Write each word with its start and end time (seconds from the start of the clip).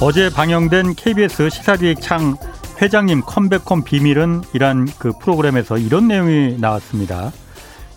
어제 0.00 0.30
방영된 0.30 0.94
KBS 0.94 1.50
시사기획창 1.50 2.36
회장님 2.80 3.20
컴백홈 3.26 3.84
비밀은 3.84 4.42
이란 4.54 4.88
그 4.98 5.12
프로그램에서 5.20 5.76
이런 5.76 6.08
내용이 6.08 6.56
나왔습니다. 6.58 7.32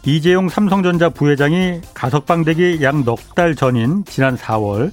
이재용 0.05 0.49
삼성전자 0.49 1.09
부회장이 1.09 1.79
가석방되기 1.93 2.79
약 2.81 2.95
넉 3.03 3.35
달 3.35 3.55
전인 3.55 4.03
지난 4.05 4.35
4월 4.35 4.91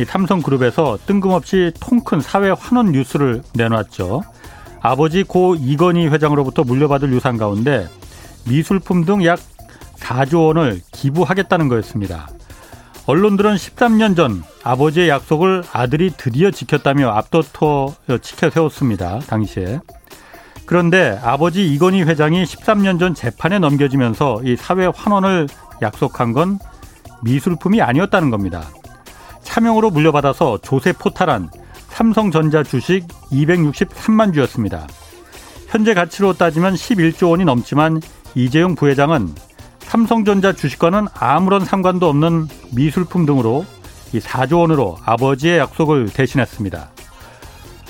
이 0.00 0.04
삼성그룹에서 0.04 0.98
뜬금없이 1.06 1.72
통큰 1.80 2.20
사회 2.20 2.50
환원 2.50 2.90
뉴스를 2.92 3.42
내놨죠. 3.54 4.22
아버지 4.80 5.22
고 5.22 5.54
이건희 5.54 6.08
회장으로부터 6.08 6.64
물려받을 6.64 7.12
유산 7.12 7.36
가운데 7.36 7.86
미술품 8.48 9.04
등 9.04 9.24
약 9.24 9.38
4조 9.98 10.46
원을 10.46 10.80
기부하겠다는 10.92 11.68
거였습니다. 11.68 12.28
언론들은 13.08 13.54
13년 13.54 14.14
전 14.14 14.42
아버지의 14.62 15.08
약속을 15.08 15.64
아들이 15.72 16.12
드디어 16.14 16.50
지켰다며 16.50 17.08
압도토 17.12 17.94
지켜 18.20 18.50
세웠습니다. 18.50 19.20
당시에. 19.20 19.80
그런데 20.66 21.18
아버지 21.22 21.72
이건희 21.72 22.02
회장이 22.02 22.44
13년 22.44 22.98
전 23.00 23.14
재판에 23.14 23.60
넘겨지면서 23.60 24.42
이 24.44 24.56
사회 24.56 24.84
환원을 24.94 25.48
약속한 25.80 26.34
건 26.34 26.58
미술품이 27.22 27.80
아니었다는 27.80 28.28
겁니다. 28.28 28.68
차명으로 29.40 29.88
물려받아서 29.88 30.58
조세 30.58 30.92
포탈한 30.92 31.48
삼성전자 31.88 32.62
주식 32.62 33.08
263만 33.32 34.34
주였습니다. 34.34 34.86
현재 35.68 35.94
가치로 35.94 36.34
따지면 36.34 36.74
11조 36.74 37.30
원이 37.30 37.46
넘지만 37.46 38.02
이재용 38.34 38.74
부회장은 38.74 39.34
삼성전자 39.88 40.52
주식과는 40.52 41.06
아무런 41.14 41.64
상관도 41.64 42.08
없는 42.10 42.46
미술품 42.74 43.24
등으로 43.24 43.64
이 44.12 44.20
4조 44.20 44.60
원으로 44.60 44.98
아버지의 45.02 45.58
약속을 45.58 46.10
대신했습니다. 46.10 46.90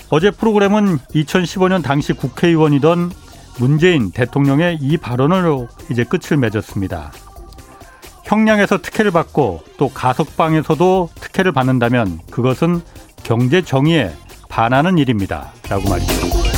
어제 0.09 0.31
프로그램은 0.31 0.99
2015년 0.99 1.83
당시 1.83 2.13
국회의원이던 2.13 3.11
문재인 3.59 4.13
대통령의 4.13 4.79
이 4.81 4.97
발언으로 4.97 5.67
이제 5.91 6.05
끝을 6.05 6.37
맺었습니다. 6.37 7.11
형량에서 8.23 8.79
특혜를 8.79 9.11
받고 9.11 9.65
또 9.77 9.89
가석방에서도 9.89 11.11
특혜를 11.17 11.51
받는다면 11.51 12.21
그것은 12.31 12.81
경제 13.25 13.61
정의에 13.61 14.13
반하는 14.49 14.99
일입니다. 14.99 15.51
라고 15.69 15.89
말이죠. 15.89 16.58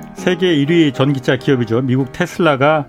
세계 0.15 0.55
1위 0.55 0.93
전기차 0.93 1.37
기업이죠. 1.37 1.81
미국 1.81 2.11
테슬라가 2.11 2.87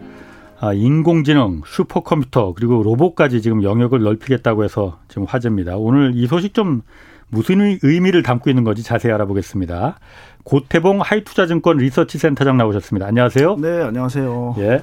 아, 0.60 0.72
인공지능, 0.72 1.62
슈퍼컴퓨터 1.66 2.52
그리고 2.54 2.82
로봇까지 2.82 3.42
지금 3.42 3.62
영역을 3.64 4.00
넓히겠다고 4.02 4.62
해서 4.64 4.98
지금 5.08 5.24
화제입니다. 5.24 5.76
오늘 5.76 6.12
이 6.14 6.26
소식 6.26 6.54
좀 6.54 6.82
무슨 7.30 7.78
의미를 7.82 8.22
담고 8.22 8.50
있는 8.50 8.62
건지 8.62 8.82
자세히 8.82 9.12
알아보겠습니다. 9.12 9.98
고태봉 10.44 11.00
하이투자증권 11.00 11.78
리서치 11.78 12.18
센터장 12.18 12.58
나오셨습니다. 12.58 13.06
안녕하세요. 13.06 13.56
네, 13.56 13.82
안녕하세요. 13.82 14.56
예. 14.58 14.82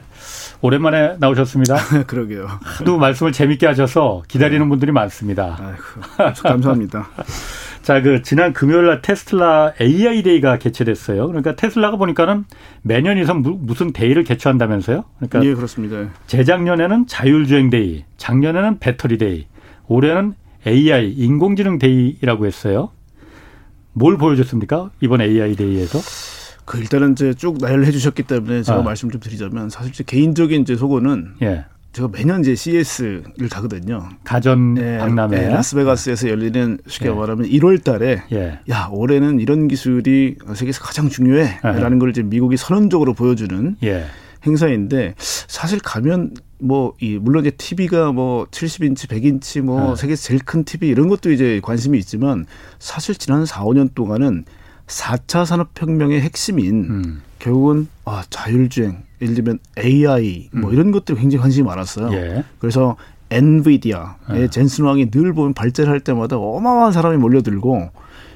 오랜만에 0.62 1.16
나오셨습니다. 1.20 1.76
그러게요. 2.08 2.48
하도 2.62 2.98
말씀을 2.98 3.32
재밌게 3.32 3.68
하셔서 3.68 4.24
기다리는 4.28 4.68
분들이 4.68 4.92
많습니다. 4.92 5.58
아이고, 6.18 6.34
감사합니다. 6.42 7.08
자, 7.90 8.04
그 8.04 8.22
지난 8.22 8.54
금요일 8.54 8.86
날 8.86 9.02
테슬라 9.02 9.74
AI 9.82 10.22
Day가 10.22 10.60
개최됐어요. 10.60 11.26
그러니까 11.26 11.56
테슬라가 11.56 11.98
보니까는 11.98 12.46
매년 12.84 13.18
이상 13.18 13.42
무슨 13.42 13.94
Day를 13.94 14.24
개최한다면서요? 14.24 15.06
그러니까 15.18 15.44
예, 15.44 15.56
그렇습니다. 15.56 16.08
재작년에는 16.28 17.08
자율주행 17.08 17.72
Day, 17.72 18.06
작년에는 18.18 18.78
배터리 18.78 19.18
Day, 19.18 19.48
올해는 19.88 20.36
AI 20.68 21.14
인공지능 21.14 21.80
Day라고 21.80 22.46
했어요. 22.46 22.92
뭘 23.94 24.20
보여줬습니까? 24.20 24.92
이번 25.02 25.22
AI 25.22 25.56
Day에서? 25.56 25.98
그 26.66 26.78
일단은 26.78 27.14
이제 27.14 27.34
쭉 27.34 27.58
나열을 27.60 27.88
해주셨기 27.88 28.22
때문에 28.22 28.62
제가 28.62 28.82
아. 28.82 28.84
말씀 28.84 29.10
좀 29.10 29.20
드리자면 29.20 29.72
사실 29.72 29.94
제 29.94 30.04
개인적인 30.04 30.62
이제 30.62 30.76
소고는 30.76 31.38
예. 31.42 31.66
제가 31.92 32.10
매년 32.12 32.42
이제 32.42 32.56
CES를 32.56 33.50
가거든요. 33.50 34.10
가전 34.24 34.76
네, 34.76 34.98
박람회. 35.00 35.38
네, 35.40 35.50
라스베가스에서 35.50 36.30
열리는 36.30 36.78
쉽게 36.88 37.10
예. 37.10 37.14
말하면 37.14 37.48
1월 37.48 37.84
달에 37.84 38.24
예. 38.32 38.60
야, 38.70 38.90
올해는 38.92 39.40
이런 39.40 39.68
기술이 39.68 40.36
세계에서 40.54 40.82
가장 40.82 41.10
중요해라는 41.10 42.00
걸 42.00 42.12
이제 42.12 42.22
미국이 42.22 42.58
선언적으로 42.58 43.14
보여주는 43.14 43.76
예. 43.84 44.06
행사인데 44.46 45.16
사실 45.18 45.80
가면 45.80 46.34
뭐 46.60 46.94
이 47.02 47.18
물론 47.18 47.46
이제 47.46 47.52
TV가 47.56 48.12
뭐 48.12 48.46
70인치, 48.52 49.08
100인치 49.08 49.62
뭐 49.62 49.96
세계 49.96 50.16
제일 50.16 50.42
큰 50.42 50.64
TV 50.64 50.90
이런 50.90 51.08
것도 51.08 51.32
이제 51.32 51.60
관심이 51.64 51.98
있지만 52.00 52.46
사실 52.80 53.16
지난 53.16 53.46
4, 53.46 53.64
5년 53.64 53.94
동안은 53.96 54.46
4차 54.88 55.46
산업혁명의 55.46 56.22
핵심인 56.22 56.86
음. 56.90 57.22
결국은 57.40 57.88
아, 58.06 58.24
자율주행, 58.30 59.04
예를 59.22 59.36
들면 59.36 59.60
AI 59.78 60.50
뭐 60.54 60.70
음. 60.70 60.74
이런 60.74 60.92
것들이 60.92 61.18
굉장히 61.20 61.42
관심이 61.42 61.66
많았어요. 61.68 62.14
예. 62.14 62.44
그래서 62.60 62.96
엔비디아의 63.30 64.08
예. 64.36 64.48
젠슨 64.50 64.86
왕이 64.86 65.12
늘 65.12 65.34
보면 65.34 65.54
발제할 65.54 66.00
때마다 66.00 66.38
어마어마한 66.38 66.92
사람이 66.92 67.18
몰려들고 67.18 67.90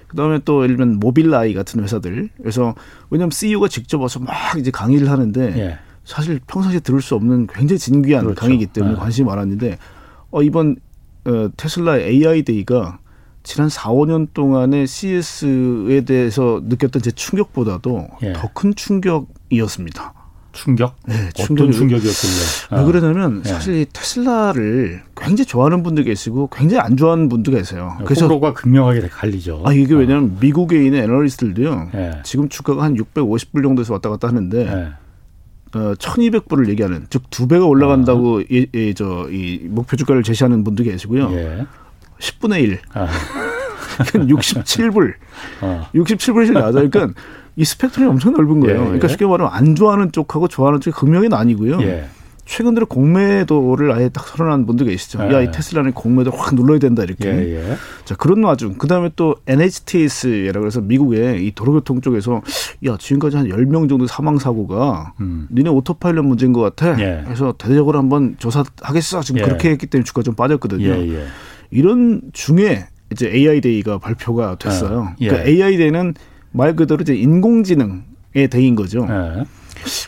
그다음에 0.07 0.39
또 0.45 0.63
예를 0.63 0.77
들면 0.77 0.99
모빌라이 0.99 1.53
같은 1.53 1.81
회사들 1.81 2.29
그래서 2.38 2.75
왜냐하면 3.09 3.31
CEO가 3.31 3.67
직접 3.67 3.99
와서 3.99 4.19
막 4.19 4.33
이제 4.57 4.69
강의를 4.69 5.09
하는데 5.09 5.53
예. 5.57 5.77
사실 6.05 6.39
평상시에 6.45 6.81
들을 6.81 7.01
수 7.01 7.16
없는 7.16 7.47
굉장히 7.47 7.79
진귀한 7.79 8.25
그렇죠. 8.25 8.39
강의이기 8.39 8.67
때문에 8.67 8.93
예. 8.93 8.97
관심이 8.97 9.27
많았는데 9.27 9.77
어 10.31 10.43
이번 10.43 10.75
어, 11.25 11.49
테슬라 11.55 11.99
AI 11.99 12.43
데이가 12.43 12.99
지난 13.43 13.69
4, 13.69 13.89
5년 13.89 14.27
동안의 14.33 14.88
CS에 14.88 16.01
대해서 16.05 16.61
느꼈던 16.63 17.01
제 17.01 17.11
충격보다도 17.11 18.07
예. 18.23 18.33
더큰 18.33 18.75
충격이었습니다. 18.75 20.13
충격? 20.53 20.96
네, 21.06 21.30
충격. 21.34 21.64
어떤 21.64 21.72
충격이었길래? 21.72 22.34
왜 22.72 22.78
아. 22.78 22.84
그러냐면 22.86 23.41
예. 23.46 23.50
사실 23.50 23.86
테슬라를 23.91 25.02
굉장히 25.18 25.46
좋아하는 25.46 25.84
분도 25.84 26.03
계시고 26.03 26.50
굉장히 26.56 26.80
안 26.81 26.96
좋아하는 26.96 27.28
분도 27.28 27.52
계세요. 27.52 27.97
그래서 28.06 28.25
호불호가 28.25 28.53
극명하게 28.53 29.02
갈리죠. 29.09 29.64
아 29.66 29.74
이게 29.74 29.94
왜냐하면 29.96 30.36
아. 30.36 30.40
미국에 30.40 30.84
있는 30.86 31.03
애널리스트들도요. 31.03 31.90
예. 31.96 32.22
지금 32.24 32.47
주가가 32.50 32.84
한 32.84 32.96
650불 32.96 33.64
정도에서 33.64 33.94
왔다 33.94 34.09
갔다 34.09 34.28
하는데 34.30 34.58
예. 34.66 35.78
어, 35.78 35.94
1,200불을 35.96 36.70
얘기하는 36.70 37.08
즉 37.09 37.24
두 37.31 37.47
배가 37.47 37.66
올라간다고 37.66 38.41
아. 38.41 38.44
예, 38.52 38.66
예, 38.75 38.94
저이 38.94 39.62
목표 39.64 39.97
주가를 39.97 40.22
제시하는 40.24 40.64
분도 40.64 40.84
계시고요. 40.84 41.31
예. 41.34 41.66
10분의 42.20 42.62
1. 42.62 42.80
아. 42.94 43.08
67불. 43.97 45.14
어. 45.61 45.88
67불이 45.94 46.52
낮아요. 46.53 46.90
그러니까 46.90 47.20
이 47.55 47.64
스펙트럼이 47.66 48.09
엄청 48.11 48.34
넓은 48.34 48.59
거예요. 48.61 48.76
예, 48.78 48.79
예. 48.82 48.85
그러니까 48.85 49.08
쉽게 49.08 49.26
말하면 49.26 49.53
안 49.53 49.76
좋아하는 49.76 50.11
쪽하고 50.11 50.47
좋아하는 50.47 50.79
쪽이 50.82 50.96
극명히 50.96 51.29
나뉘고요. 51.29 51.82
예. 51.84 52.05
최근 52.46 52.73
들어 52.73 52.85
공매도를 52.85 53.94
아예 53.94 54.09
딱 54.09 54.28
선언한 54.28 54.66
분도 54.66 54.84
계시죠. 54.84 55.17
야, 55.32 55.40
이 55.41 55.46
예. 55.46 55.52
테슬라는 55.52 55.94
공매도 55.94 56.32
확 56.32 56.53
눌러야 56.55 56.78
된다 56.78 57.03
이렇게. 57.03 57.29
예, 57.29 57.55
예. 57.72 57.76
자 58.03 58.16
그런 58.16 58.44
와중 58.44 58.73
그다음에 58.73 59.11
또 59.16 59.35
NHTSA라고 59.47 60.66
해서 60.66 60.82
미국의 60.82 61.46
이 61.46 61.52
도로교통 61.53 62.02
쪽에서 62.02 62.41
야 62.85 62.97
지금까지 63.00 63.38
한 63.38 63.47
열 63.50 63.66
명 63.66 63.88
정도 63.88 64.08
사망 64.08 64.38
사고가 64.40 65.14
음. 65.22 65.47
니네 65.53 65.70
오토파일럿 65.70 66.26
문제인 66.26 66.52
것 66.52 66.61
같아. 66.61 66.96
그래서 66.96 67.53
대대적으로 67.58 67.97
한번 67.97 68.35
조사하겠어. 68.40 69.22
지금 69.22 69.41
그렇게 69.41 69.70
했기 69.70 69.85
때문에 69.88 70.03
주가 70.03 70.22
좀 70.22 70.35
빠졌거든요. 70.35 70.96
이런 71.72 72.22
중에 72.34 72.85
이제 73.11 73.29
AI 73.34 73.61
Day가 73.61 73.99
발표가 73.99 74.56
됐어요. 74.58 75.03
아, 75.11 75.16
예. 75.22 75.28
그러니까 75.29 75.49
AI 75.49 75.78
Day는 75.78 76.14
말 76.53 76.76
그대로 76.76 77.02
이제 77.02 77.14
인공지능의 77.16 78.47
Day인 78.49 78.75
거죠. 78.76 79.05
예. 79.09 79.44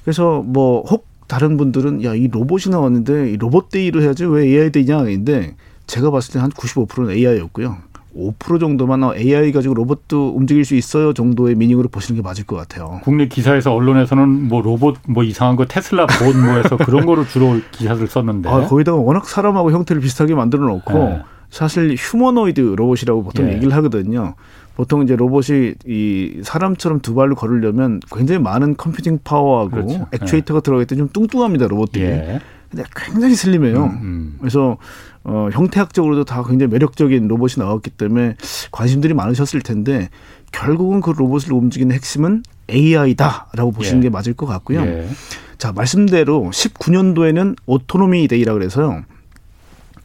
그래서 0.03 0.41
뭐 0.45 0.83
혹 0.87 1.05
다른 1.27 1.57
분들은 1.57 2.03
야 2.03 2.13
이 2.13 2.27
로봇이 2.27 2.69
나왔는데 2.71 3.31
이 3.31 3.37
로봇 3.37 3.69
Day로 3.69 4.01
해야지 4.01 4.25
왜 4.25 4.45
AI 4.45 4.71
Day냐 4.71 5.09
인데 5.09 5.55
제가 5.87 6.11
봤을 6.11 6.33
때 6.33 6.39
한 6.39 6.49
95%는 6.51 7.09
AI였고요. 7.11 7.77
5% 8.15 8.59
정도만 8.61 9.03
AI 9.17 9.51
가지고 9.51 9.73
로봇도 9.73 10.33
움직일 10.37 10.63
수 10.63 10.75
있어요 10.75 11.11
정도의 11.13 11.55
meaning으로 11.55 11.89
보시는 11.89 12.21
게 12.21 12.23
맞을 12.23 12.45
것 12.45 12.55
같아요. 12.55 13.01
국내 13.03 13.27
기사에서 13.27 13.73
언론에서는 13.73 14.47
뭐 14.47 14.61
로봇 14.61 14.97
뭐 15.07 15.23
이상한 15.23 15.55
거 15.57 15.65
테슬라 15.65 16.05
봇 16.05 16.45
뭐 16.45 16.53
해서 16.57 16.77
그런 16.77 17.05
거로 17.07 17.25
주로 17.25 17.59
기사를 17.71 18.07
썼는데. 18.07 18.47
아, 18.49 18.67
거기다가 18.67 18.97
워낙 18.99 19.27
사람하고 19.27 19.71
형태를 19.71 20.01
비슷하게 20.01 20.35
만들어 20.35 20.65
놓고 20.67 20.93
네. 20.93 21.21
사실 21.49 21.95
휴머노이드 21.97 22.61
로봇이라고 22.77 23.23
보통 23.23 23.49
예. 23.49 23.53
얘기를 23.55 23.73
하거든요. 23.73 24.35
보통 24.75 25.03
이제 25.03 25.15
로봇이 25.15 25.75
이 25.85 26.41
사람처럼 26.43 26.99
두 26.99 27.15
발로 27.15 27.35
걸으려면 27.35 28.01
굉장히 28.11 28.41
많은 28.41 28.75
computing 28.75 29.19
power하고 29.23 29.69
그렇죠. 29.69 30.07
액추에이터가 30.11 30.57
예. 30.57 30.61
들어가 30.61 30.81
있더니 30.83 30.99
좀 30.99 31.09
뚱뚱합니다 31.13 31.67
로봇들이. 31.67 32.03
예. 32.03 32.41
근데 32.69 32.83
굉장히 32.95 33.35
슬림해요. 33.35 33.83
음, 33.83 33.99
음. 34.01 34.35
그래서 34.39 34.77
어, 35.23 35.49
형태학적으로도 35.51 36.25
다 36.25 36.43
굉장히 36.43 36.71
매력적인 36.71 37.27
로봇이 37.27 37.53
나왔기 37.57 37.91
때문에 37.91 38.35
관심들이 38.71 39.13
많으셨을 39.13 39.61
텐데 39.61 40.09
결국은 40.51 41.01
그 41.01 41.11
로봇을 41.11 41.53
움직이는 41.53 41.95
핵심은 41.95 42.43
AI다라고 42.69 43.71
보시는 43.71 43.99
예. 43.99 44.03
게 44.03 44.09
맞을 44.09 44.33
것 44.33 44.45
같고요. 44.45 44.81
예. 44.81 45.07
자 45.57 45.71
말씀대로 45.71 46.49
19년도에는 46.51 47.55
Autonomy 47.65 48.27
Day라 48.27 48.53
그래서요. 48.53 49.03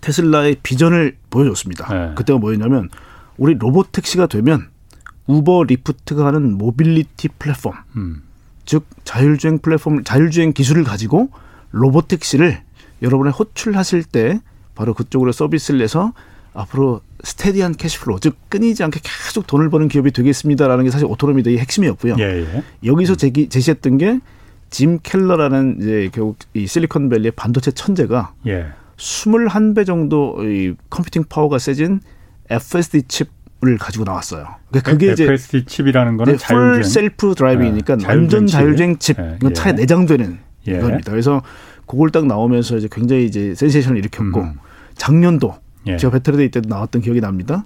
테슬라의 0.00 0.56
비전을 0.62 1.16
보여줬습니다. 1.28 1.92
네. 1.92 2.14
그때가 2.14 2.38
뭐였냐면 2.38 2.88
우리 3.40 3.54
로봇 3.54 3.90
택시가 3.90 4.26
되면 4.26 4.68
우버 5.26 5.64
리프트가 5.64 6.26
하는 6.26 6.56
모빌리티 6.56 7.28
플랫폼, 7.38 7.72
음. 7.96 8.22
즉 8.64 8.84
자율주행 9.04 9.58
플랫폼, 9.58 10.04
자율주행 10.04 10.52
기술을 10.52 10.84
가지고 10.84 11.30
로봇 11.72 12.06
택시를 12.06 12.60
여러분의 13.02 13.32
호출하실 13.32 14.04
때 14.04 14.40
바로 14.74 14.94
그쪽으로 14.94 15.32
서비스를 15.32 15.80
내서 15.80 16.12
앞으로 16.52 17.00
steady한 17.24 17.74
cash 17.74 17.95
flow, 17.95 18.20
즉 18.20 18.36
끊이지 18.48 18.84
않게 18.84 19.00
계속 19.02 19.46
돈을 19.46 19.70
버는 19.70 19.88
기업이 19.88 20.10
되겠습니다라는 20.12 20.84
게 20.84 20.90
사실 20.90 21.06
Autonomy 21.06 21.44
Day 21.44 21.58
핵심이었고요. 21.58 22.16
예, 22.18 22.42
예. 22.42 22.62
여기서 22.84 23.16
제기, 23.16 23.48
제시했던 23.48 23.98
게 23.98 24.20
짐 24.70 25.00
켈러라는 25.02 25.78
이제 25.80 26.10
결국 26.12 26.38
이 26.54 26.66
실리콘밸리의 26.66 27.32
반도체 27.32 27.72
천재가 27.72 28.34
예. 28.46 28.68
21배 28.96 29.84
정도 29.84 30.36
이 30.44 30.74
computing 30.88 31.24
power가 31.28 31.58
세진 31.58 32.00
FSD 32.50 33.02
칩을 33.04 33.78
가지고 33.78 34.04
나왔어요. 34.04 34.46
그러니까 34.68 34.90
그게 34.90 35.12
이제 35.12 35.24
FSD 35.24 35.64
칩이라는 35.64 36.16
거는 36.16 36.36
full 36.36 36.84
self 36.84 37.34
driving이니까 37.34 37.96
네, 37.96 38.06
완전 38.06 38.46
자율주행 38.46 38.98
칩. 38.98 39.16
네, 39.20 39.36
이건 39.36 39.54
차에 39.54 39.72
예. 39.72 39.76
내장되는 39.76 40.38
예. 40.66 40.78
겁니다. 40.78 41.10
그래서 41.10 41.42
그걸 41.86 42.10
딱 42.10 42.26
나오면서 42.26 42.76
이제 42.76 42.88
굉장히 42.90 43.26
이제 43.26 43.54
센세이션을 43.54 43.98
일으켰고 43.98 44.40
음. 44.40 44.54
작년도 44.96 45.54
예. 45.86 45.96
제가 45.96 46.12
Battery 46.12 46.39
Day 46.39 46.50
때도 46.50 46.68
나왔던 46.68 47.02
기억이 47.02 47.20
납니다. 47.20 47.64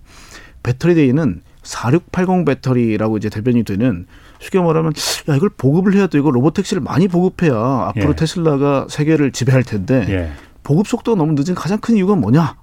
Battery 0.63 1.03
Day는 1.03 1.43
4680 1.63 2.45
배터리라고 2.45 3.17
이제 3.17 3.29
대변이 3.29 3.65
되는 3.65 4.07
쉽게 4.39 4.61
말하면 4.61 4.93
야 5.29 5.37
이걸 5.37 5.51
보급을 5.57 5.95
해야 5.95 6.07
돼 6.07 6.19
이거 6.19 6.31
로봇 6.31 6.55
택시를 6.55 6.83
많이 6.83 7.09
보급해야 7.09 7.55
앞으로 7.89 8.11
예. 8.11 8.15
테슬라가 8.15 8.87
세계를 8.89 9.33
지배할 9.33 9.63
텐데 9.63 10.07
예. 10.09 10.33
보급 10.63 10.87
속도가 10.87 11.17
너무 11.17 11.35
늦은 11.37 11.55
가장 11.55 11.79
큰 11.79 11.97
이유가 11.97 12.15
뭐냐 12.15 12.57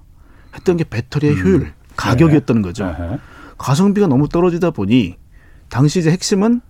했던 0.54 0.76
게 0.76 0.84
배터리의 0.84 1.34
음. 1.34 1.42
효율, 1.42 1.72
가격이었다는 1.96 2.62
네. 2.62 2.68
거죠. 2.68 2.86
네. 2.86 3.18
가성비가 3.58 4.06
너무 4.06 4.28
떨어지다 4.28 4.70
보니 4.70 5.16
당시 5.68 6.00
이제 6.00 6.10
핵심은 6.10 6.60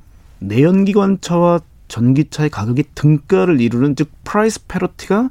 내연기관차와 0.40 1.60
전기차의 1.88 2.50
가격이 2.50 2.84
등가를 2.94 3.60
이루는 3.60 3.96
즉 3.96 4.10
price 4.24 4.66
parity가 4.66 5.30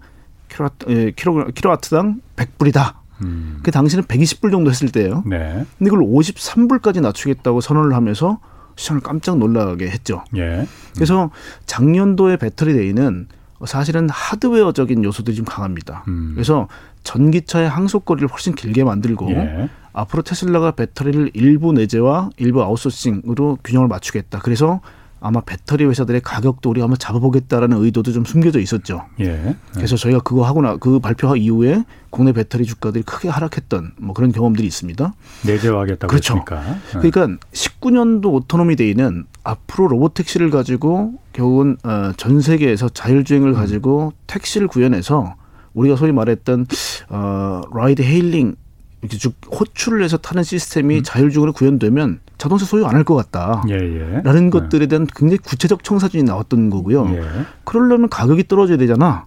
킬로와트, 0.49 1.11
킬로, 1.15 1.47
킬로와트 1.47 1.89
당 1.89 2.21
100불이다. 2.35 2.95
음. 3.23 3.59
그 3.63 3.71
당시는 3.71 4.03
120불 4.05 4.51
정도 4.51 4.69
했을 4.69 4.89
때예요. 4.89 5.23
네. 5.25 5.65
근데 5.77 5.87
이걸 5.87 5.99
53불까지 5.99 7.01
낮추겠다고 7.01 7.61
선언을 7.61 7.93
하면서 7.93 8.39
시장을 8.75 9.01
깜짝 9.01 9.37
놀라게 9.37 9.89
했죠. 9.89 10.23
예. 10.35 10.41
음. 10.41 10.67
그래서 10.95 11.29
작년도의 11.65 12.37
Battery 12.37 12.73
Day는 12.73 13.27
사실은 13.65 14.09
하드웨어적인 14.09 15.03
요소들이 15.03 15.35
좀 15.35 15.45
강합니다. 15.45 16.03
음. 16.07 16.31
그래서 16.33 16.67
전기차의 17.03 17.69
항속거리를 17.69 18.27
훨씬 18.27 18.55
길게 18.55 18.83
만들고 18.83 19.29
예. 19.31 19.69
앞으로 19.93 20.23
테슬라가 20.23 20.71
배터리를 20.71 21.31
일부 21.33 21.73
내재와 21.73 22.29
일부 22.37 22.63
아웃소싱으로 22.63 23.59
균형을 23.63 23.87
맞추겠다. 23.87 24.39
그래서 24.39 24.81
아마 25.23 25.39
배터리 25.41 25.85
회사들의 25.85 26.21
가격도 26.21 26.71
우리가 26.71 26.85
한번 26.85 26.97
잡아보겠다라는 26.97 27.77
의도도 27.77 28.11
좀 28.11 28.25
숨겨져 28.25 28.59
있었죠. 28.59 29.05
예. 29.19 29.55
그래서 29.71 29.95
저희가 29.95 30.21
그거 30.21 30.43
하고 30.43 30.61
나 30.63 30.77
그 30.77 30.99
발표 30.99 31.35
이후에 31.35 31.83
국내 32.09 32.31
배터리 32.33 32.65
주가들이 32.65 33.03
크게 33.03 33.29
하락했던 33.29 33.91
뭐 33.99 34.15
그런 34.15 34.31
경험들이 34.31 34.65
있습니다. 34.65 35.13
내재화하겠다고 35.45 36.09
그렇죠. 36.09 36.33
했으니까. 36.33 36.61
네. 36.99 37.09
그러니까 37.09 37.45
19년도 37.53 38.33
Autonomy 38.33 38.75
Day는 38.75 39.25
앞으로 39.43 39.89
로봇 39.89 40.15
택시를 40.15 40.49
가지고 40.49 41.13
결국은 41.33 41.77
어, 41.83 42.13
전 42.17 42.41
세계에서 42.41 42.89
자율주행을 42.89 43.49
음. 43.49 43.53
가지고 43.53 44.13
택시를 44.25 44.67
구현해서 44.67 45.35
우리가 45.75 45.97
소위 45.97 46.11
말했던 46.11 46.65
어 47.09 47.61
라이드 47.73 48.01
헤일링 48.01 48.55
이렇게 49.01 49.17
쭉 49.17 49.33
호출을 49.51 50.03
해서 50.03 50.17
타는 50.17 50.43
시스템이 50.43 50.97
음. 50.97 51.03
자율주행으로 51.03 51.53
구현되면 51.53 52.19
자동차 52.37 52.65
소유 52.65 52.85
안 52.85 52.95
할 52.95 53.03
것 53.03 53.15
같다. 53.15 53.63
예, 53.69 53.73
예. 53.75 54.21
라는 54.23 54.45
네. 54.45 54.49
것들에 54.51 54.85
대한 54.87 55.07
굉장히 55.15 55.37
구체적 55.39 55.83
청사진이 55.83 56.23
나왔던 56.23 56.69
거고요. 56.69 57.07
예. 57.15 57.21
그러려면 57.63 58.09
가격이 58.09 58.47
떨어져야 58.47 58.77
되잖아. 58.77 59.25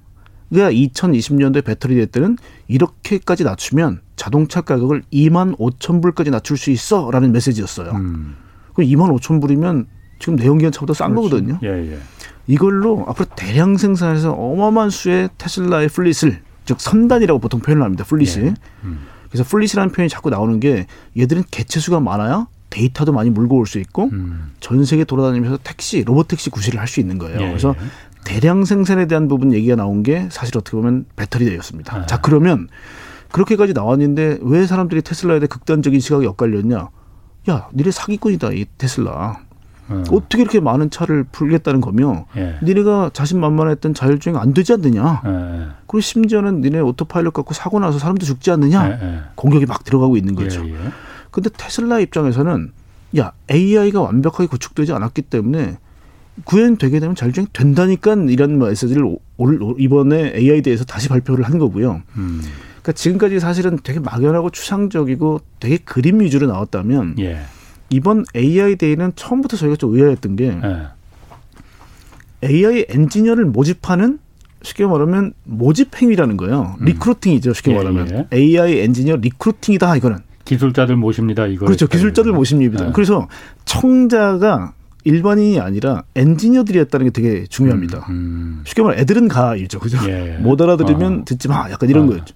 그러니까 0.50 0.70
2020년도에 0.72 1.64
배터리 1.64 1.96
될 1.96 2.06
때는 2.06 2.36
이렇게까지 2.68 3.42
낮추면 3.42 4.00
자동차 4.14 4.60
가격을 4.60 5.02
2만 5.12 5.56
5천 5.58 6.00
불까지 6.02 6.30
낮출 6.30 6.56
수 6.56 6.70
있어라는 6.70 7.32
메시지였어요. 7.32 7.90
음. 7.92 8.36
그럼 8.74 8.88
2만 8.88 9.18
5천 9.18 9.40
불이면 9.40 9.86
지금 10.20 10.36
내연기관 10.36 10.70
차보다 10.70 10.94
싼 10.94 11.14
그렇지. 11.14 11.30
거거든요. 11.30 11.58
예, 11.64 11.92
예. 11.94 11.98
이걸로 12.46 13.04
앞으로 13.08 13.26
대량 13.36 13.76
생산해서 13.76 14.32
어마어마한 14.32 14.90
수의 14.90 15.30
테슬라의 15.38 15.88
fleet을 15.88 16.40
즉 16.66 16.80
선단이라고 16.80 17.40
보통 17.40 17.58
표현을 17.60 17.82
합니다. 17.82 18.04
fleet이. 18.04 18.40
예. 18.40 18.54
음. 18.84 18.98
그래서 19.34 19.48
fleet이라는 19.50 19.90
표현이 19.90 20.08
자꾸 20.08 20.30
나오는 20.30 20.60
게 20.60 20.86
얘들은 21.18 21.42
개체 21.50 21.80
수가 21.80 21.98
많아야 21.98 22.46
데이터도 22.70 23.12
많이 23.12 23.30
물고 23.30 23.56
올 23.56 23.66
수 23.66 23.80
있고 23.80 24.04
음. 24.12 24.52
전 24.60 24.84
세계 24.84 25.02
돌아다니면서 25.02 25.58
택시, 25.64 26.04
로봇 26.04 26.28
택시 26.28 26.50
구실을 26.50 26.78
할 26.78 26.86
수 26.86 27.00
있는 27.00 27.18
거예요. 27.18 27.40
예. 27.40 27.48
그래서 27.48 27.74
대량 28.24 28.64
생산에 28.64 29.06
대한 29.06 29.26
부분 29.26 29.52
얘기가 29.52 29.74
나온 29.74 30.04
게 30.04 30.28
사실 30.30 30.56
어떻게 30.56 30.76
보면 30.76 31.06
Battery 31.16 31.46
Day였습니다. 31.46 31.96
아. 31.96 32.06
자 32.06 32.20
그러면 32.20 32.68
그렇게까지 33.32 33.72
나왔는데 33.72 34.38
왜 34.42 34.66
사람들이 34.66 35.02
테슬라에 35.02 35.40
대해 35.40 35.48
극단적인 35.48 35.98
시각이 35.98 36.26
엇갈렸냐? 36.26 36.88
야, 37.50 37.68
니네 37.74 37.90
사기꾼이다 37.90 38.52
이 38.52 38.66
테슬라. 38.78 39.40
어. 39.88 40.02
어떻게 40.10 40.42
이렇게 40.42 40.60
많은 40.60 40.90
차를 40.90 41.24
풀겠다는 41.24 41.80
거며 41.80 42.26
예. 42.36 42.58
니네가 42.62 43.10
자신만만했던 43.12 43.94
자율주행 43.94 44.36
안 44.36 44.54
되지 44.54 44.72
않느냐 44.72 45.22
예. 45.26 45.66
그리고 45.86 46.00
심지어는 46.00 46.62
니네 46.62 46.80
오토파일럿 46.80 47.32
갖고 47.32 47.52
사고 47.54 47.80
나서 47.80 47.98
사람도 47.98 48.24
죽지 48.24 48.50
않느냐 48.50 48.88
예. 48.88 49.06
예. 49.06 49.20
공격이 49.34 49.66
막 49.66 49.84
들어가고 49.84 50.16
있는 50.16 50.34
거죠 50.34 50.66
예, 50.66 50.72
예. 50.72 50.78
근데 51.30 51.50
테슬라 51.50 52.00
입장에서는 52.00 52.72
야 53.18 53.32
AI가 53.50 54.00
완벽하게 54.00 54.46
구축되지 54.46 54.92
않았기 54.92 55.22
때문에 55.22 55.78
구현 56.44 56.76
되게 56.76 56.98
되면 56.98 57.14
자율주행 57.14 57.48
된다니까 57.52 58.14
이런 58.28 58.58
메시지를 58.58 59.16
올, 59.36 59.76
이번에 59.78 60.32
AI 60.34 60.62
대해서 60.62 60.84
다시 60.84 61.08
발표를 61.08 61.44
한 61.44 61.58
거고요. 61.58 62.02
음. 62.16 62.42
그러니까 62.82 62.92
지금까지 62.92 63.40
사실은 63.40 63.78
되게 63.82 64.00
막연하고 64.00 64.50
추상적이고 64.50 65.40
되게 65.60 65.78
그림 65.78 66.20
위주로 66.20 66.46
나왔다면 66.48 67.16
예. 67.20 67.40
이번 67.94 68.24
AI 68.34 68.74
Day는 68.76 69.12
처음부터 69.14 69.56
저희가 69.56 69.76
좀 69.76 69.94
의아했던 69.94 70.34
게 70.36 70.58
예. 70.62 70.88
AI 72.48 72.86
엔지니어를 72.88 73.44
모집하는 73.44 74.18
쉽게 74.62 74.86
말하면 74.86 75.32
모집 75.44 75.94
행위라는 76.00 76.36
거예요. 76.36 76.74
음. 76.80 76.84
recruiting이죠. 76.86 77.52
쉽게 77.52 77.70
예, 77.72 77.76
말하면 77.76 78.26
예. 78.32 78.36
AI 78.36 78.80
엔지니어 78.80 79.16
recruiting이다 79.16 79.94
이거는. 79.96 80.18
기술자들 80.44 80.96
모십니다. 80.96 81.46
이거 81.46 81.66
그렇죠. 81.66 81.86
기술자들 81.86 82.32
모십니다. 82.32 82.88
예. 82.88 82.92
그래서 82.92 83.28
청자가 83.64 84.72
일반인이 85.04 85.60
아니라 85.60 86.02
엔지니어들이었다는 86.16 87.06
게 87.06 87.10
되게 87.12 87.46
중요합니다. 87.46 88.06
음, 88.08 88.14
음. 88.14 88.62
쉽게 88.66 88.82
말해 88.82 89.00
애들은 89.02 89.28
가이죠. 89.28 89.78
그죠? 89.78 89.98
예. 90.08 90.38
못 90.40 90.60
알아들으면 90.60 91.20
어. 91.20 91.24
듣지 91.24 91.46
마. 91.48 91.70
약간 91.70 91.88
이런 91.88 92.04
어. 92.04 92.08
거였죠. 92.08 92.34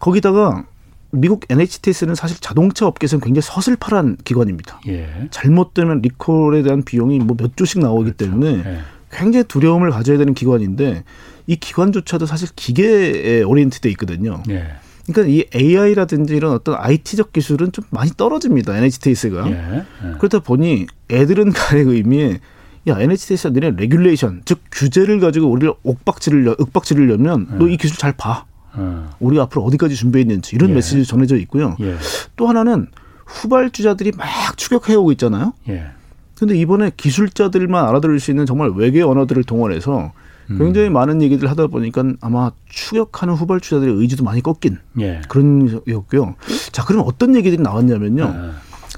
거기다가 0.00 0.64
미국 1.10 1.44
NHTSA는 1.48 2.14
사실 2.14 2.36
자동차 2.40 2.86
업계에서는 2.86 3.22
굉장히 3.24 3.42
서슬파란 3.42 4.16
기관입니다. 4.24 4.80
예. 4.88 5.08
잘못되면 5.30 6.02
리콜에 6.02 6.62
대한 6.62 6.82
비용이 6.82 7.18
뭐 7.20 7.36
몇 7.36 7.56
조씩 7.56 7.80
나오기 7.80 8.12
그렇죠. 8.12 8.16
때문에 8.24 8.62
예. 8.66 8.78
굉장히 9.10 9.44
두려움을 9.44 9.90
가져야 9.90 10.18
되는 10.18 10.34
기관인데 10.34 11.04
이 11.46 11.56
기관조차도 11.56 12.26
사실 12.26 12.48
기계에 12.56 13.42
orient돼 13.42 13.88
있거든요. 13.90 14.42
예. 14.50 14.66
그러니까 15.06 15.32
이 15.32 15.44
AI라든지 15.54 16.34
이런 16.34 16.52
어떤 16.52 16.74
IT적 16.76 17.32
기술은 17.32 17.70
좀 17.72 17.84
많이 17.90 18.10
떨어집니다. 18.16 18.76
NHTSA가. 18.76 19.48
예. 19.48 19.52
예. 19.52 20.12
그렇다 20.18 20.40
보니 20.40 20.86
애들은 21.10 21.52
가의 21.52 21.84
의미에 21.84 22.40
야 22.88 23.00
NHTSA가 23.00 23.50
너네 23.50 23.72
regulation 23.76 24.42
즉 24.44 24.60
규제를 24.72 25.20
가지고 25.20 25.48
우리를 25.50 25.72
옥박지를 25.82 26.56
윽박지르려면 26.58 27.46
예. 27.52 27.56
너이 27.56 27.76
기술 27.76 27.96
잘 27.96 28.12
봐. 28.12 28.44
어. 28.76 29.10
우리가 29.20 29.44
앞으로 29.44 29.62
어디까지 29.64 29.94
준비했는지 29.94 30.56
이런 30.56 30.70
예. 30.70 30.74
메시지 30.74 31.04
전해져 31.04 31.36
있고요. 31.36 31.76
예. 31.80 31.96
또 32.36 32.48
하나는 32.48 32.88
후발주자들이 33.26 34.12
막 34.16 34.26
추격해 34.56 34.94
오고 34.94 35.12
있잖아요. 35.12 35.52
예. 35.68 35.86
근데 36.38 36.56
이번에 36.56 36.90
기술자들만 36.96 37.88
알아들을 37.88 38.20
수 38.20 38.30
있는 38.30 38.46
정말 38.46 38.70
외계 38.70 39.02
언어들을 39.02 39.44
동원해서 39.44 40.12
음. 40.50 40.58
굉장히 40.58 40.90
많은 40.90 41.22
얘기들 41.22 41.50
하다 41.50 41.68
보니까 41.68 42.04
아마 42.20 42.52
추격하는 42.68 43.34
후발주자들의 43.34 43.94
의지도 43.94 44.22
많이 44.22 44.42
꺾인 44.42 44.78
예. 45.00 45.20
그런 45.28 45.82
였고요. 45.88 46.36
자, 46.72 46.84
그럼 46.84 47.04
어떤 47.06 47.34
얘기들이 47.34 47.60
나왔냐면요. 47.62 48.32
네. 48.32 48.50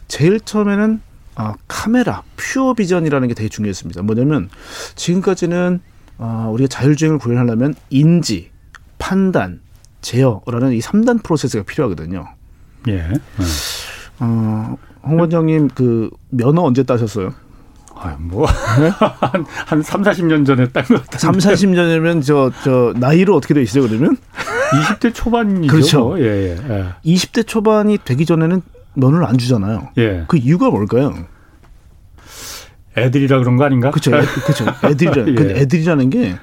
제일 0.09 0.41
처음에는 0.41 1.01
아, 1.37 1.55
카메라, 1.69 2.25
퓨어 2.37 2.75
비전이라는 2.75 3.29
게 3.29 3.35
되게 3.35 3.49
중요했습니다. 3.49 4.03
뭐냐면 4.03 4.51
지금까지는 4.97 5.81
아, 6.19 6.49
우리가 6.53 6.67
자율주행을 6.67 7.19
구현하려면 7.19 7.75
인지, 7.91 8.51
판단, 8.99 9.61
제어라는 10.00 10.73
이 10.73 10.81
3단 10.81 11.23
프로세스가 11.23 11.64
필요하거든요. 11.64 12.26
예. 12.88 12.97
네. 12.97 13.12
어, 14.21 14.76
홍 15.02 15.21
원장님 15.21 15.69
그 15.75 16.11
면허 16.31 16.62
언제 16.62 16.83
따셨어요? 16.83 17.33
아, 18.00 18.17
뭐, 18.21 18.47
한, 18.47 19.45
한 19.67 19.83
3, 19.83 20.02
40년 20.02 20.47
전에 20.47 20.69
딴 20.69 20.85
것 20.85 21.05
같은데. 21.11 21.19
3, 21.19 21.33
40년이면 21.38 22.23
저, 22.23 22.52
저, 22.62 22.95
나이로 22.97 23.35
어떻게 23.35 23.55
돼 23.55 23.62
있어요, 23.62 23.88
그러면? 23.88 24.17
20대 24.73 25.12
초반이죠. 25.12 25.73
그렇죠. 25.73 26.14
예, 26.21 26.25
예, 26.25 26.57
예. 26.71 26.87
20대 27.05 27.45
초반이 27.45 27.99
되기 28.05 28.25
전에는 28.25 28.62
면허를 28.95 29.26
안 29.26 29.37
주잖아요. 29.37 29.88
예. 29.99 30.25
그 30.28 30.37
이유가 30.37 30.71
뭘까요? 30.71 31.12
애들이라 33.05 33.38
그런 33.38 33.57
거 33.57 33.64
아닌가? 33.64 33.90
그렇죠. 33.90 34.11
그렇죠. 34.11 34.67
애들이라 34.85 35.26
예. 35.28 35.35
그 35.35 35.50
애들이라는 35.50 36.11
게 36.11 36.37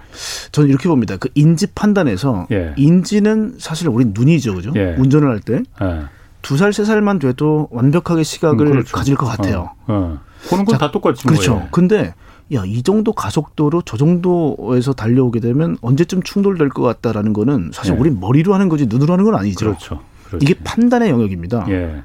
저는 0.51 0.69
이렇게 0.69 0.87
봅니다. 0.89 1.17
그 1.17 1.29
인지 1.35 1.67
판단에서 1.67 2.47
예. 2.51 2.73
인지는 2.77 3.55
사실 3.57 3.87
우리 3.89 4.05
눈이죠, 4.05 4.55
그죠? 4.55 4.71
예. 4.75 4.95
운전을 4.97 5.29
할 5.29 5.39
때. 5.39 5.61
예. 5.81 6.01
두 6.41 6.57
살, 6.57 6.73
세 6.73 6.85
살만 6.85 7.17
돼도 7.19 7.69
완벽하게 7.71 8.21
시각을 8.23 8.67
음, 8.67 8.71
그렇죠. 8.73 8.95
가질 8.95 9.15
것 9.15 9.25
같아요. 9.25 9.71
어, 9.87 10.19
어. 10.19 10.19
보는 10.49 10.65
건 10.65 10.77
다 10.77 10.91
똑같이 10.91 11.25
그렇죠. 11.25 11.53
거예요. 11.55 11.67
근데 11.71 12.13
야, 12.53 12.61
이 12.65 12.83
정도 12.83 13.13
가속도로 13.13 13.81
저 13.83 13.97
정도에서 13.97 14.93
달려오게 14.93 15.39
되면 15.39 15.77
언제쯤 15.81 16.21
충돌될 16.21 16.69
것 16.69 16.83
같다라는 16.83 17.33
거는 17.33 17.71
사실 17.73 17.95
예. 17.95 17.97
우리 17.97 18.11
머리로 18.11 18.53
하는 18.53 18.69
거지 18.69 18.85
눈으로 18.85 19.13
하는 19.13 19.25
건 19.25 19.33
아니죠. 19.35 19.65
그렇죠. 19.65 20.01
이게 20.39 20.53
판단의 20.63 21.09
영역입니다. 21.09 21.65
예. 21.69 22.03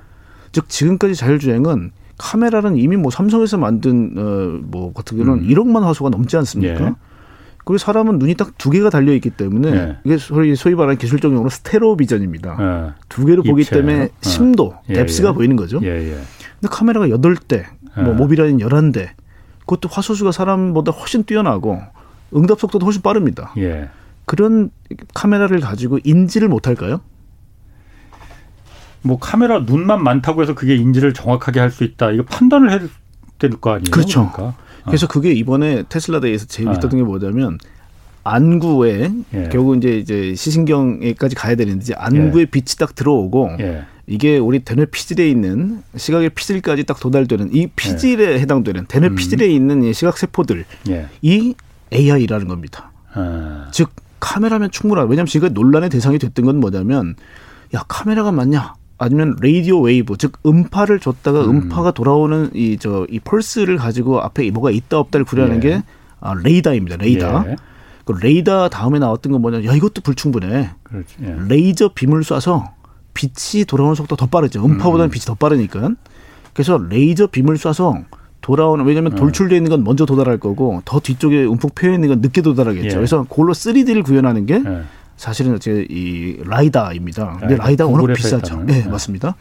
즉 0.53 0.69
지금까지 0.71 1.15
자율주행은 1.17 1.91
카메라는 2.21 2.77
이미 2.77 2.97
뭐 2.97 3.11
삼성에서 3.11 3.57
만든 3.57 4.15
어뭐 4.17 4.93
같은 4.93 5.17
경우는 5.17 5.45
음. 5.45 5.49
1억만 5.49 5.81
화소가 5.81 6.11
넘지 6.11 6.37
않습니까? 6.37 6.85
예. 6.85 6.95
그리고 7.65 7.79
사람은 7.79 8.19
눈이 8.19 8.35
딱 8.35 8.51
두 8.59 8.69
개가 8.71 8.91
달려 8.91 9.13
있기 9.15 9.31
때문에 9.31 9.71
예. 9.73 9.97
이게 10.05 10.19
소위 10.19 10.55
소위 10.55 10.75
말하는 10.75 10.99
기술적 10.99 11.33
용어로 11.33 11.49
스테로 11.49 11.97
비전입니다. 11.97 12.57
예. 12.61 12.93
두 13.09 13.25
개로 13.25 13.43
보기 13.43 13.65
때문에 13.65 14.05
어. 14.05 14.09
심도, 14.21 14.75
예, 14.91 14.95
뎁스가 14.95 15.31
예. 15.31 15.33
보이는 15.33 15.57
거죠. 15.57 15.81
근데 16.61 16.69
카메라가 16.69 17.07
8대, 17.07 17.65
뭐 17.97 18.15
모비라인 18.15 18.59
11대. 18.59 19.09
그것도 19.61 19.89
화소수가 19.91 20.33
사람보다 20.33 20.93
훨씬 20.93 21.25
뛰어나고 21.25 21.81
응답 22.37 22.61
속도도 22.61 22.85
훨씬 22.85 23.03
빠릅니다. 23.03 23.55
그런 24.27 24.71
카메라를 25.15 25.61
가지고 25.61 25.99
인지를 26.05 26.49
못 26.49 26.67
할까요? 26.67 27.01
뭐 29.03 29.19
카메라 29.19 29.61
눈만 29.61 30.03
많다고 30.03 30.43
해서 30.43 30.55
그게 30.55 30.77
인지를 30.77 31.15
정확하게 31.15 31.61
할 31.61 31.71
수 31.71 31.85
있다. 31.85 32.11
이거 32.13 32.23
판단을 32.25 32.71
해야 32.71 32.81
될 33.39 33.51
거 33.61 33.71
아니에요? 33.71 33.91
그렇죠. 33.91 34.31
그러니까. 34.33 34.57
그래서 34.85 35.07
그게 35.07 35.33
이번에 35.33 35.85
테슬라 35.89 36.21
대회에서 36.21 36.47
제일 36.47 36.69
아. 36.69 36.73
있었던 36.73 36.91
게 36.91 37.03
뭐냐면 37.03 37.59
안구에 38.25 39.11
예. 39.33 39.49
결국 39.51 39.77
이제 39.77 39.97
이제 39.99 40.35
시신경에까지 40.35 41.35
가야 41.37 41.55
되는데 41.55 41.95
안구에 41.95 42.43
예. 42.43 42.47
빛이 42.47 42.77
딱 42.79 42.95
들어오고 42.95 43.57
예. 43.61 43.85
이게 44.07 44.37
우리 44.39 44.59
대뇌 44.59 44.85
피질에 44.87 45.29
있는 45.31 45.83
시각의 45.97 46.31
피질까지 46.31 46.85
딱 46.85 47.01
도달되는 47.01 47.55
이 47.55 47.69
피질에 47.69 48.35
예. 48.35 48.39
해당되는 48.41 48.87
대뇌 48.87 49.09
음. 49.09 49.15
피질에 49.15 49.47
있는 49.47 49.83
이 49.85 49.95
시각 49.95 50.19
세포들 50.19 50.65
예. 50.91 51.07
이 51.23 51.55
AI라는 51.93 52.47
겁니다. 52.49 52.93
아. 53.15 53.69
즉 53.73 53.91
카메라면 54.21 54.71
충분하다. 54.71 55.09
왜냐하면 55.09 55.27
지금 55.27 55.55
논란의 55.55 55.89
대상이 55.89 56.19
됐던 56.19 56.45
건 56.45 56.61
뭐냐면 56.61 57.15
야 57.75 57.83
카메라가 57.89 58.33
맞냐? 58.33 58.75
아니면 59.01 59.35
radio 59.41 59.81
wave 59.81 60.17
즉 60.19 60.39
음파를 60.45 61.01
줬다가 61.01 61.47
음. 61.47 61.71
파가 61.71 61.91
돌아오는 61.91 62.51
이 62.55 62.77
저이 62.77 63.07
이 63.09 63.19
펄스를 63.19 63.79
가지고 63.79 64.21
앞에 64.21 64.51
뭐가 64.51 64.71
있다 64.71 64.99
없다를 64.99 65.25
구별하는 65.25 65.57
예. 65.57 65.61
게 65.61 65.83
아, 66.21 66.35
레이다입니다. 66.35 66.99
레이다. 66.99 67.45
예. 67.49 67.57
그 68.05 68.13
레이다 68.13 68.69
다음에 68.69 68.99
나왔던 68.99 69.33
건 69.33 69.41
뭐냐? 69.41 69.65
야 69.65 69.75
이것도 69.75 70.03
불충분해. 70.03 70.71
그렇지. 70.83 71.17
예. 71.23 71.35
레이저 71.49 71.93
빔을 71.95 72.21
쏴서 72.21 72.73
빛이 73.15 73.65
돌아오는 73.65 73.95
속도 73.95 74.17
더 74.17 74.27
빠르죠. 74.27 74.63
음파보다는 74.63 75.07
음. 75.07 75.11
빛이 75.11 75.25
더 75.25 75.35
빠르니까. 75.35 75.93
그래서 76.53 76.77
레이저 76.77 77.27
빔을 77.27 77.57
쏴서 77.57 78.05
돌아오는 78.43 78.85
왜냐하면 78.85 79.13
음. 79.13 79.17
돌출되어 79.17 79.57
있는 79.57 79.71
건 79.71 79.83
먼저 79.83 80.05
도달할 80.05 80.37
거고 80.37 80.83
더 80.85 81.01
뒤쪽에 81.01 81.45
움푹 81.45 81.75
패여 81.75 81.95
있는 81.95 82.11
건 82.11 82.21
늦게 82.21 82.43
도달하겠죠. 82.43 82.87
예. 82.87 82.95
그래서 82.95 83.25
그걸로 83.25 83.55
3D를 83.55 84.05
구현하는 84.05 84.45
게 84.45 84.63
예. 84.67 84.83
사실은 85.21 85.57
이제 85.57 85.87
이 85.91 86.37
라이다입니다. 86.47 87.37
근데 87.41 87.57
라이다가 87.57 87.91
워낙 87.91 88.15
비싸죠. 88.15 88.63
네, 88.65 88.83
네, 88.85 88.89
맞습니다. 88.89 89.37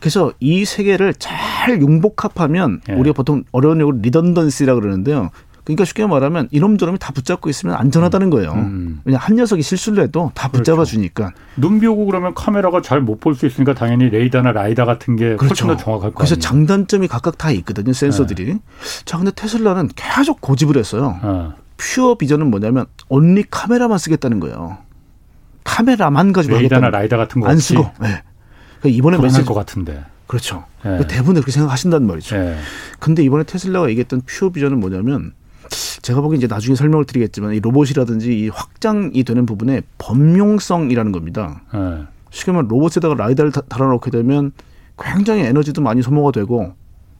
그래서 0.00 0.32
이 0.40 0.64
세 0.64 0.82
개를 0.84 1.12
잘 1.14 1.80
융복합하면 1.80 2.80
네. 2.88 2.94
우리가 2.94 3.12
보통 3.12 3.44
어려운 3.52 3.78
용어로 3.80 3.98
리던던시라 4.00 4.74
그러는데요. 4.74 5.28
그러니까 5.64 5.84
쉽게 5.84 6.06
말하면 6.06 6.48
이놈저놈이 6.50 6.98
다 6.98 7.12
붙잡고 7.12 7.50
있으면 7.50 7.76
안전하다는 7.76 8.30
거예요. 8.30 8.52
음. 8.52 9.00
왜냐 9.04 9.18
한 9.18 9.36
녀석이 9.36 9.60
실수를 9.62 10.02
해도 10.02 10.32
다 10.34 10.48
붙잡아 10.48 10.76
그렇죠. 10.76 10.90
주니까. 10.92 11.32
눈 11.58 11.78
비 11.78 11.86
오고 11.86 12.06
그러면 12.06 12.32
카메라가 12.34 12.80
잘 12.80 13.00
못 13.02 13.20
볼 13.20 13.34
수 13.36 13.46
있으니까 13.46 13.74
당연히 13.74 14.08
레이더나 14.08 14.50
라이다 14.52 14.86
같은 14.86 15.14
게 15.16 15.36
그렇죠. 15.36 15.66
훨씬 15.66 15.66
더 15.68 15.76
정확할 15.76 16.00
거예요. 16.10 16.14
그래서 16.14 16.34
장단점이 16.36 17.06
각각 17.06 17.36
다 17.38 17.50
있거든요. 17.52 17.92
센서들이. 17.92 18.46
네. 18.46 18.58
자, 19.04 19.18
근데 19.18 19.30
테슬라는 19.30 19.90
계속 19.94 20.40
고집을 20.40 20.78
했어요. 20.78 21.20
어. 21.22 21.52
퓨어 21.76 22.16
비전은 22.16 22.48
뭐냐면 22.50 22.86
언리 23.08 23.44
카메라만 23.48 23.98
쓰겠다는 23.98 24.40
거예요. 24.40 24.78
카메라만 25.64 26.32
가지고 26.32 26.56
레이더나 26.58 26.90
라이더 26.90 27.16
같은 27.16 27.40
거 27.40 27.48
안 27.48 27.58
쓰고. 27.58 27.82
네. 28.00 28.22
그러니까 28.80 28.96
이번에 28.98 29.18
메시지 29.18 29.44
것 29.44 29.54
같은데. 29.54 30.04
그렇죠. 30.26 30.64
네. 30.84 31.06
대부분 31.06 31.34
그렇게 31.34 31.52
생각하신단 31.52 32.06
말이죠. 32.06 32.36
네. 32.36 32.56
근데 32.98 33.22
이번에 33.22 33.44
테슬라가 33.44 33.88
얘기했던 33.90 34.22
퓨어 34.26 34.50
비전은 34.50 34.80
뭐냐면 34.80 35.32
제가 36.02 36.20
보기엔 36.20 36.38
이제 36.38 36.46
나중에 36.46 36.74
설명을 36.74 37.04
드리겠지만 37.04 37.54
이 37.54 37.60
로봇이라든지 37.60 38.38
이 38.38 38.48
확장이 38.48 39.22
되는 39.24 39.46
부분에 39.46 39.82
범용성이라는 39.98 41.12
겁니다. 41.12 41.62
네. 41.72 42.04
쉽게 42.30 42.50
말하면 42.52 42.68
로봇에다가 42.68 43.14
라이더를 43.14 43.52
달아놓게 43.52 44.10
되면 44.10 44.52
굉장히 44.98 45.42
에너지도 45.42 45.82
많이 45.82 46.02
소모가 46.02 46.32
되고 46.32 46.74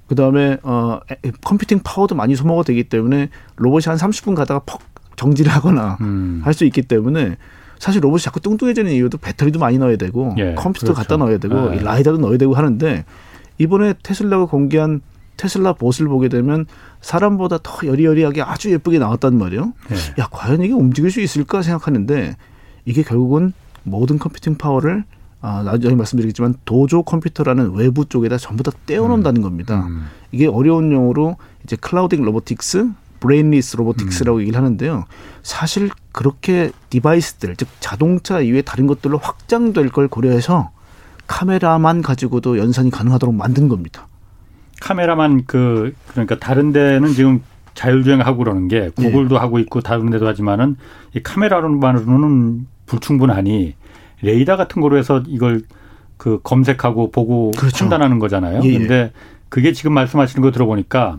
그 0.09 0.15
다음에 0.15 0.59
어 0.63 1.01
computing 1.45 1.81
power도 1.85 2.15
많이 2.15 2.35
소모가 2.35 2.63
되기 2.65 2.85
때문에 2.85 3.29
로봇이 3.57 3.85
한 3.87 3.97
30분 3.97 4.35
가다가 4.35 4.61
퍽 4.65 4.81
정지를 5.17 5.53
하거나 5.53 5.99
음. 6.01 6.41
할수 6.45 6.65
있기 6.65 6.83
때문에 6.83 7.37
사실 7.83 8.01
로봇이 8.05 8.21
자꾸 8.21 8.39
뚱뚱해지는 8.39 8.93
이유도 8.93 9.19
배터리도 9.19 9.59
많이 9.59 9.77
넣어야 9.77 9.97
되고 9.97 10.37
예, 10.39 10.55
컴퓨터 10.55 10.87
그렇죠. 10.87 10.95
갖다 10.95 11.17
넣어야 11.17 11.39
되고 11.39 11.75
예. 11.75 11.81
라이다도 11.81 12.19
넣어야 12.19 12.39
되고 12.39 12.55
하는데 12.55 13.05
이번에 13.59 13.95
테슬라가 14.05 14.45
공개한 14.45 15.01
테슬라 15.37 15.73
봇을 15.73 16.07
보게 16.07 16.29
되면 16.29 16.67
사람보다 17.01 17.59
더 17.61 17.85
여리여리하게 17.85 18.41
아주 18.43 18.71
예쁘게 18.71 19.01
나왔단 19.01 19.37
말이에요. 19.37 19.73
예. 19.91 20.23
야 20.23 20.29
과연 20.31 20.63
이게 20.63 20.73
움직일 20.73 21.11
수 21.11 21.21
있을까 21.21 21.63
생각하는데 21.63 22.37
이게 22.85 23.03
결국은 23.03 23.53
모든 23.83 24.21
computing 24.21 24.59
power를 24.59 25.03
아, 25.41 25.65
나중에 25.65 25.97
말씀드리겠지만 25.97 26.55
도조 26.65 27.03
컴퓨터라는 27.03 27.73
외부 27.73 28.05
쪽에다 28.05 28.39
전부 28.39 28.63
다 28.63 28.71
떼어놓는다는 28.87 29.41
음. 29.41 29.43
겁니다. 29.43 29.87
음. 29.89 30.07
이게 30.31 30.47
어려운 30.47 30.93
용어로 30.93 31.37
이제 31.65 31.75
clouding 31.75 32.23
robotics 32.23 32.91
brainless 33.23 33.77
robotics라고 33.77 34.39
음. 34.39 34.41
얘기를 34.43 34.59
하는데요. 34.59 35.05
사실 35.43 35.91
그렇게 36.11 36.73
device들 36.91 37.55
즉 37.57 37.69
자동차 37.79 38.41
이외에 38.41 38.63
다른 38.63 38.89
것들로 38.89 39.19
확장될 39.19 39.91
걸 39.91 40.09
고려해서 40.09 40.71
카메라만 41.29 42.03
가지고도 42.03 42.59
연산이 42.59 42.91
가능하도록 42.91 43.35
만든 43.35 43.69
겁니다. 43.69 44.09
카메라만 44.81 45.45
그 45.47 45.95
그러니까 46.09 46.37
다른 46.39 46.73
데는 46.73 47.13
지금 47.15 47.43
자율주행하고 47.75 48.39
그러는 48.39 48.67
게 48.67 48.91
구글도 48.91 49.37
예. 49.37 49.39
하고 49.39 49.61
있고 49.61 49.81
다른 49.81 50.11
데도 50.11 50.27
하지만은 50.27 50.77
이 51.15 51.23
카메라로만으로는 51.23 52.67
불충분하니 52.87 53.77
레이더 54.23 54.57
같은 54.57 54.83
거로 54.83 54.99
해서 54.99 55.23
이걸 55.29 55.63
그 56.17 56.41
검색하고 56.43 57.13
보고 57.13 57.53
그렇죠. 57.53 57.85
판단하는 57.85 58.19
거잖아요. 58.19 58.61
예, 58.65 58.69
예. 58.69 58.79
근데 58.79 59.13
그게 59.49 59.73
지금 59.73 59.95
말씀하시는 59.95 60.43
거 60.43 60.51
들어보니까 60.51 61.19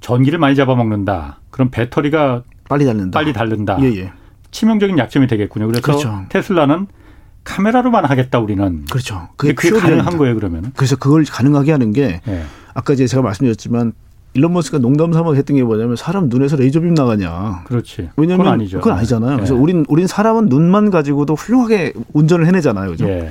전기를 0.00 0.38
많이 0.38 0.54
잡아먹는다. 0.56 1.40
그럼 1.50 1.70
배터리가 1.70 2.42
빨리 2.68 2.84
닳는다. 2.84 3.18
빨리 3.18 3.32
닳는다. 3.32 3.78
예, 3.82 3.86
예. 3.96 4.12
치명적인 4.50 4.98
약점이 4.98 5.26
되겠군요. 5.26 5.66
그래서 5.66 5.82
그렇죠. 5.82 6.22
테슬라는 6.28 6.86
카메라로만 7.44 8.04
하겠다 8.04 8.38
우리는. 8.38 8.84
그렇죠. 8.90 9.28
그게, 9.36 9.54
그게 9.54 9.70
가능한 9.78 10.16
거예요 10.18 10.34
그러면. 10.34 10.72
그래서 10.76 10.96
그걸 10.96 11.24
가능하게 11.24 11.72
하는 11.72 11.92
게 11.92 12.20
예. 12.28 12.42
아까 12.74 12.92
이제 12.92 13.06
제가 13.06 13.22
말씀드렸지만 13.22 13.92
일론 14.34 14.52
머스크가 14.52 14.80
농담 14.80 15.12
삼아 15.12 15.32
했던 15.34 15.56
게 15.56 15.62
뭐냐면 15.62 15.96
사람 15.96 16.28
눈에서 16.28 16.56
레이저빔 16.56 16.94
나가냐. 16.94 17.64
그렇지. 17.64 18.10
왜냐면 18.16 18.38
그건, 18.44 18.52
아니죠. 18.54 18.78
그건 18.78 18.98
아니잖아요. 18.98 19.32
예. 19.32 19.36
그래서 19.36 19.54
우린 19.54 19.84
우린 19.88 20.06
사람은 20.06 20.46
눈만 20.46 20.90
가지고도 20.90 21.34
훌륭하게 21.34 21.94
운전을 22.12 22.46
해내잖아요. 22.46 22.90
그죠? 22.90 23.08
예. 23.08 23.30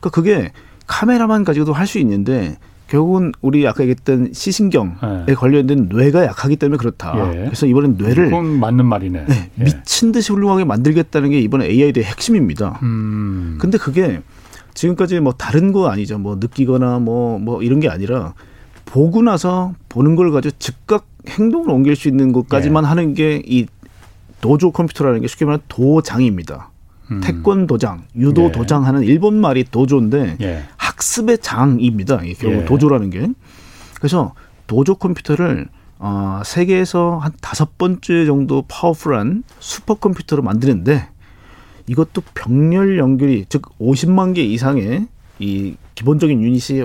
그러니까 0.00 0.10
그게 0.10 0.52
카메라만 0.88 1.44
가지고도 1.44 1.72
할 1.72 1.86
수 1.86 1.98
있는데 2.00 2.58
결국은 2.92 3.32
우리 3.40 3.66
아까 3.66 3.84
얘기했던 3.84 4.34
시신경에 4.34 4.90
네. 5.26 5.34
관련된 5.34 5.88
뇌가 5.90 6.26
약하기 6.26 6.56
때문에 6.56 6.76
그렇다. 6.76 7.14
예. 7.34 7.44
그래서 7.46 7.64
이번엔 7.64 7.96
뇌를 7.96 8.26
그건 8.26 8.60
맞는 8.60 8.84
말이네. 8.84 9.24
네, 9.26 9.50
예. 9.60 9.64
미친 9.64 10.12
듯이 10.12 10.30
훌륭하게 10.30 10.64
만들겠다는 10.64 11.30
게 11.30 11.40
이번에 11.40 11.68
AI의 11.68 11.94
핵심입니다. 11.96 12.80
음. 12.82 13.56
근데 13.58 13.78
그게 13.78 14.20
지금까지 14.74 15.20
뭐 15.20 15.32
다른 15.32 15.72
거 15.72 15.88
아니죠. 15.88 16.18
뭐 16.18 16.36
느끼거나 16.38 16.98
뭐뭐 16.98 17.38
뭐 17.38 17.62
이런 17.62 17.80
게 17.80 17.88
아니라 17.88 18.34
보고 18.84 19.22
나서 19.22 19.72
보는 19.88 20.14
걸 20.14 20.30
가지고 20.30 20.54
즉각 20.58 21.06
행동을 21.30 21.70
옮길 21.70 21.96
수 21.96 22.08
있는 22.08 22.32
것까지만 22.32 22.84
예. 22.84 22.88
하는 22.88 23.14
게 23.14 23.42
이 23.46 23.66
도조 24.42 24.70
컴퓨터라는 24.70 25.22
게 25.22 25.28
쉽게 25.28 25.46
말하면 25.46 25.62
도장입니다. 25.68 26.71
음. 27.16 27.20
태권 27.20 27.66
도장, 27.66 28.04
유도 28.16 28.44
예. 28.44 28.52
도장 28.52 28.84
하는 28.86 29.02
일본 29.02 29.40
말이 29.40 29.64
도조인데 29.64 30.36
예. 30.40 30.64
학습의 30.76 31.38
장입니다. 31.38 32.22
이 32.22 32.34
결국 32.34 32.62
예. 32.62 32.64
도조라는 32.64 33.10
게. 33.10 33.28
그래서 33.96 34.34
도조 34.66 34.94
컴퓨터를 34.94 35.68
어, 35.98 36.42
세계에서 36.44 37.18
한 37.18 37.32
다섯 37.40 37.78
번째 37.78 38.26
정도 38.26 38.64
powerful한 38.66 39.44
슈퍼 39.60 39.94
컴퓨터로 39.94 40.42
만드는데 40.42 41.08
이것도 41.86 42.22
병렬 42.34 42.98
연결이 42.98 43.44
즉 43.48 43.62
50만 43.78 44.34
개 44.34 44.42
이상의 44.42 45.06
이 45.38 45.76
기본적인 45.94 46.42
유닛이 46.42 46.84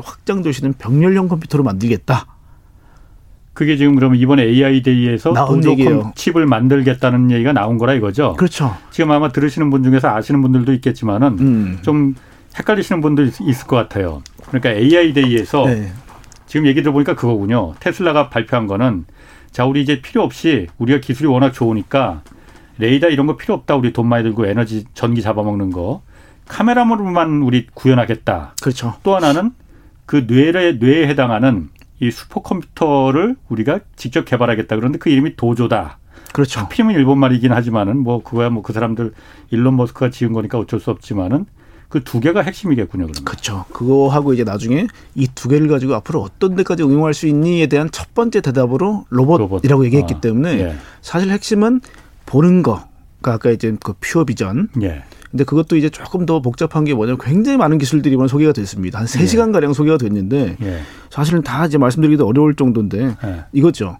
있는 0.60 0.74
병렬형 0.77 1.27
컴퓨터로 1.27 1.63
만들겠다. 1.63 2.37
그게 3.57 3.75
지금 3.75 3.95
그러면 3.95 4.19
이번에 4.19 4.43
AI 4.43 4.83
데이에서 4.83 5.33
도조 5.47 5.75
칩을 6.13 6.45
만들겠다는 6.45 7.31
얘기가 7.31 7.53
나온 7.53 7.79
거라 7.79 7.95
이거죠. 7.95 8.33
그렇죠. 8.33 8.77
지금 8.91 9.09
아마 9.09 9.29
들으시는 9.29 9.71
분 9.71 9.81
중에서 9.81 10.15
아시는 10.15 10.43
분들도 10.43 10.73
있겠지만은 10.73 11.27
음. 11.39 11.79
좀 11.81 12.13
헷갈리시는 12.55 13.01
분도 13.01 13.23
있을 13.23 13.65
것 13.65 13.75
같아요. 13.75 14.21
그러니까 14.45 14.73
AI 14.73 15.13
데이에서 15.13 15.65
네. 15.65 15.91
지금 16.45 16.67
얘기 16.67 16.83
들어보니까 16.83 17.15
그거군요. 17.15 17.73
테슬라가 17.79 18.29
발표한 18.29 18.67
거는 18.67 19.05
자, 19.49 19.65
우리 19.65 19.81
이제 19.81 20.03
필요 20.03 20.21
없이 20.21 20.67
우리가 20.77 20.99
기술이 20.99 21.27
워낙 21.27 21.51
좋으니까 21.51 22.21
레이더 22.77 23.09
이런 23.09 23.25
거 23.25 23.37
필요 23.37 23.55
없다. 23.55 23.75
우리 23.75 23.91
돈 23.91 24.05
많이 24.05 24.21
들고 24.21 24.45
에너지 24.45 24.85
전기 24.93 25.23
잡아먹는 25.23 25.71
거. 25.71 26.03
카메라로만 26.47 27.41
우리 27.41 27.65
구현하겠다. 27.73 28.53
그렇죠. 28.61 28.93
또 29.01 29.15
하나는 29.15 29.49
그 30.05 30.27
뇌에, 30.27 30.73
뇌에 30.73 31.07
해당하는 31.07 31.69
이 32.00 32.12
슈퍼컴퓨터를 32.12 33.36
우리가 33.50 33.80
직접 33.96 34.25
개발하겠다. 34.25 34.75
그런데 34.75 34.98
그 34.98 35.10
이름이 35.10 35.36
도조다. 35.36 35.98
그렇죠. 36.34 36.60
하필이면 36.62 36.96
일본 36.96 37.18
말이긴 37.20 37.51
하지만은 37.51 37.98
뭐 37.98 38.22
그거야 38.22 38.50
뭐 38.50 38.62
그 38.62 38.74
사람들 38.74 39.13
일론 39.50 39.75
머스크가 39.77 40.10
지은 40.12 40.34
거니까 40.34 40.60
어쩔 40.60 40.80
수 40.80 40.92
없지만은 40.92 41.46
그 41.89 42.04
두 42.04 42.20
개가 42.20 42.42
핵심이겠군요. 42.42 43.08
그러면. 43.08 43.24
그렇죠. 43.25 43.63
그거하고 43.72 44.34
이제 44.34 44.44
나중에 44.44 44.88
이 45.16 45.27
두 45.34 45.48
개를 45.48 45.68
가지고 45.70 45.96
앞으로 45.96 46.22
어떤 46.22 46.56
데까지 46.56 46.84
응용할 46.84 47.13
수 47.13 47.27
있니에 47.27 47.68
대한 47.68 47.89
첫 47.92 48.13
번째 48.13 48.42
대답으로 48.42 49.06
로봇이라고 49.10 49.38
로봇. 49.82 49.86
얘기했기 49.86 50.16
아, 50.16 50.20
때문에 50.22 50.60
예. 50.60 50.75
사실 51.01 51.32
핵심은 51.32 51.80
보는 52.25 52.62
거. 52.62 52.86
그 53.27 53.31
아까 53.31 53.51
이제 53.51 53.75
그 53.84 53.93
퓨어 54.00 54.24
비전. 54.24 54.69
예. 54.81 55.03
근데 55.29 55.43
그것도 55.43 55.75
이제 55.75 55.89
조금 55.89 56.25
더 56.25 56.41
복잡한 56.41 56.86
게 56.86 56.93
뭐냐면 56.93 57.19
굉장히 57.22 57.57
많은 57.57 57.77
기술들이 57.77 58.13
이번 58.13 58.29
소개가 58.29 58.53
됐습니다. 58.53 59.00
한 59.00 59.07
세시간 59.07 59.50
예. 59.50 59.51
가량 59.51 59.74
소개가 59.74 59.98
됐는데 59.98 60.55
예. 60.62 60.79
사실은 61.10 61.41
다 61.43 61.65
이제 61.65 61.77
말씀드리기도 61.77 62.25
어려울 62.25 62.55
정도인데 62.55 63.17
예. 63.24 63.46
이거죠. 63.51 63.98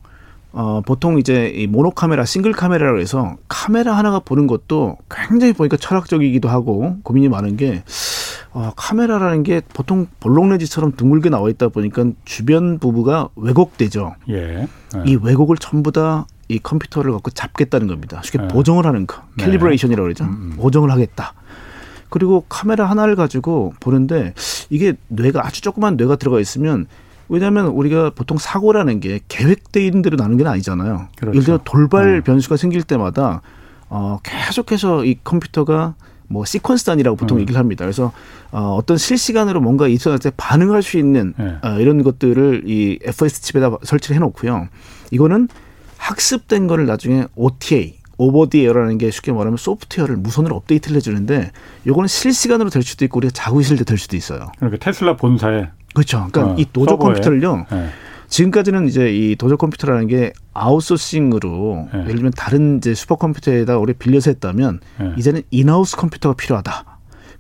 어, 0.54 0.82
보통 0.86 1.20
이제 1.20 1.50
이 1.50 1.68
모노 1.68 1.92
카메라, 1.92 2.24
싱글 2.24 2.54
카메라로 2.54 3.02
해서 3.02 3.36
카메라 3.50 3.98
하나가 3.98 4.20
보는 4.20 4.48
것도 4.48 4.98
굉장히 5.12 5.52
보니까 5.52 5.76
철학적이기도 5.76 6.48
하고 6.48 6.96
고민이 7.04 7.28
많은 7.28 7.58
게 7.58 7.84
어, 8.54 8.72
카메라라는 8.78 9.44
게 9.44 9.62
보통 9.74 10.08
볼록내지처럼 10.22 10.94
둥글게 10.94 11.30
나와 11.30 11.50
있다 11.50 11.68
보니까 11.68 12.06
주변 12.24 12.80
부부가 12.80 13.28
왜곡되죠. 13.36 14.16
예. 14.30 14.68
네. 14.94 15.04
이 15.06 15.18
왜곡을 15.22 15.58
전부 15.58 15.92
다 15.92 16.26
이 16.50 16.60
컴퓨터를 16.60 17.12
갖고 17.12 17.32
잡겠다는 17.32 17.88
겁니다. 17.88 18.22
쉽게 18.24 18.40
네. 18.40 18.48
보정을 18.48 18.86
하는 18.86 19.06
거. 19.06 19.22
네. 19.36 19.46
calibration이라고 19.46 20.04
그러죠. 20.04 20.24
음, 20.26 20.52
음. 20.54 20.58
보정을 20.58 20.92
하겠다. 20.92 21.34
그리고 22.10 22.46
카메라 22.48 22.90
하나를 22.90 23.16
가지고 23.16 23.74
보는데 23.80 24.34
이게 24.70 24.94
뇌가 25.10 25.46
아주 25.46 25.62
조그만 25.62 25.98
뇌가 25.98 26.16
들어가 26.16 26.40
있으면 26.40 26.88
왜냐하면 27.30 27.68
우리가 27.68 28.12
보통 28.12 28.38
사고라는 28.38 29.02
게 29.02 29.20
계획돼 29.28 29.86
있는 29.86 30.02
대로 30.02 30.16
나는 30.16 30.38
게 30.38 30.46
아니잖아요. 30.46 31.10
그렇죠. 31.18 31.36
예를 31.36 31.44
들어 31.46 31.60
돌발 31.66 32.20
어. 32.20 32.22
변수가 32.24 32.56
생길 32.56 32.84
때마다 32.84 33.42
어, 33.90 34.20
계속해서 34.24 35.04
이 35.04 35.18
컴퓨터가 35.24 35.96
뭐 36.30 36.44
시퀀스 36.44 36.86
단위라고 36.86 37.18
보통 37.18 37.38
음. 37.38 37.42
얘기를 37.42 37.60
합니다. 37.60 37.86
그래서 37.86 38.12
어, 38.52 38.76
어떤 38.78 38.98
실시간으로 38.98 39.62
뭔가 39.62 39.88
있었을 39.88 40.20
때 40.20 40.32
반응할 40.36 40.84
수 40.84 40.98
있는 40.98 41.34
네. 41.38 41.58
어, 41.62 41.80
이런 41.80 42.04
것들을 42.04 42.64
이 42.66 43.00
FS 43.02 43.42
칩에다 43.42 43.78
설치를 43.84 44.16
해놓고요. 44.16 44.68
이거는 45.12 45.48
학습된 45.98 46.68
거를 46.68 46.86
나중에 46.86 47.26
OTA 47.36 47.98
over 48.20 48.45
the 48.45 48.64
air라는 48.66 48.98
게 48.98 49.12
쉽게 49.12 49.32
말하면 49.32 49.58
소프트웨어를 49.58 50.18
무선으로 50.18 50.56
업데이트를 50.56 50.98
해주는데 50.98 51.52
요거는 51.86 52.08
실시간으로 52.08 52.70
될 52.72 52.82
수도 52.82 53.06
있고 53.06 53.18
우리가 53.20 53.32
자고 53.32 53.62
있을 53.62 53.78
때 53.78 53.84
될 53.84 53.98
수도 53.98 54.16
있어요. 54.18 54.52
그러니까 54.58 54.84
테슬라 54.84 55.16
본사에 55.18 55.68
그렇죠. 55.94 56.28
그러니까 56.32 56.54
어, 56.54 56.56
이 56.58 56.66
도조 56.74 56.92
서버에. 56.92 57.06
컴퓨터를요. 57.14 57.66
네. 57.72 57.90
지금까지는 58.28 58.88
이제 58.88 59.14
이 59.14 59.36
도조 59.36 59.56
컴퓨터라는 59.58 60.08
게 60.08 60.34
아웃소싱으로 60.54 61.88
네. 61.94 62.00
예를 62.02 62.16
들면 62.16 62.32
다른 62.36 62.78
이제 62.78 62.94
슈퍼컴퓨터에다 62.94 63.78
우리 63.78 63.94
빌려서 63.94 64.32
했다면 64.32 64.80
네. 65.00 65.14
이제는 65.18 65.44
in-house 65.52 65.96
컴퓨터가 65.96 66.36
필요하다. 66.36 66.86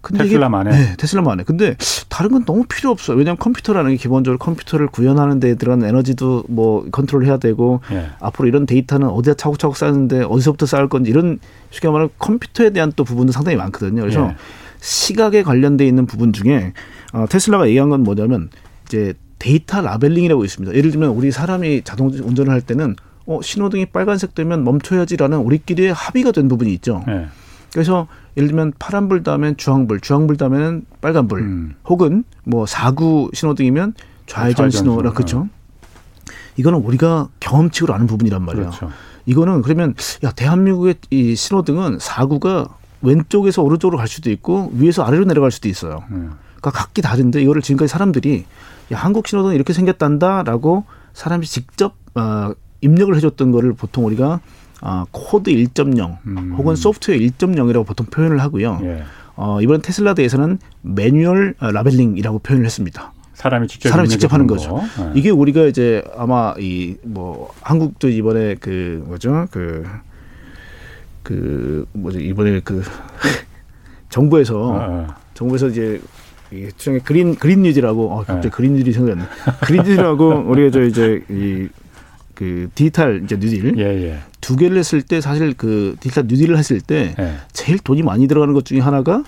근데 0.08 0.24
테슬라만에. 0.24 0.72
네, 0.72 0.96
테슬라만에. 0.98 1.44
근데 1.44 1.76
다른 2.08 2.32
건 2.32 2.46
너무 2.46 2.64
필요 2.64 2.92
없어요. 2.92 3.18
왜냐하면 3.18 3.38
컴퓨터라는 3.40 3.92
게 3.92 3.98
기본적으로 3.98 4.38
컴퓨터를 4.38 4.88
구현하는 4.88 5.42
데 5.42 5.56
들어간 5.56 5.84
에너지도 5.84 6.46
뭐 6.48 6.86
컨트롤해야 6.92 7.38
되고 7.38 7.82
예. 7.92 8.08
앞으로 8.22 8.48
이런 8.48 8.66
데이터는 8.66 9.10
어디다 9.10 9.34
차곡차곡 9.34 9.76
쌓는데 9.76 10.24
어디서부터 10.24 10.66
쌓을 10.66 10.88
건지 10.88 11.12
이런 11.12 11.40
쉽게 11.72 11.90
말하면 11.90 12.10
컴퓨터에 12.20 12.70
대한 12.70 12.94
또 12.96 13.04
부분도 13.04 13.34
상당히 13.34 13.58
많거든요. 13.58 14.02
그래서 14.02 14.30
예. 14.30 14.36
시각에 14.80 15.44
관련돼 15.44 15.86
있는 15.86 16.06
부분 16.06 16.32
중에 16.32 16.72
어, 17.12 17.26
테슬라가 17.30 17.68
얘기한 17.68 17.90
건 17.90 18.04
뭐냐면 18.04 18.50
이제 18.86 19.14
데이터 19.40 19.82
labeling이라고 19.82 20.46
있습니다. 20.46 20.74
예를 20.74 20.92
들면 20.92 21.10
우리 21.10 21.32
사람이 21.32 21.82
자동 21.84 22.08
운전을 22.08 22.54
할 22.54 22.62
때는 22.62 22.96
어, 23.26 23.42
신호등이 23.42 23.88
빨간색 23.88 24.36
되면 24.36 24.64
멈춰야지라는 24.64 25.40
우리끼리의 25.40 25.92
합의가 25.94 26.32
된 26.32 26.48
부분이 26.48 26.74
있죠. 26.76 27.04
네. 27.06 27.26
그래서 27.74 28.08
예를 28.38 28.50
들면 28.50 28.74
파란불 28.78 29.24
다음엔 29.24 29.58
주황불, 29.58 30.00
주황불 30.00 30.38
다음에는 30.38 30.86
빨간불, 31.02 31.40
음. 31.40 31.76
혹은 31.86 32.24
뭐 32.44 32.68
사구 32.68 33.32
신호등이면 33.34 33.96
좌회전 34.28 34.70
신호라 34.70 35.12
그렇죠. 35.14 35.50
이거는 36.56 36.80
우리가 36.80 37.30
경험칙으로 37.40 37.94
아는 37.94 38.06
부분이란 38.06 38.44
말이에요. 38.44 38.70
그렇죠. 38.70 38.92
이거는 39.26 39.64
그러면 39.64 39.96
야 40.24 40.32
대한민국의 40.32 40.96
이 41.10 41.36
신호등은 41.36 41.98
사구가 42.00 42.78
왼쪽에서 43.02 43.64
오른쪽으로 43.64 43.98
갈 43.98 44.08
수도 44.08 44.30
있고 44.30 44.72
위에서 44.74 45.04
아래로 45.04 45.26
내려갈 45.26 45.52
수도 45.52 45.68
있어요. 45.68 46.04
음. 46.12 46.34
그러니까 46.60 46.72
각기 46.72 47.02
다른데 47.02 47.42
이거를 47.42 47.62
지금까지 47.62 47.92
사람들이 47.92 48.46
야, 48.92 48.98
한국 48.98 49.28
신호등 49.28 49.54
이렇게 49.54 49.74
생겼단다라고 49.74 50.86
사람이 51.14 51.46
직접 51.46 51.96
어, 52.16 52.52
입력을 52.82 53.16
해줬던 53.16 53.52
거를 53.52 53.74
보통 53.74 54.06
우리가 54.06 54.40
어, 54.82 55.04
코드 55.12 55.52
1.0 55.52 56.18
음. 56.28 56.54
혹은 56.58 56.76
소프트웨어 56.76 57.20
1.0이라고 57.20 57.86
보통 57.86 58.06
표현을 58.08 58.40
하고요. 58.40 58.80
예. 58.84 59.04
어, 59.36 59.60
이번 59.62 59.82
테슬라 59.82 60.14
Day에서는 60.14 60.60
manual 60.82 61.56
labeling이라고 61.60 62.40
표현을 62.40 62.66
했습니다. 62.66 63.14
사람이 63.34 63.68
직접 63.68 63.90
사람이 63.90 64.10
직접 64.10 64.34
하는 64.34 64.48
거죠. 64.48 64.82
네. 64.98 65.12
이게 65.14 65.30
우리가 65.30 65.66
이제 65.66 66.04
아마 66.16 66.56
이 66.60 66.96
뭐 67.04 67.52
한국도 67.62 68.10
이번에 68.10 68.56
그 68.60 69.04
뭐죠 69.08 69.48
그그 71.24 71.86
뭐지 71.94 72.20
이번에 72.20 72.62
그 72.64 72.82
정부에서 74.10 74.74
아, 74.74 74.84
아. 74.84 75.16
정부에서 75.34 75.68
이제 75.68 76.02
이 76.52 76.70
추정의 76.78 77.02
그린 77.02 77.36
그린 77.36 77.62
뉴딜이라고 77.62 78.10
어, 78.12 78.18
갑자기 78.20 78.42
네. 78.42 78.50
그린 78.50 78.74
뉴딜 78.74 78.92
생각났네. 78.94 79.30
그린 79.66 79.84
뉴딜이라고 79.84 80.30
우리가 80.48 80.72
저 80.72 80.82
이제 80.84 81.22
이 81.30 81.68
그 82.38 82.70
디지털 82.76 83.24
이제 83.24 83.36
뉴딜 83.36 83.80
예, 83.80 83.84
예. 83.84 84.20
두 84.42 84.56
개를 84.56 84.78
했을 84.78 85.02
때 85.02 85.22
사실 85.22 85.56
그 85.58 85.96
디지털 86.00 86.26
뉴딜을 86.28 86.56
했을 86.56 86.80
때 86.80 87.16
예. 87.18 87.34
제일 87.52 87.80
돈이 87.80 88.04
많이 88.04 88.28
들어가는 88.28 88.54
것 88.54 88.64
중에 88.64 88.80
하나가 88.80 89.24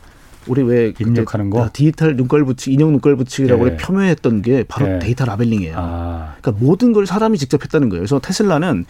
우리 0.46 0.62
왜 0.62 0.94
입력하는 1.00 1.50
거 1.50 1.68
디지털 1.74 2.16
눈깔 2.16 2.46
붙이 2.46 2.72
인형 2.72 2.92
눈깔 2.92 3.16
붙이기라고 3.16 3.68
예. 3.72 3.78
폄훼했던 3.78 4.44
게 4.44 4.64
바로 4.68 4.94
예. 4.94 5.00
데이터 5.00 5.26
labeling이에요. 5.26 5.74
아. 5.76 6.36
그러니까 6.40 6.64
모든 6.64 6.94
걸 6.94 7.08
사람이 7.08 7.40
직접 7.40 7.64
했다는 7.64 7.90
거예요. 7.90 8.02
그래서 8.02 8.20
테슬라는 8.20 8.86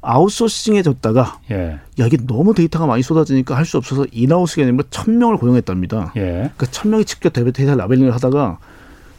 아웃소싱해줬다가 0.00 1.40
예. 1.50 1.78
야 2.00 2.06
이게 2.06 2.16
너무 2.26 2.54
데이터가 2.54 2.86
많이 2.86 3.02
쏟아지니까 3.02 3.54
할 3.54 3.66
수 3.66 3.76
없어서 3.76 4.06
in-house가 4.10 4.62
아니라 4.62 4.82
천 4.88 5.18
명을 5.18 5.36
고용했답니다. 5.36 6.14
예. 6.16 6.22
그러니까 6.22 6.66
천 6.70 6.90
명이 6.90 7.04
직접 7.04 7.34
데이터 7.34 7.74
labeling을 7.74 8.14
하다가 8.14 8.58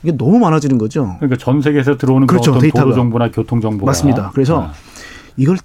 이게 0.03 0.15
너무 0.15 0.39
많아지는 0.39 0.77
거죠. 0.77 1.15
그러니까 1.19 1.37
전 1.37 1.61
세계에서 1.61 1.97
들어오는 1.97 2.27
그 2.27 2.33
그렇죠, 2.33 2.51
어떤 2.51 2.61
데이터 2.61 2.81
도로 2.81 2.95
정보나 2.95 3.31
교통 3.31 3.59
정보가 3.61 3.89
맞습니다. 3.89 4.31
그래서 4.33 4.63
아. 4.63 4.73
이걸 5.37 5.57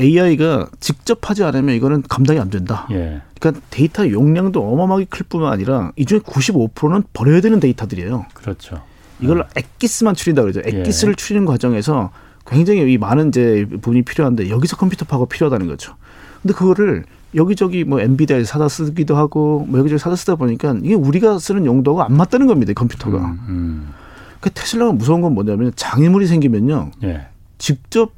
AI가 0.00 0.68
직접 0.80 1.30
하지 1.30 1.44
않으면 1.44 1.74
이거는 1.74 2.02
감당이 2.02 2.38
안 2.38 2.50
된다. 2.50 2.86
예. 2.90 3.22
그러니까 3.38 3.64
데이터 3.70 4.10
용량도 4.10 4.60
어마어마하게 4.72 5.06
클 5.08 5.24
뿐만 5.28 5.52
아니라 5.52 5.92
이 5.96 6.04
중에 6.04 6.18
95%는 6.18 7.04
버려야 7.12 7.40
되는 7.40 7.60
데이터들이에요. 7.60 8.26
그렇죠. 8.34 8.82
이걸 9.20 9.42
아. 9.42 9.46
엑기스만 9.56 10.14
추린다 10.14 10.42
그러죠. 10.42 10.60
엑기스를 10.64 11.12
예. 11.12 11.16
추리는 11.16 11.46
과정에서 11.46 12.10
굉장히 12.46 12.92
이 12.92 12.98
많은 12.98 13.28
이제 13.28 13.66
부분이 13.70 14.02
필요한데 14.02 14.50
여기서 14.50 14.76
컴퓨터 14.76 15.04
파고 15.04 15.26
필요하다는 15.26 15.66
거죠. 15.66 15.94
근데 16.42 16.54
그거를 16.54 17.04
여기저기 17.34 17.84
뭐 17.84 18.00
엔비디아에 18.00 18.44
사다 18.44 18.68
쓰기도 18.68 19.16
하고 19.16 19.66
뭐 19.68 19.78
여기저기 19.80 19.98
사다 19.98 20.16
쓰다 20.16 20.36
보니까 20.36 20.76
이게 20.82 20.94
우리가 20.94 21.38
쓰는 21.38 21.66
용도가 21.66 22.04
안 22.06 22.16
맞다는 22.16 22.46
겁니다. 22.46 22.72
컴퓨터가. 22.72 23.18
음, 23.18 23.38
음. 23.48 23.88
그 24.40 24.50
테슬라가 24.50 24.92
무서운 24.92 25.20
건 25.20 25.34
뭐냐면 25.34 25.72
장애물이 25.74 26.26
생기면요. 26.26 26.92
예. 27.04 27.26
직접 27.58 28.12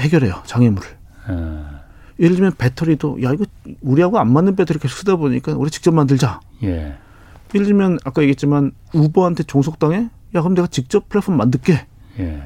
해결해요. 0.00 0.42
장애물을. 0.46 0.88
예. 1.30 2.24
예를 2.24 2.36
들면 2.36 2.52
배터리도 2.56 3.22
야 3.22 3.32
이거 3.32 3.44
우리하고 3.82 4.18
안 4.18 4.32
맞는 4.32 4.56
배터리 4.56 4.78
계속 4.78 4.96
쓰다 4.96 5.16
보니까 5.16 5.52
우리 5.54 5.70
직접 5.70 5.92
만들자. 5.92 6.40
예. 6.64 6.96
예를 7.54 7.66
들면 7.66 7.98
아까 8.04 8.22
얘기했지만 8.22 8.72
우버한테 8.94 9.44
종속당해? 9.44 10.08
야 10.34 10.40
그럼 10.40 10.54
내가 10.54 10.66
직접 10.66 11.08
플랫폼 11.08 11.36
만들게. 11.36 11.86
예. 12.18 12.42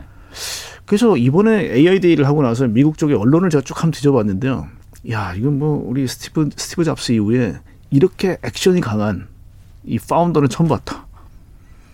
그래서 0.85 1.17
이번에 1.17 1.73
AI 1.73 2.01
Day를 2.01 2.27
하고 2.27 2.43
나서 2.43 2.67
미국 2.67 2.99
쪽의 2.99 3.17
언론을 3.17 3.49
제가 3.51 3.63
쭉 3.63 3.77
한번 3.77 3.93
뒤져봤는데요. 3.93 4.67
야, 5.11 5.35
이건 5.35 5.59
뭐 5.59 5.83
우리 5.87 6.07
스티브 6.07 6.51
스티브 6.57 6.85
잡스 6.85 7.13
이후에 7.13 7.57
이렇게 7.91 8.37
액션이 8.43 8.81
강한 8.81 9.29
이 9.85 9.99
founder는 9.99 10.49
처음 10.49 10.69
봤다. 10.69 11.07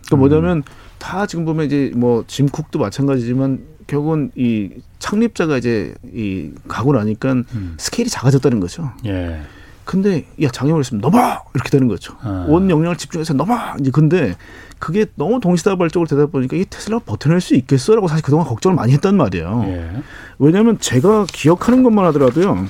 그러니까 0.07 0.17
뭐냐면 0.17 0.59
음. 0.59 0.63
다 0.99 1.27
지금 1.27 1.45
보면 1.45 1.67
이제 1.67 1.93
뭐 1.95 2.25
팀 2.27 2.49
쿡도 2.49 2.79
마찬가지지만 2.79 3.61
결국은 3.87 4.33
이 4.35 4.71
창립자가 4.99 5.59
이제 5.59 5.95
이 6.13 6.51
가고 6.67 6.93
나니까 6.93 7.33
음. 7.33 7.75
스케일이 7.79 8.11
작아졌다는 8.11 8.59
거죠. 8.61 8.93
예. 9.07 9.41
근데 9.85 10.27
야 10.43 10.49
장애물 10.49 10.81
있으면 10.81 11.01
넘어 11.01 11.19
이렇게 11.55 11.71
되는 11.71 11.87
거죠. 11.87 12.17
아. 12.21 12.45
온 12.49 12.69
영역을 12.69 12.97
집중해서 12.97 13.35
넘어 13.35 13.55
이제 13.79 13.93
근데 13.93 14.35
그게 14.81 15.07
너무 15.15 15.39
동시다발적으로 15.39 16.09
되다 16.09 16.27
보니까 16.27 16.57
이 16.57 16.65
테슬라가 16.69 17.05
버텨낼 17.05 17.41
수 17.41 17.55
있겠어라고 17.55 18.09
사실 18.09 18.25
그동안 18.25 18.47
걱정을 18.47 18.75
많이 18.75 18.93
했단 18.95 19.17
말이에요. 19.17 19.65
예. 19.69 20.03
왜냐하면 20.41 20.81
제가 20.81 21.27
기억하는 21.33 21.85
것만 21.85 22.05
하더라도요. 22.07 22.67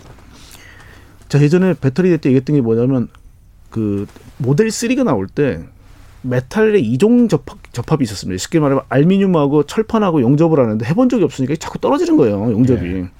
자 1.28 1.40
예전에 1.40 1.74
배터리 1.74 2.16
때 2.18 2.28
얘기했던 2.28 2.56
게 2.56 2.62
뭐냐면 2.62 3.08
그 3.70 4.06
모델 4.38 4.68
3가 4.68 5.04
나올 5.04 5.26
때 5.26 5.64
메탈의 6.22 6.82
이종 6.82 7.28
접합, 7.28 7.58
접합이 7.72 8.04
있었습니다. 8.04 8.38
쉽게 8.38 8.60
말하면 8.60 8.84
알미늄하고 8.88 9.64
철판하고 9.64 10.20
용접을 10.20 10.58
하는데 10.58 10.84
해본 10.84 11.08
적이 11.08 11.24
없으니까 11.24 11.54
자꾸 11.56 11.78
떨어지는 11.78 12.16
거예요. 12.16 12.50
용접이. 12.50 12.86
예. 12.86 13.10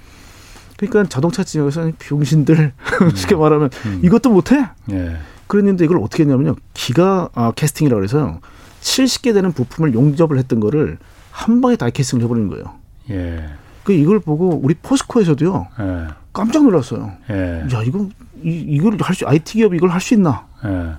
그러니까 0.77 1.09
자동차 1.09 1.43
지역에서는 1.45 1.95
병신들 1.99 2.73
음. 3.03 3.11
쉽게 3.15 3.35
말하면 3.35 3.71
음. 3.87 4.01
이것도 4.03 4.31
못해. 4.31 4.67
예. 4.91 5.17
그랬는데 5.47 5.85
이걸 5.85 5.99
어떻게 5.99 6.25
했냐면요. 6.25 6.57
기가 6.75 7.29
아, 7.35 7.53
캐스팅이라고 7.53 8.03
해서 8.03 8.41
70개 8.81 9.33
되는 9.33 9.53
부품을 9.53 9.95
용접을 9.95 10.39
했던 10.39 10.61
거를 10.61 10.99
한 11.31 11.61
방에 11.61 11.77
다이캐스팅을 11.77 12.25
해버리는 12.25 12.49
거예요. 12.49 12.75
예. 13.11 13.47
그 13.87 13.93
이걸 13.93 14.19
보고 14.19 14.61
우리 14.61 14.75
포스코에서도요. 14.75 15.69
예. 15.79 16.07
깜짝 16.33 16.65
놀랐어요. 16.65 17.13
예. 17.31 17.65
야 17.73 17.83
이거 17.85 18.09
이, 18.43 18.51
이걸 18.51 18.97
할 19.01 19.15
수 19.15 19.25
IT 19.29 19.55
기업이 19.59 19.77
이걸 19.77 19.91
할 19.91 20.01
수 20.01 20.15
있나? 20.15 20.45
예. 20.65 20.95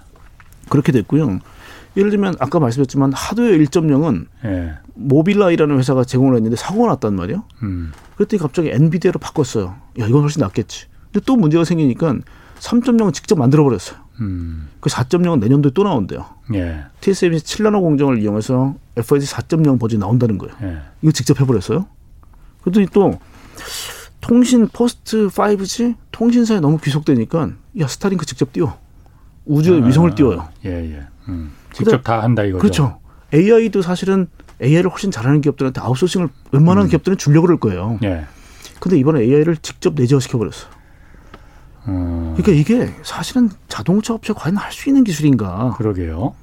그렇게 0.70 0.94
됐고요. 0.94 1.40
예를 1.98 2.12
들면 2.12 2.36
아까 2.40 2.62
말씀드렸지만 2.62 3.12
하드웨어 3.12 3.58
1.0은 3.58 4.26
예. 4.46 4.74
모빌라이라는 4.94 5.78
회사가 5.78 6.06
제공을 6.06 6.36
했는데 6.36 6.56
사고가 6.56 6.88
났단 6.94 7.14
말이에요. 7.14 7.44
음. 7.64 7.92
그랬더니 8.16 8.42
갑자기 8.42 8.70
엔비디아로 8.70 9.20
바꿨어요. 9.20 9.76
야 10.00 10.08
이건 10.08 10.22
훨씬 10.22 10.40
낫겠지. 10.40 10.86
근데 11.12 11.20
또 11.26 11.36
문제가 11.36 11.66
생기니까 11.66 12.16
3.0은 12.60 13.14
직접 13.14 13.38
만들어 13.38 13.64
버렸어요. 13.66 14.00
음. 14.22 14.70
그 14.80 14.90
4.0은 14.90 15.40
내년도에 15.42 15.74
또 15.76 15.84
나온대요. 15.84 16.26
예. 16.54 16.86
TSMC 17.02 17.44
7나노 17.44 17.82
공정을 17.82 18.22
이용해서 18.22 18.76
FSD 18.96 19.30
4.0 19.36 19.78
버전이 19.78 20.00
나온다는 20.00 20.38
거예요. 20.38 20.56
예. 20.64 20.78
이거 21.02 21.12
직접 21.12 21.42
해버렸어요. 21.42 21.86
그랬더니 22.68 22.88
또 22.92 23.20
통신 24.22 24.68
post 24.68 25.28
5G 25.28 25.96
통신사에 26.12 26.60
너무 26.60 26.78
귀속되니까 26.80 27.50
야 27.80 27.88
스타링크 27.88 28.26
직접 28.26 28.52
띄워 28.52 28.78
우주에 29.46 29.82
아, 29.82 29.86
위성을 29.86 30.14
띄워요. 30.16 30.50
예 30.66 30.70
예. 30.72 31.08
음. 31.30 31.52
직접 31.74 32.04
다 32.04 32.22
한다 32.22 32.44
이거죠. 32.44 32.60
그렇죠. 32.62 33.00
AI도 33.34 33.82
사실은 33.82 34.28
AI를 34.62 34.90
훨씬 34.90 35.12
잘하는 35.12 35.42
기업들한테 35.42 35.80
아웃소싱을 35.82 36.30
웬만한 36.52 36.86
음. 36.86 36.90
기업들은 36.90 37.18
주려고 37.18 37.48
그럴 37.48 37.60
거예요. 37.60 38.00
예. 38.04 38.26
근데 38.80 38.98
이번에 38.98 39.22
AI를 39.22 39.58
직접 39.58 39.94
내재화 39.96 40.20
시켜 40.20 40.38
버렸어. 40.38 40.68
음. 41.88 42.34
그러니까 42.36 42.52
이게 42.52 42.94
사실은 43.04 43.50
자동차 43.70 44.14
업체 44.14 44.34
과연 44.34 44.58
할 44.58 44.72
수 44.74 44.90
있는 44.90 45.04
기술인가? 45.04 45.74
그러게요. 45.78 46.34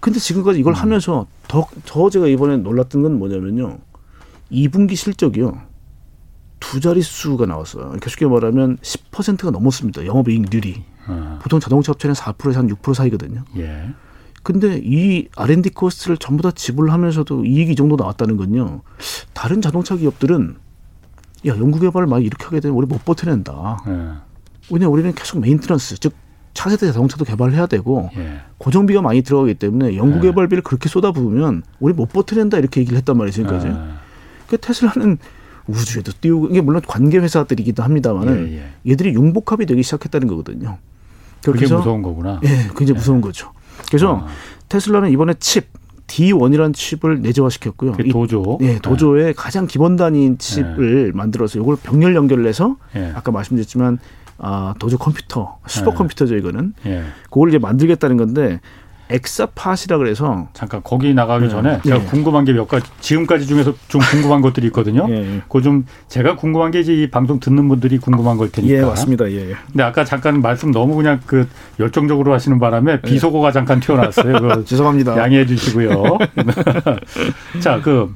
근데 0.00 0.18
지금까지 0.18 0.58
이걸 0.60 0.74
음. 0.74 0.76
하면서 0.76 1.26
더, 1.48 1.66
더 1.86 2.10
제가 2.10 2.26
이번에 2.26 2.58
놀랐던 2.58 3.02
건 3.02 3.18
뭐냐면요. 3.18 3.78
2분기 4.50 4.96
실적이요. 4.96 5.60
두 6.60 6.80
자릿수가 6.80 7.46
나왔어요. 7.46 7.84
그러니까 7.84 8.08
쉽게 8.08 8.26
말하면 8.26 8.78
10%가 8.78 9.50
넘었습니다. 9.50 10.06
영업이익률이. 10.06 10.84
어. 11.08 11.38
보통 11.42 11.60
자동차 11.60 11.92
업체는 11.92 12.14
4%에서 12.14 12.60
한 12.60 12.68
6% 12.68 12.94
사이거든요. 12.94 13.44
예. 13.58 13.90
근데 14.42 14.80
이 14.82 15.28
R&D 15.36 15.70
코스트를 15.70 16.16
전부 16.18 16.42
다 16.42 16.50
지불하면서도 16.50 17.44
이익이 17.44 17.72
이 17.72 17.76
정도 17.76 17.96
나왔다는 17.96 18.36
건요. 18.36 18.82
다른 19.32 19.60
자동차 19.62 19.96
기업들은 19.96 20.56
야 21.46 21.56
연구 21.58 21.80
개발을 21.80 22.06
많이 22.06 22.24
이렇게 22.24 22.44
하게 22.44 22.60
되면 22.60 22.76
우리 22.76 22.86
못 22.86 23.04
버텨낸다. 23.04 23.84
예. 23.86 24.08
왜냐 24.70 24.88
우리는 24.88 25.14
계속 25.14 25.40
maintenance 25.40 25.98
즉 25.98 26.14
차세대 26.54 26.86
자동차도 26.86 27.24
개발해야 27.24 27.66
되고 27.66 28.10
예. 28.16 28.40
고정비가 28.58 29.02
많이 29.02 29.22
들어가기 29.22 29.54
때문에 29.54 29.96
연구 29.96 30.18
예. 30.18 30.22
개발비를 30.30 30.62
그렇게 30.62 30.88
쏟아부으면 30.88 31.62
우리 31.80 31.92
못 31.92 32.06
버텨낸다 32.10 32.58
이렇게 32.58 32.80
얘기를 32.80 32.96
했단 32.98 33.16
말이죠 33.16 33.42
지금까지. 33.42 33.68
예. 34.44 34.50
그 34.50 34.58
테슬라는 34.58 35.18
우주에도 35.66 36.12
띄우고 36.20 36.48
이게 36.48 36.60
물론 36.60 36.82
관계 36.86 37.18
회사들이기도 37.18 37.82
합니다만은 37.82 38.48
예, 38.48 38.56
예. 38.58 38.90
얘들이 38.92 39.14
융복합이 39.14 39.66
되기 39.66 39.82
시작했다는 39.82 40.28
거거든요. 40.28 40.78
그게 41.42 41.66
무서운 41.66 42.02
거구나. 42.02 42.40
예, 42.44 42.48
굉장히 42.76 42.90
예. 42.90 42.92
무서운 42.94 43.20
거죠. 43.20 43.52
그래서 43.88 44.18
아. 44.24 44.26
테슬라는 44.68 45.10
이번에 45.10 45.34
칩 45.40 45.68
D1이라는 46.06 46.74
칩을 46.74 47.22
내재화시켰고요. 47.22 47.96
도조. 48.12 48.58
예, 48.60 48.78
도조의 48.78 49.24
네. 49.24 49.32
가장 49.32 49.66
기본 49.66 49.96
단위인 49.96 50.38
칩을 50.38 51.06
네. 51.06 51.12
만들어서 51.14 51.58
이걸 51.58 51.76
병렬 51.76 52.14
연결을 52.14 52.46
해서 52.46 52.76
네. 52.94 53.10
아까 53.14 53.32
말씀드렸지만 53.32 53.98
아, 54.36 54.74
도조 54.78 54.98
컴퓨터, 54.98 55.58
슈퍼 55.66 55.92
컴퓨터죠 55.92 56.36
이거는. 56.36 56.74
예. 56.86 57.04
그걸 57.24 57.48
이제 57.48 57.58
만들겠다는 57.58 58.16
건데 58.16 58.60
엑사팟이라 59.10 59.98
그래서 59.98 60.48
잠깐 60.54 60.80
거기 60.82 61.12
나가기 61.12 61.44
네. 61.44 61.50
전에 61.50 61.80
제가 61.84 61.98
네. 61.98 62.04
궁금한 62.06 62.44
게 62.44 62.52
몇 62.52 62.68
가지 62.68 62.88
지금까지 63.00 63.46
중에서 63.46 63.74
좀 63.88 64.00
궁금한 64.10 64.40
것들이 64.40 64.66
있거든요. 64.68 65.06
예, 65.10 65.14
예. 65.36 65.42
그좀 65.48 65.86
제가 66.08 66.36
궁금한 66.36 66.70
게 66.70 66.80
이제 66.80 66.94
이 66.94 67.10
방송 67.10 67.40
듣는 67.40 67.68
분들이 67.68 67.98
궁금한 67.98 68.36
걸 68.36 68.50
테니까. 68.50 68.74
예, 68.76 68.80
맞습니다. 68.82 69.30
예, 69.30 69.50
예. 69.50 69.54
근데 69.66 69.82
아까 69.82 70.04
잠깐 70.04 70.40
말씀 70.40 70.70
너무 70.70 70.94
그냥 70.94 71.20
그 71.26 71.48
열정적으로 71.80 72.32
하시는 72.32 72.58
바람에 72.58 72.92
예. 72.92 73.00
비속어가 73.00 73.52
잠깐 73.52 73.80
튀어나왔어요. 73.80 74.64
죄송합니다. 74.66 75.16
양해해 75.18 75.44
주시고요. 75.46 76.18
자, 77.60 77.80
그 77.80 78.14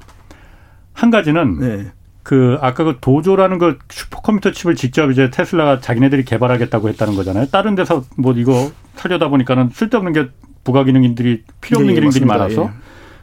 한 0.98 1.12
가지는 1.12 1.58
네. 1.60 1.86
그 2.24 2.58
아까 2.60 2.82
그 2.82 2.96
도조라는 3.00 3.58
그 3.58 3.78
슈퍼컴퓨터 3.88 4.50
칩을 4.50 4.74
직접 4.74 5.12
이제 5.12 5.30
테슬라가 5.30 5.78
자기네들이 5.80 6.24
개발하겠다고 6.24 6.88
했다는 6.88 7.14
거잖아요. 7.14 7.46
다른 7.52 7.76
데서 7.76 8.02
뭐 8.16 8.32
이거 8.32 8.72
타려다 8.96 9.28
보니까는 9.28 9.70
쓸데없는 9.72 10.12
게 10.12 10.28
부가 10.68 10.84
기능들이 10.84 11.44
필요 11.62 11.78
없는 11.78 11.92
예, 11.92 11.94
기능들이. 11.96 12.26
많아서 12.26 12.64
예. 12.64 12.70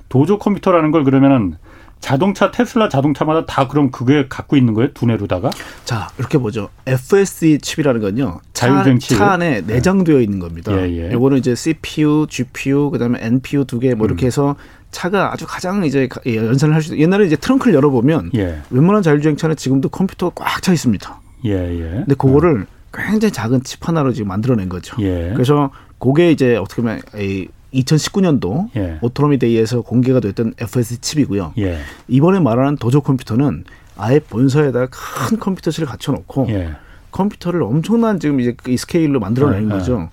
도조 0.10 0.40
컴퓨터라는 0.40 0.90
걸 0.90 1.04
그러면은 1.04 1.56
자동차 2.00 2.50
테슬라 2.52 2.90
자동차마다 2.90 3.46
다 3.46 3.68
그럼 3.68 3.90
그게 3.92 4.26
갖고 4.28 4.58
있는 4.58 4.74
거예요 4.74 4.92
두뇌로다가? 4.94 5.50
자 5.86 6.10
이렇게 6.18 6.38
보죠. 6.40 6.70
FSD 6.88 7.60
칩이라는 7.60 8.02
건요. 8.02 8.40
자율주행 8.54 8.98
차, 9.00 9.16
차 9.16 9.32
안에 9.34 9.62
네. 9.62 9.76
내장되어 9.76 10.20
있는 10.22 10.40
겁니다. 10.40 10.72
예, 10.76 10.90
예. 11.10 11.12
이거는 11.14 11.38
이제 11.38 11.54
CPU, 11.56 12.26
GPU, 12.30 12.90
그다음에 12.92 13.20
NPU 13.22 13.66
두 13.66 13.80
개 13.80 13.94
뭐 13.96 14.06
이렇게 14.08 14.26
음. 14.26 14.28
해서 14.28 14.56
차가 14.92 15.32
아주 15.34 15.46
가장 15.48 15.84
이제 15.86 16.08
예, 16.26 16.36
연산을 16.38 16.74
할 16.76 16.82
수 16.82 16.94
있는 16.94 17.04
옛날에 17.04 17.26
이제 17.26 17.36
트렁크를 17.36 17.74
열어보면 17.76 18.32
예. 18.36 18.60
웬만한 18.72 19.02
자율주행 19.04 19.38
차는 19.38 19.56
지금도 19.56 19.90
컴퓨터가 19.90 20.44
꽉 20.46 20.62
차 20.62 20.74
있습니다. 20.74 21.22
예, 21.46 21.52
예. 21.52 21.90
근데 22.06 22.16
그거를 22.16 22.52
음. 22.56 22.66
굉장히 22.94 23.32
작은 23.32 23.64
칩 23.64 23.86
하나로 23.88 24.14
지금 24.14 24.30
만들어낸 24.30 24.70
거죠. 24.70 24.96
예. 25.02 25.32
그래서 25.34 25.70
그게 26.00 26.32
이제 26.32 26.56
어떻게 26.56 26.82
보면 26.82 27.02
이 27.18 27.48
2019년도 27.74 28.70
예. 28.78 29.00
Autonomy 29.02 29.38
Day에서 29.38 29.82
공개가 29.82 30.20
됐던 30.20 30.54
FSD 30.60 31.02
칩이고요. 31.02 31.54
예. 31.58 31.80
이번에 32.08 32.40
말하는 32.40 32.78
Dojo 32.78 33.02
컴퓨터는 33.02 33.66
아예 33.98 34.20
본사에다 34.20 34.88
큰 34.88 35.40
컴퓨터실을 35.40 35.88
갖춰놓고 35.88 36.48
예. 36.50 36.72
컴퓨터를 37.12 37.64
엄청난 37.64 38.20
지금 38.20 38.40
이제 38.40 38.56
이 38.68 38.78
스케일로 38.78 39.20
만들어내는 39.20 39.70
예, 39.70 39.74
예. 39.74 39.78
거죠. 39.78 40.10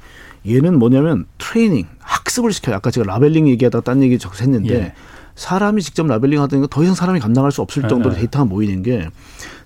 얘는 0.47 0.79
뭐냐면 0.79 1.27
트레이닝, 1.39 1.87
학습을 2.01 2.53
시켜요. 2.53 2.77
아까 2.77 2.91
제가 2.91 3.07
labeling 3.07 3.49
얘기하다가 3.49 3.85
딴 3.85 4.03
얘기 4.03 4.19
적어서 4.19 4.43
했는데 4.45 4.75
예. 4.75 4.93
사람이 5.35 5.83
직접 5.83 6.07
labeling 6.07 6.41
하다니까 6.43 6.69
더 6.71 6.83
이상 6.83 6.95
사람이 6.95 7.21
감당할 7.21 7.53
수 7.53 7.63
없을 7.63 7.89
정도로 7.89 8.15
데이터가 8.15 8.45
모이는 8.45 8.83
게 8.83 9.09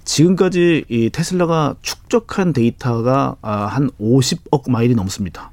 지금까지 0.05 0.85
이 0.89 1.11
테슬라가 1.11 1.75
축적한 1.83 2.53
데이터가 2.53 3.37
아, 3.43 3.67
한 3.67 3.91
50억 4.01 4.71
마일이 4.71 4.95
넘습니다. 4.95 5.51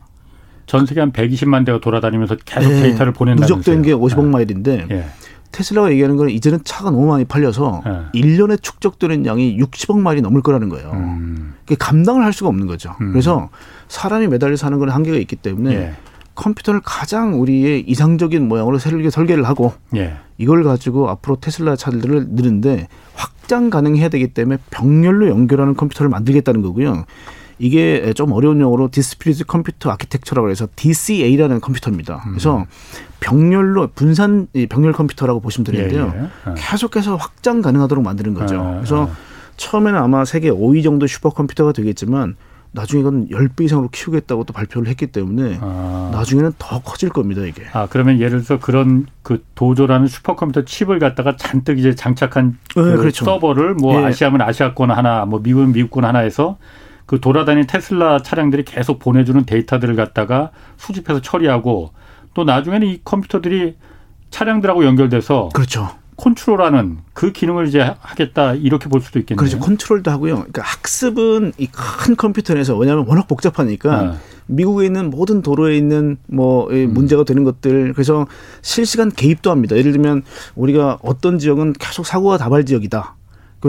전 0.73 0.87
세계 0.87 1.01
한 1.01 1.11
120만 1.11 1.67
대가 1.67 1.79
돌아다니면서 1.79 2.35
계속 2.45 2.67
네. 2.67 2.81
데이터를 2.81 3.13
보낸다면서요. 3.13 3.57
누적된 3.57 3.83
게 3.83 3.93
50억 3.93 4.23
네. 4.23 4.29
마일인데 4.31 4.87
예. 4.89 5.05
테슬라가 5.51 5.91
얘기하는 5.91 6.17
건 6.17 6.31
이제는 6.31 6.61
차가 6.63 6.89
너무 6.89 7.05
많이 7.05 7.25
팔려서 7.25 7.83
네. 7.85 8.19
1년에 8.19 8.59
축적되는 8.59 9.27
양이 9.27 9.55
60억 9.59 9.99
마일이 9.99 10.23
넘을 10.23 10.41
거라는 10.41 10.69
거예요. 10.69 10.89
음. 10.93 11.53
그게 11.59 11.75
감당을 11.75 12.23
할 12.23 12.33
수가 12.33 12.49
없는 12.49 12.65
거죠. 12.65 12.95
음. 13.01 13.11
그래서 13.11 13.49
사람이 13.87 14.25
매달려서 14.29 14.55
하는 14.55 14.79
건 14.79 14.89
한계가 14.89 15.15
있기 15.17 15.35
때문에 15.35 15.75
예. 15.75 15.93
컴퓨터를 16.33 16.81
가장 16.83 17.39
우리의 17.39 17.81
이상적인 17.81 18.47
모양으로 18.47 18.79
설계, 18.79 19.11
설계를 19.11 19.43
하고 19.43 19.73
예. 19.95 20.15
이걸 20.39 20.63
가지고 20.63 21.07
앞으로 21.07 21.35
테슬라 21.39 21.75
차들을 21.75 22.29
느는데 22.29 22.87
확장 23.13 23.69
가능해야 23.69 24.09
되기 24.09 24.29
때문에 24.29 24.57
병렬로 24.71 25.29
연결하는 25.29 25.75
컴퓨터를 25.75 26.09
만들겠다는 26.09 26.63
거고요. 26.63 27.05
이게 27.59 28.13
좀 28.13 28.31
어려운 28.31 28.59
용어로 28.61 28.89
distributed 28.91 29.45
computer 29.45 29.91
architecture라고 29.91 30.49
해서 30.49 30.67
DCA라는 30.75 31.61
컴퓨터입니다. 31.61 32.23
음. 32.25 32.31
그래서 32.31 32.65
병렬로 33.19 33.89
분산 33.95 34.47
병렬 34.69 34.93
컴퓨터라고 34.93 35.39
보시면 35.39 35.65
되는데요. 35.65 36.13
예, 36.15 36.19
예. 36.19 36.49
어. 36.49 36.53
계속해서 36.55 37.15
확장 37.15 37.61
가능하도록 37.61 38.03
만드는 38.03 38.33
거죠. 38.33 38.59
어, 38.59 38.75
그래서 38.75 39.03
어. 39.03 39.11
처음에는 39.57 39.99
아마 39.99 40.25
세계 40.25 40.49
5위 40.49 40.83
정도 40.83 41.07
슈퍼컴퓨터가 41.07 41.71
되겠지만 41.73 42.35
나중에 42.73 43.01
이건 43.01 43.27
10배 43.29 43.65
이상으로 43.65 43.89
키우겠다고 43.89 44.45
또 44.45 44.53
발표를 44.53 44.87
했기 44.87 45.07
때문에 45.07 45.59
아. 45.61 46.09
나중에는 46.11 46.53
더 46.57 46.81
커질 46.81 47.09
겁니다, 47.09 47.43
이게. 47.43 47.63
아, 47.71 47.87
그러면 47.87 48.17
예를 48.17 48.41
들어서 48.41 48.59
그런 48.59 49.05
그 49.21 49.43
도조라는 49.53 50.07
슈퍼컴퓨터 50.07 50.65
칩을 50.65 50.97
갖다가 50.97 51.35
잔뜩 51.35 51.77
이제 51.77 51.93
장착한 51.93 52.57
네, 52.75 52.81
그 52.81 52.97
그렇죠. 52.97 53.25
서버를 53.25 53.75
뭐 53.75 54.01
예. 54.01 54.05
아시아면 54.05 54.41
아시아권 54.41 54.89
하나, 54.89 55.25
뭐 55.25 55.39
미국은 55.39 55.71
미국권 55.71 56.03
하나 56.03 56.19
해서 56.19 56.57
그 57.05 57.19
돌아다니는 57.19 57.67
테슬라 57.67 58.21
차량들이 58.21 58.63
계속 58.65 58.99
보내주는 58.99 59.43
데이터들을 59.45 59.95
갖다가 59.95 60.51
수집해서 60.77 61.21
처리하고 61.21 61.91
또 62.33 62.43
나중에는 62.43 62.87
이 62.87 63.01
컴퓨터들이 63.03 63.75
차량들하고 64.29 64.85
연결돼서 64.85 65.49
그렇죠. 65.53 65.89
컨트롤하는 66.15 66.99
그 67.13 67.31
기능을 67.31 67.67
이제 67.67 67.93
하겠다 67.99 68.53
이렇게 68.53 68.87
볼 68.87 69.01
수도 69.01 69.19
있겠네요. 69.19 69.37
그렇죠. 69.37 69.59
컨트롤도 69.59 70.09
하고요. 70.11 70.35
그러니까 70.35 70.61
학습은 70.61 71.53
이 71.57 71.67
큰 71.67 72.15
컴퓨터 72.15 72.55
에서 72.57 72.77
왜냐하면 72.77 73.05
워낙 73.07 73.27
복잡하니까 73.27 74.03
네. 74.03 74.11
미국에 74.47 74.85
있는 74.85 75.09
모든 75.09 75.41
도로에 75.41 75.75
있는 75.77 76.17
뭐 76.27 76.67
음. 76.69 76.93
문제가 76.93 77.23
되는 77.23 77.43
것들 77.43 77.93
그래서 77.93 78.27
실시간 78.61 79.09
개입도 79.09 79.49
합니다. 79.51 79.75
예를 79.75 79.91
들면 79.91 80.23
우리가 80.55 80.99
어떤 81.01 81.39
지역은 81.39 81.73
계속 81.73 82.05
사고가 82.05 82.37
다발 82.37 82.65
지역이다. 82.65 83.15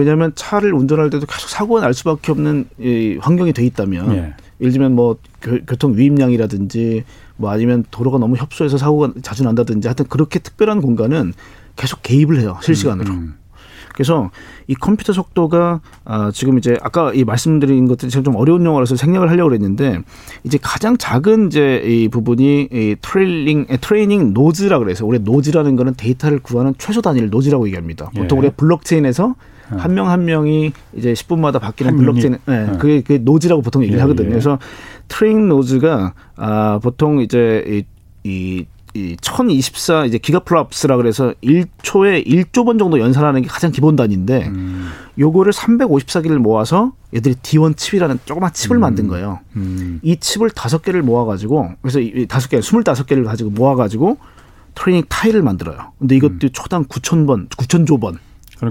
왜냐하면 0.01 0.33
차를 0.35 0.73
운전할 0.73 1.11
때도 1.11 1.27
계속 1.27 1.49
사고가 1.49 1.81
날 1.81 1.95
수밖에 1.95 2.33
없는 2.33 2.67
이 2.79 3.19
환경이 3.21 3.53
돼 3.53 3.65
있다면 3.65 4.13
예. 4.13 4.35
예를 4.61 4.73
들면 4.73 4.95
뭐 4.95 5.17
교통 5.67 5.95
유입량이라든지 5.95 7.05
뭐 7.37 7.51
아니면 7.51 7.85
도로가 7.91 8.19
너무 8.19 8.37
협소해서 8.37 8.79
사고가 8.79 9.13
자주 9.23 9.43
난다든지 9.45 9.89
하여튼 9.89 10.07
그렇게 10.09 10.39
특별한 10.39 10.81
공간은 10.81 11.33
계속 11.77 12.03
개입을 12.03 12.41
해요 12.41 12.59
실시간으로. 12.63 13.13
음, 13.13 13.19
음. 13.19 13.35
그래서 13.95 14.31
이 14.67 14.75
컴퓨터 14.75 15.13
속도가 15.13 15.81
아 16.05 16.31
지금 16.35 16.59
이제 16.59 16.77
아까 16.83 17.13
이 17.15 17.23
말씀드린 17.23 17.87
것들이 17.87 18.11
좀 18.11 18.35
어려운 18.35 18.65
용어라서 18.67 18.97
생략을 18.97 19.31
하려고 19.31 19.51
그랬는데 19.51 20.01
이제 20.43 20.59
가장 20.61 20.97
작은 20.97 21.47
이제 21.47 21.81
이 21.85 22.09
부분이 22.09 22.69
이 22.73 22.97
training 23.01 23.67
training 23.81 24.35
node라 24.35 24.81
그래서 24.81 25.07
우리 25.07 25.21
node라는 25.21 25.77
거는 25.77 25.95
데이터를 25.97 26.41
구하는 26.41 26.75
최소 26.77 27.03
단위를 27.03 27.31
node라고 27.31 27.67
얘기합니다. 27.69 28.11
보통 28.17 28.39
예. 28.39 28.41
우리가 28.41 28.55
블록체인에서 28.57 29.37
한 29.69 29.95
명한 29.95 30.13
한 30.13 30.25
명이 30.25 30.73
이제 30.95 31.13
10분마다 31.13 31.61
바뀌는 31.61 31.97
블록체인, 31.97 32.39
예, 32.49 32.53
네, 32.53 32.67
그게, 32.79 33.01
그게 33.01 33.19
node라고 33.19 33.63
보통 33.63 33.83
얘기를 33.83 33.99
예, 33.99 34.03
하거든요. 34.03 34.29
예. 34.29 34.31
그래서 34.31 34.59
train 35.09 35.49
node가 35.49 36.15
아 36.37 36.79
보통 36.83 37.21
이제 37.21 37.65
이, 37.67 37.85
이, 38.29 38.67
이 38.95 39.17
1024 39.21 40.07
이제 40.07 40.19
gigaflops라 40.19 40.97
그래서 40.97 41.35
1초에 41.43 42.27
1조 42.27 42.65
번 42.65 42.79
정도 42.79 43.01
연산하는 43.01 43.43
게 43.43 43.49
가장 43.49 43.73
기본 43.73 43.97
단위인데 43.97 44.47
음. 44.49 44.91
요거를 45.19 45.53
354개를 45.53 46.39
모아서 46.39 46.93
얘들이 47.15 47.35
D1 47.37 47.77
칩이라는 47.77 48.21
조그만 48.25 48.53
칩을 48.53 48.77
음. 48.77 48.81
만든 48.81 49.09
거예요. 49.09 49.41
음. 49.57 50.01
이 50.03 50.17
칩을 50.17 50.51
다섯 50.51 50.83
개를 50.83 51.03
모아 51.03 51.25
가지고 51.25 51.71
그래서 51.83 52.01
이 52.01 52.27
다섯 52.27 52.49
개, 52.49 52.59
25개를 52.59 53.25
가지고 53.25 53.51
모아 53.51 53.75
가지고 53.75 54.19
training 54.75 55.05
tile을 55.09 55.43
만들어요. 55.43 55.93
근데 55.99 56.17
이것도 56.17 56.39
음. 56.43 56.51
초당 56.53 56.85
9,000번, 56.85 57.49
9,000조 57.49 58.01
번. 58.01 58.19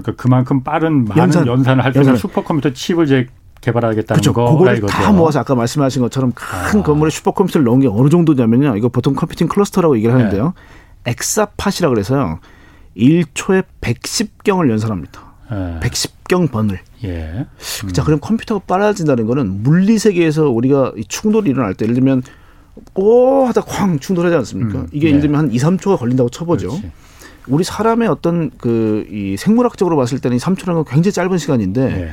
그러니까 0.02 0.22
그만큼 0.22 0.62
빠른 0.62 1.04
많은 1.04 1.22
연산, 1.22 1.46
연산을 1.46 1.84
할 1.84 1.92
수 1.92 2.00
있는 2.00 2.16
슈퍼컴퓨터 2.16 2.72
칩을 2.72 3.06
제 3.06 3.26
개발하겠다는 3.60 4.20
그렇죠. 4.20 4.32
거. 4.34 4.74
이거죠. 4.76 4.86
다 4.86 5.12
모아서 5.12 5.40
아까 5.40 5.54
말씀하신 5.54 6.02
것처럼 6.02 6.32
큰 6.34 6.80
아. 6.80 6.82
건물에 6.82 7.10
슈퍼컴퓨터를 7.10 7.64
넣은 7.64 7.80
게 7.80 7.88
어느 7.88 8.08
정도냐면요. 8.10 8.76
이거 8.76 8.88
보통 8.88 9.14
computing 9.14 9.48
cluster라고 9.48 9.96
얘기를 9.96 10.14
하는데요. 10.14 10.52
네. 11.04 11.10
ExaPOD이라 11.12 11.88
그래서 11.88 12.38
1초에 12.96 13.64
110경을 13.80 14.70
연산합니다. 14.70 15.20
네. 15.50 15.80
110경 15.80 16.50
번을. 16.50 16.80
예. 17.04 17.46
음. 17.84 17.88
자, 17.92 18.02
그럼 18.04 18.18
컴퓨터가 18.20 18.64
빨라진다는 18.66 19.26
거는 19.26 19.62
물리 19.62 19.98
세계에서 19.98 20.48
우리가 20.50 20.92
충돌이 21.08 21.50
일어날 21.50 21.74
때 21.74 21.84
예를 21.84 21.94
들면 21.94 22.22
오 22.94 23.44
하다 23.46 23.60
쾅 23.62 23.98
충돌하지 23.98 24.34
않습니까? 24.36 24.80
음. 24.80 24.86
이게 24.92 25.06
네. 25.06 25.10
예를 25.10 25.20
들면 25.22 25.38
한 25.40 25.52
2, 25.52 25.56
3초가 25.58 25.98
걸린다고 25.98 26.30
쳐보죠. 26.30 26.68
그렇지. 26.68 26.90
우리 27.46 27.64
사람의 27.64 28.08
어떤 28.08 28.50
그 28.58 29.04
이 29.10 29.36
생물학적으로 29.36 29.96
봤을 29.96 30.18
때는 30.18 30.36
이 30.36 30.40
3초라는 30.40 30.74
건 30.74 30.84
굉장히 30.84 31.12
짧은 31.12 31.38
시간인데 31.38 31.86
네. 31.86 32.10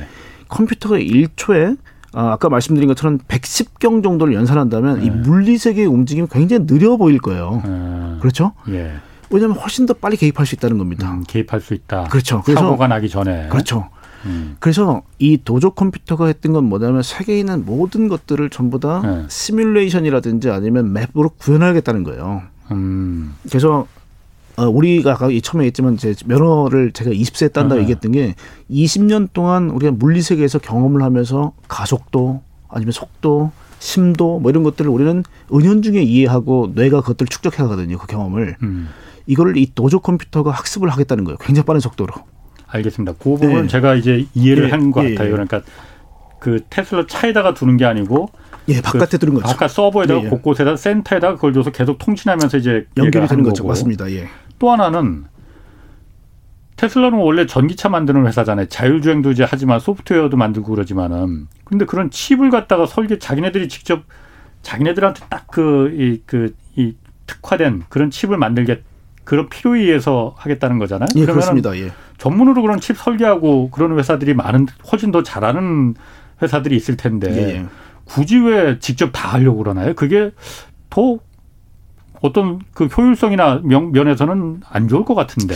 컴퓨터가 0.48 0.96
1초에 0.98 1.76
아, 2.14 2.32
아까 2.32 2.48
말씀드린 2.48 2.88
것처럼 2.88 3.18
110경 3.18 4.02
정도를 4.02 4.34
연산한다면 4.34 5.00
네. 5.00 5.06
이 5.06 5.10
물리 5.10 5.56
세계의 5.56 5.86
움직임이 5.86 6.26
굉장히 6.30 6.66
느려 6.66 6.96
보일 6.96 7.18
거예요. 7.18 7.62
네. 7.64 8.18
그렇죠? 8.20 8.52
예. 8.68 8.92
왜냐하면 9.30 9.56
훨씬 9.56 9.86
더 9.86 9.94
빨리 9.94 10.16
개입할 10.16 10.44
수 10.44 10.54
있다는 10.54 10.76
겁니다. 10.76 11.10
음, 11.10 11.24
개입할 11.26 11.60
수 11.62 11.72
있다. 11.72 12.04
그렇죠. 12.04 12.42
그래서 12.44 12.60
사고가 12.60 12.86
나기 12.86 13.08
전에. 13.08 13.48
그렇죠. 13.48 13.88
음. 14.26 14.56
그래서 14.60 15.02
이 15.18 15.38
도조 15.42 15.70
컴퓨터가 15.70 16.26
했던 16.26 16.52
건 16.52 16.64
뭐냐면 16.64 17.02
세계에 17.02 17.38
있는 17.38 17.64
모든 17.64 18.08
것들을 18.08 18.50
전부 18.50 18.78
다 18.78 19.00
네. 19.02 19.24
시뮬레이션이라든지 19.28 20.50
아니면 20.50 20.92
맵으로 20.92 21.30
구현하겠다는 21.38 22.04
거예요. 22.04 22.42
음. 22.72 23.34
그래서 23.48 23.86
어, 24.56 24.66
우리가 24.66 25.12
아까 25.12 25.28
처음에 25.42 25.66
했지만 25.66 25.96
제 25.96 26.14
면허를 26.26 26.92
제가 26.92 27.10
20세에 27.10 27.52
딴다고 27.52 27.76
네. 27.76 27.82
얘기했던 27.82 28.12
게 28.12 28.34
20년 28.70 29.28
동안 29.32 29.70
우리가 29.70 29.92
물리 29.92 30.20
세계에서 30.22 30.58
경험을 30.58 31.02
하면서 31.02 31.52
가속도 31.68 32.42
아니면 32.68 32.92
속도 32.92 33.50
심도 33.78 34.38
뭐 34.38 34.50
이런 34.50 34.62
것들을 34.62 34.90
우리는 34.90 35.24
은연중에 35.52 36.00
이해하고 36.02 36.72
뇌가 36.74 37.00
그것들을 37.00 37.28
축적해 37.28 37.56
가거든요. 37.56 37.98
그 37.98 38.06
경험을. 38.06 38.56
음. 38.62 38.88
이거를 39.26 39.56
이 39.56 39.70
도조 39.74 40.00
컴퓨터가 40.00 40.50
학습을 40.50 40.88
하겠다는 40.88 41.24
거예요. 41.24 41.38
굉장히 41.38 41.64
빠른 41.66 41.80
속도로. 41.80 42.12
알겠습니다. 42.68 43.14
그 43.18 43.30
부분은 43.30 43.62
네. 43.62 43.68
제가 43.68 43.94
이제 43.94 44.26
이해를 44.34 44.64
네. 44.64 44.70
한것 44.70 45.04
예, 45.04 45.14
같아요. 45.14 45.28
예. 45.28 45.30
그러니까 45.32 45.62
그 46.38 46.60
테슬라 46.70 47.06
차에다가 47.06 47.54
두는 47.54 47.76
게 47.76 47.84
아니고 47.84 48.30
예, 48.68 48.80
바깥에 48.80 49.12
그 49.12 49.18
두는 49.18 49.34
거죠. 49.34 49.46
바깥 49.46 49.70
서버에다가 49.70 50.20
예, 50.20 50.24
예. 50.24 50.28
곳곳에다 50.28 50.76
센터에다가 50.76 51.34
그걸 51.34 51.52
줘서 51.52 51.70
계속 51.70 51.98
통신하면서 51.98 52.56
이제 52.58 52.86
연결이 52.96 53.26
되는 53.26 53.42
거죠. 53.42 53.66
맞습니다. 53.66 54.10
예. 54.12 54.28
또 54.62 54.70
하나는 54.70 55.24
테슬라는 56.76 57.18
원래 57.18 57.46
전기차 57.46 57.88
만드는 57.88 58.28
회사잖아요. 58.28 58.66
자율주행도 58.68 59.32
이제 59.32 59.44
하지만 59.48 59.80
소프트웨어도 59.80 60.36
만들고 60.36 60.70
그러지만은 60.70 61.48
근데 61.64 61.84
그런 61.84 62.10
칩을 62.12 62.50
갖다가 62.50 62.86
설계 62.86 63.18
자기네들이 63.18 63.68
직접 63.68 64.04
자기네들한테 64.62 65.26
딱 65.28 65.48
그 65.48 65.90
이 65.92 66.22
그 66.26 66.54
이 66.76 66.94
특화된 67.26 67.82
그런 67.88 68.10
칩을 68.12 68.38
만들게 68.38 68.82
그런 69.24 69.48
필요에 69.48 69.80
의해서 69.80 70.34
하겠다는 70.38 70.78
거잖아요. 70.78 71.08
예, 71.16 71.26
그렇습니다. 71.26 71.76
예. 71.76 71.90
전문으로 72.18 72.62
그런 72.62 72.78
칩 72.80 72.96
설계하고 72.96 73.70
그런 73.70 73.98
회사들이 73.98 74.32
많은 74.34 74.68
훨씬 74.92 75.10
더 75.10 75.24
잘하는 75.24 75.94
회사들이 76.40 76.76
있을 76.76 76.96
텐데 76.96 77.32
예, 77.32 77.56
예. 77.56 77.66
굳이 78.04 78.38
왜 78.38 78.78
직접 78.78 79.10
다 79.10 79.28
하려고 79.32 79.58
그러나요? 79.58 79.94
그게 79.94 80.30
더 80.88 81.18
어떤 82.22 82.60
그 82.72 82.84
효율성이나 82.86 83.60
명, 83.64 83.92
면에서는 83.92 84.62
안 84.70 84.88
좋을 84.88 85.04
것 85.04 85.14
같은데. 85.14 85.54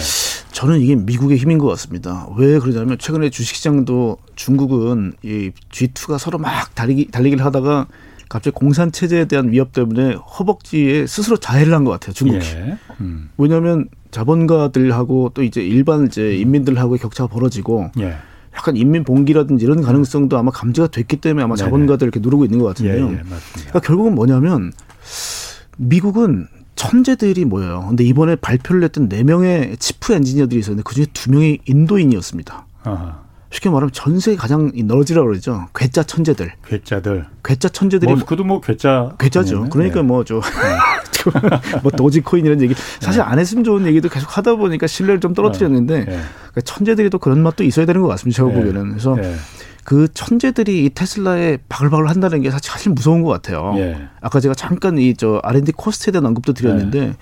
저는 0.52 0.80
이게 0.80 0.96
미국의 0.96 1.36
힘인 1.38 1.58
것 1.58 1.66
같습니다. 1.68 2.26
왜 2.36 2.58
그러냐면 2.58 2.98
최근에 2.98 3.30
주식시장도 3.30 4.16
중국은 4.34 5.12
이 5.22 5.50
G2가 5.70 6.18
서로 6.18 6.38
막 6.38 6.74
달리기, 6.74 7.10
달리기를 7.10 7.44
하다가 7.44 7.86
갑자기 8.28 8.54
공산 8.54 8.90
체제에 8.90 9.26
대한 9.26 9.52
위협 9.52 9.72
때문에 9.72 10.14
허벅지에 10.14 11.06
스스로 11.06 11.36
자해를 11.36 11.72
한 11.72 11.84
것 11.84 11.92
같아요. 11.92 12.12
중국이. 12.14 12.44
예. 12.44 12.76
음. 13.00 13.30
왜냐하면 13.38 13.88
자본가들하고 14.10 15.30
또 15.34 15.42
이제 15.44 15.62
일반 15.64 16.06
이제 16.06 16.34
인민들하고의 16.36 16.98
격차가 16.98 17.28
벌어지고 17.28 17.90
예. 18.00 18.16
약간 18.56 18.76
인민 18.76 19.04
봉기라든지 19.04 19.64
이런 19.64 19.82
가능성도 19.82 20.38
아마 20.38 20.50
감지가 20.50 20.88
됐기 20.88 21.16
때문에 21.18 21.44
아마 21.44 21.54
자본가들 21.54 22.06
이렇게 22.06 22.18
누르고 22.20 22.44
있는 22.46 22.58
것 22.58 22.64
같은데요. 22.68 23.08
예, 23.08 23.12
예, 23.12 23.22
그러니까 23.52 23.80
결국은 23.80 24.14
뭐냐면 24.14 24.72
미국은 25.76 26.48
천재들이 26.76 27.44
모여요. 27.44 27.86
근데 27.88 28.04
이번에 28.04 28.36
발표를 28.36 28.84
했던 28.84 29.08
네 29.08 29.24
명의 29.24 29.76
치프 29.78 30.12
엔지니어들이 30.12 30.60
있었는데 30.60 30.82
그중에 30.84 31.06
두 31.12 31.30
명이 31.30 31.60
인도인이었습니다. 31.66 32.66
아하. 32.84 33.26
쉽게 33.50 33.70
말하면 33.70 33.90
전 33.92 34.20
세계 34.20 34.36
가장 34.36 34.70
너지라고 34.74 35.28
그러죠. 35.28 35.66
괴짜 35.74 36.02
천재들. 36.02 36.52
괴짜들. 36.66 37.26
괴짜 37.42 37.68
천재들이 37.68 38.12
머스크도 38.12 38.44
뭐 38.44 38.60
괴짜. 38.60 39.14
괴짜죠. 39.18 39.68
그러니까 39.70 39.96
네. 39.96 40.02
뭐저 40.02 40.40
네. 40.40 41.80
뭐 41.82 41.90
도지코인 41.90 42.44
이런 42.44 42.60
얘기 42.60 42.74
사실 43.00 43.22
안 43.22 43.38
했으면 43.38 43.64
좋은 43.64 43.86
얘기도 43.86 44.08
계속 44.08 44.36
하다 44.36 44.56
보니까 44.56 44.86
신뢰를 44.86 45.20
좀 45.20 45.32
떨어뜨렸는데 45.32 46.04
그러니까 46.04 46.60
천재들이 46.64 47.10
또 47.10 47.18
그런 47.18 47.42
맛도 47.42 47.64
있어야 47.64 47.86
되는 47.86 48.02
것 48.02 48.08
같습니다. 48.08 48.36
제가 48.36 48.48
보기에는 48.48 48.90
그래서 48.90 49.16
그 49.86 50.08
천재들이 50.12 50.84
이 50.84 50.90
테슬라에 50.90 51.58
바글바글 51.68 52.08
한다는 52.08 52.42
게 52.42 52.50
사실 52.50 52.90
무서운 52.90 53.22
것 53.22 53.30
같아요. 53.30 53.72
예. 53.76 54.08
아까 54.20 54.40
제가 54.40 54.52
잠깐 54.52 54.98
이 54.98 55.14
저 55.16 55.40
R&D 55.44 55.70
코스트에 55.76 56.10
대한 56.10 56.26
언급도 56.26 56.54
드렸는데 56.54 56.98
예. 57.00 57.14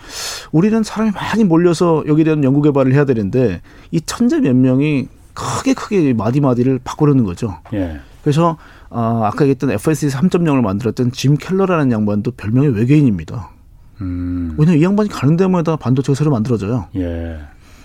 우리는 0.51 0.83
사람이 0.83 1.11
많이 1.11 1.45
몰려서 1.45 2.03
여기에 2.07 2.25
대한 2.25 2.43
연구 2.43 2.63
개발을 2.63 2.95
해야 2.95 3.05
되는데 3.05 3.61
이 3.91 4.01
천재 4.01 4.41
몇 4.41 4.57
명이 4.57 5.09
크게 5.35 5.75
크게 5.75 6.15
마디마디를 6.15 6.81
바꾸려는 6.83 7.25
거죠. 7.25 7.59
예. 7.75 8.01
그래서 8.23 8.57
어, 8.89 9.21
아까 9.25 9.45
얘기했던 9.45 9.71
FSC 9.73 10.09
3.0을 10.17 10.63
만들었던 10.63 11.13
짐 11.13 11.37
켈러라는 11.37 11.93
양반도 11.93 12.31
별명이 12.31 12.69
외계인입니다. 12.69 13.51
음. 14.01 14.55
왜냐면 14.57 14.81
이 14.81 14.83
양반이 14.85 15.11
가는 15.11 15.37
데마다 15.37 15.77
반도체가 15.77 16.15
새로 16.17 16.31
만들어져요. 16.31 16.87
예. 16.97 17.41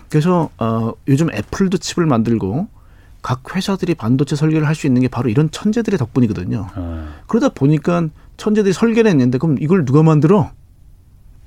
그래서 0.08 0.50
어, 0.58 0.94
요즘 1.10 1.30
애플도 1.34 1.80
칩을 1.80 2.06
만들고 2.08 2.70
각 3.22 3.56
회사들이 3.56 3.96
반도체 3.96 4.36
설계를 4.36 4.68
할 4.68 4.76
수 4.76 4.88
있는 4.88 5.02
게 5.02 5.08
바로 5.08 5.30
이런 5.30 5.52
천재들의 5.52 5.98
덕분이거든요. 5.98 6.68
어. 6.76 7.08
그러다 7.28 7.50
보니까 7.50 8.08
천재들이 8.38 8.74
설계를 8.74 9.10
했는데 9.12 9.38
그럼 9.38 9.58
이걸 9.60 9.84
누가 9.86 10.04
만들어? 10.04 10.52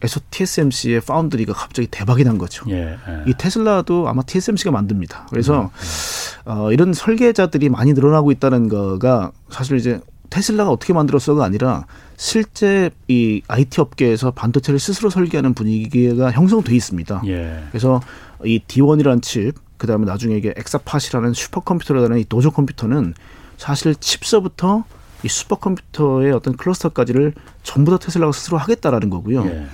에서 0.04 0.18
TSMC의 0.30 1.00
파운드리가 1.02 1.52
갑자기 1.52 1.87
대박이 1.88 2.24
난 2.24 2.37
거죠. 2.37 2.64
예, 2.70 2.98
예. 3.08 3.22
이 3.28 3.35
테슬라도 3.38 4.08
아마 4.08 4.22
TSMC가 4.22 4.72
만듭니다. 4.72 5.28
그래서 5.30 5.62
음, 5.62 5.66
음. 5.66 6.58
어, 6.58 6.72
이런 6.72 6.92
설계자들이 6.92 7.68
많이 7.68 7.92
늘어나고 7.92 8.32
있다는 8.32 8.68
거가 8.68 9.30
사실 9.48 9.76
이제 9.76 10.00
테슬라가 10.28 10.70
어떻게 10.72 10.92
만들었어가 10.92 11.44
아니라 11.44 11.87
실제 12.16 12.90
이 13.06 13.42
IT 13.46 13.80
업계에서 13.80 14.32
반도체를 14.32 14.80
스스로 14.80 15.08
설계하는 15.08 15.54
분위기가 15.54 16.32
형성돼 16.32 16.74
있습니다. 16.74 17.22
예. 17.26 17.62
그래서 17.70 18.00
이 18.44 18.58
D1이라는 18.66 19.22
칩 19.22 19.52
그다음에 19.83 20.07
나중에 20.07 20.37
이게 20.37 20.55
엑사팟이라는 20.57 21.35
슈퍼컴퓨터라는 21.35 22.18
이 22.21 22.25
도조 22.25 22.53
컴퓨터는 22.53 23.14
사실 23.57 23.97
칩서부터 23.97 24.85
이 25.25 25.29
슈퍼컴퓨터의 25.29 26.31
어떤 26.31 26.57
클러스터까지를 26.57 27.35
전부 27.64 27.90
다 27.90 27.99
테슬라가 27.99 28.31
스스로 28.31 28.59
하겠다라는 28.59 29.11
거고요. 29.11 29.45
예. 29.45 29.66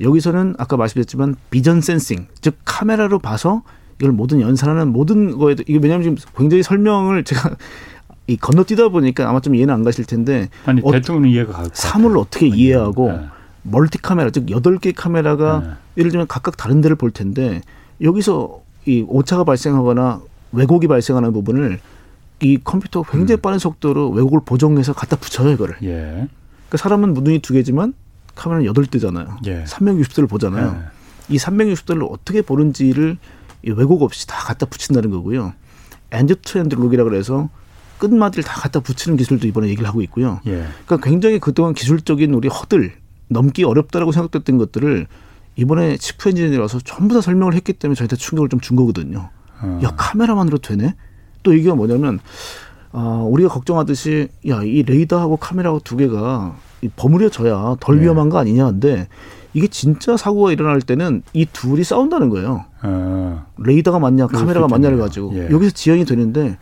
여기서는 0.00 0.56
아까 0.58 0.76
말씀드렸지만 0.76 1.36
비전 1.50 1.80
센싱, 1.80 2.26
즉 2.40 2.56
카메라로 2.64 3.20
봐서 3.20 3.62
이걸 4.00 4.10
모든 4.10 4.40
연산하는 4.40 4.88
모든 4.88 5.38
거에도 5.38 5.62
이게 5.68 5.78
왜냐하면 5.80 6.16
지금 6.16 6.32
굉장히 6.36 6.64
설명을 6.64 7.22
제가 7.22 7.54
이 8.26 8.36
건너뛰다 8.36 8.88
보니까 8.88 9.28
아마 9.28 9.38
좀 9.38 9.54
이해는 9.54 9.72
안 9.72 9.84
가실 9.84 10.04
텐데 10.06 10.48
아니 10.66 10.80
어, 10.82 10.90
대충은 10.90 11.28
이해가 11.28 11.52
가 11.52 11.68
사물을 11.72 12.18
어떻게 12.18 12.48
이해하고 12.48 13.12
네. 13.12 13.26
multi 13.62 13.98
카메라 13.98 14.30
즉 14.30 14.50
여덟 14.50 14.78
개 14.78 14.90
카메라가 14.90 15.60
네. 15.60 15.70
예를 15.98 16.10
들면 16.10 16.26
각각 16.26 16.56
다른 16.56 16.80
데를 16.80 16.96
볼 16.96 17.12
텐데 17.12 17.60
여기서 18.00 18.61
이 18.86 19.04
오차가 19.08 19.44
발생하거나 19.44 20.20
왜곡이 20.52 20.88
발생하는 20.88 21.32
부분을 21.32 21.80
이 22.40 22.58
컴퓨터 22.62 23.02
굉장히 23.02 23.38
음. 23.38 23.40
빠른 23.40 23.58
속도로 23.58 24.10
왜곡을 24.10 24.40
보정해서 24.44 24.92
갖다 24.92 25.16
붙여요 25.16 25.50
이거를. 25.50 25.76
예. 25.84 26.28
그러니까 26.68 26.76
사람은 26.78 27.14
눈이 27.14 27.38
두 27.38 27.52
개지만 27.52 27.94
카메라는 28.34 28.66
여덟 28.66 28.86
대잖아요. 28.86 29.38
예. 29.46 29.64
360도를 29.64 30.28
보잖아요. 30.28 30.82
예. 30.82 31.34
이 31.34 31.38
360도를 31.38 32.10
어떻게 32.10 32.42
보는지를 32.42 33.18
이 33.64 33.70
왜곡 33.70 34.02
없이 34.02 34.26
다 34.26 34.38
갖다 34.44 34.66
붙인다는 34.66 35.10
거고요. 35.10 35.52
end 36.10 36.40
to 36.42 36.58
end 36.58 36.74
look이라 36.74 37.04
그래서 37.04 37.48
끝마디를 37.98 38.42
다 38.42 38.60
갖다 38.60 38.80
붙이는 38.80 39.16
기술도 39.16 39.46
이번에 39.46 39.68
얘기를 39.68 39.86
하고 39.86 40.02
있고요. 40.02 40.40
예. 40.46 40.66
그러니까 40.84 41.08
굉장히 41.08 41.38
그동안 41.38 41.72
기술적인 41.72 42.34
우리 42.34 42.48
허들 42.48 42.92
넘기 43.28 43.62
어렵다라고 43.62 44.10
생각됐던 44.10 44.58
것들을 44.58 45.06
이번에 45.56 45.96
치프 45.96 46.30
엔지니어라서 46.30 46.80
전부 46.80 47.14
다 47.14 47.20
설명을 47.20 47.54
했기 47.54 47.72
때문에 47.72 47.94
저희한테 47.94 48.16
충격을 48.16 48.48
좀 48.48 48.60
준 48.60 48.76
거거든요. 48.76 49.28
어. 49.60 49.80
야 49.82 49.92
카메라만으로 49.96 50.58
되네? 50.58 50.94
또 51.42 51.52
이게 51.52 51.72
뭐냐면 51.72 52.20
어, 52.92 53.26
우리가 53.30 53.48
걱정하듯이 53.48 54.28
야 54.48 54.62
이 54.62 54.82
레이더하고 54.82 55.36
카메라하고 55.36 55.80
두 55.80 55.96
개가 55.96 56.56
버무려져야 56.96 57.76
덜 57.80 57.96
네. 57.96 58.02
위험한 58.02 58.28
거 58.28 58.38
아니냐 58.38 58.66
근데 58.66 59.08
이게 59.54 59.66
진짜 59.68 60.16
사고가 60.16 60.52
일어날 60.52 60.80
때는 60.80 61.22
이 61.32 61.46
둘이 61.46 61.84
싸운다는 61.84 62.28
거예요. 62.30 62.64
어. 62.82 63.46
레이더가 63.58 63.98
맞냐 63.98 64.26
카메라가 64.28 64.66
맞냐를 64.68 64.98
가지고 64.98 65.32
예. 65.34 65.50
여기서 65.50 65.72
지연이 65.74 66.04
되는데 66.04 66.56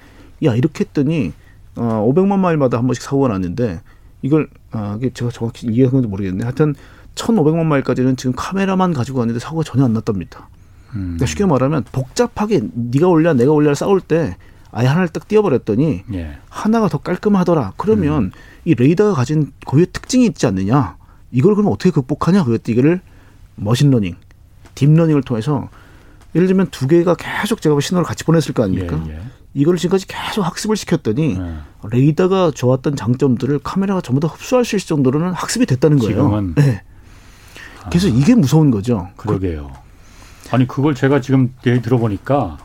야 0.45 0.55
이렇게 0.55 0.85
했더니 0.85 1.33
어, 1.77 2.05
500만 2.13 2.39
마일마다 2.41 2.79
한 2.79 2.87
번씩 2.87 3.03
사고가 3.03 3.29
났는데 3.29 3.81
이걸 4.23 4.49
아, 4.73 4.97
이게 4.99 5.11
제가 5.11 5.31
정확히 5.31 5.67
이해한 5.69 5.93
건지 5.93 6.09
모르겠네. 6.09 6.43
하여튼 6.45 6.75
1,500만 7.15 7.65
마일까지는 7.67 8.17
지금 8.17 8.33
카메라만 8.37 8.93
가지고 8.93 9.19
왔는데 9.19 9.41
사고가 9.41 9.63
전혀 9.65 9.85
안 9.85 9.93
났답니다. 9.93 10.49
음. 10.95 11.17
그러니까 11.17 11.27
쉽게 11.27 11.47
말하면 11.47 11.85
복잡하게 11.93 12.63
네가 12.73 13.09
옳네 13.09 13.35
내가 13.35 13.53
옳네 13.53 13.75
싸울 13.75 14.01
때 14.01 14.37
아예 14.73 14.87
하나를 14.87 15.09
딱 15.09 15.27
띄워버렸더니 15.27 16.05
예. 16.15 16.39
하나가 16.49 16.89
더 16.89 16.99
깔끔하더라. 16.99 17.75
그러면 17.77 18.25
음. 18.25 18.31
이 18.65 18.75
레이더가 18.75 19.15
가진 19.15 19.53
고유의 19.67 19.89
특징이 19.93 20.27
있지 20.27 20.47
않느냐? 20.47 20.97
이걸 21.33 21.55
그럼 21.55 21.73
어떻게 21.73 21.91
극복하냐? 21.91 22.45
그랬더니 22.45 22.75
이거를 22.75 23.01
machine 23.57 23.83
learning, 23.83 24.17
deep 24.75 24.88
learning을 24.88 25.23
통해서 25.23 25.69
예를 26.35 26.47
들면 26.47 26.69
두 26.71 26.87
개가 26.87 27.17
계속 27.17 27.61
제가 27.61 27.79
신호를 27.81 28.07
같이 28.07 28.25
보냈을 28.25 28.55
거 28.55 28.63
아닙니까? 28.63 29.03
예, 29.09 29.15
예. 29.15 29.21
이걸 29.55 29.77
지금까지 29.77 30.07
계속 30.07 30.43
학습을 30.43 30.77
시켰더니 30.77 31.37
예. 31.37 31.55
레이더가 31.91 32.53
좋았던 32.53 32.95
장점들을 32.95 33.59
카메라가 33.61 34.01
전부 34.01 34.21
다 34.21 34.29
흡수할 34.29 34.65
수 34.65 34.77
있을 34.77 34.87
정도로는 34.87 35.33
학습이 35.33 35.67
됐다는 35.67 35.99
거예요. 35.99 36.15
지금은. 36.15 36.55
네. 36.55 36.83
그래서 37.89 38.09
아, 38.09 38.11
이게 38.11 38.35
무서운 38.35 38.71
거죠. 38.71 39.09
그러게요. 39.17 39.73
아니 40.51 40.67
그걸 40.67 40.95
제가 40.95 41.21
지금 41.21 41.55
얘기 41.67 41.81
들어보니까 41.81 42.59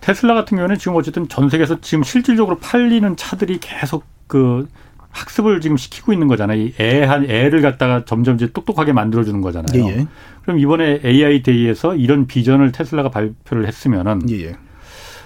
테슬라 0.00 0.34
같은 0.34 0.56
경우는 0.56 0.78
지금 0.78 0.96
어쨌든 0.96 1.28
전 1.28 1.50
세계에서 1.50 1.80
지금 1.80 2.02
실질적으로 2.02 2.58
팔리는 2.58 3.16
차들이 3.16 3.58
계속 3.60 4.04
그 4.26 4.68
학습을 5.10 5.60
지금 5.60 5.76
시키고 5.76 6.12
있는 6.12 6.28
거잖아요. 6.28 6.58
이 6.60 6.74
애, 6.80 7.04
한 7.04 7.28
애를 7.28 7.60
갖다가 7.62 8.04
점점 8.04 8.36
이제 8.36 8.50
똑똑하게 8.52 8.92
만들어주는 8.92 9.40
거잖아요. 9.40 9.84
예, 9.84 9.88
예. 9.88 10.06
그럼 10.42 10.58
이번에 10.58 11.00
AI 11.04 11.42
데이에서 11.42 11.94
이런 11.96 12.26
비전을 12.26 12.72
테슬라가 12.72 13.10
발표를 13.10 13.66
했으면은 13.66 14.22
예, 14.30 14.46
예. 14.46 14.56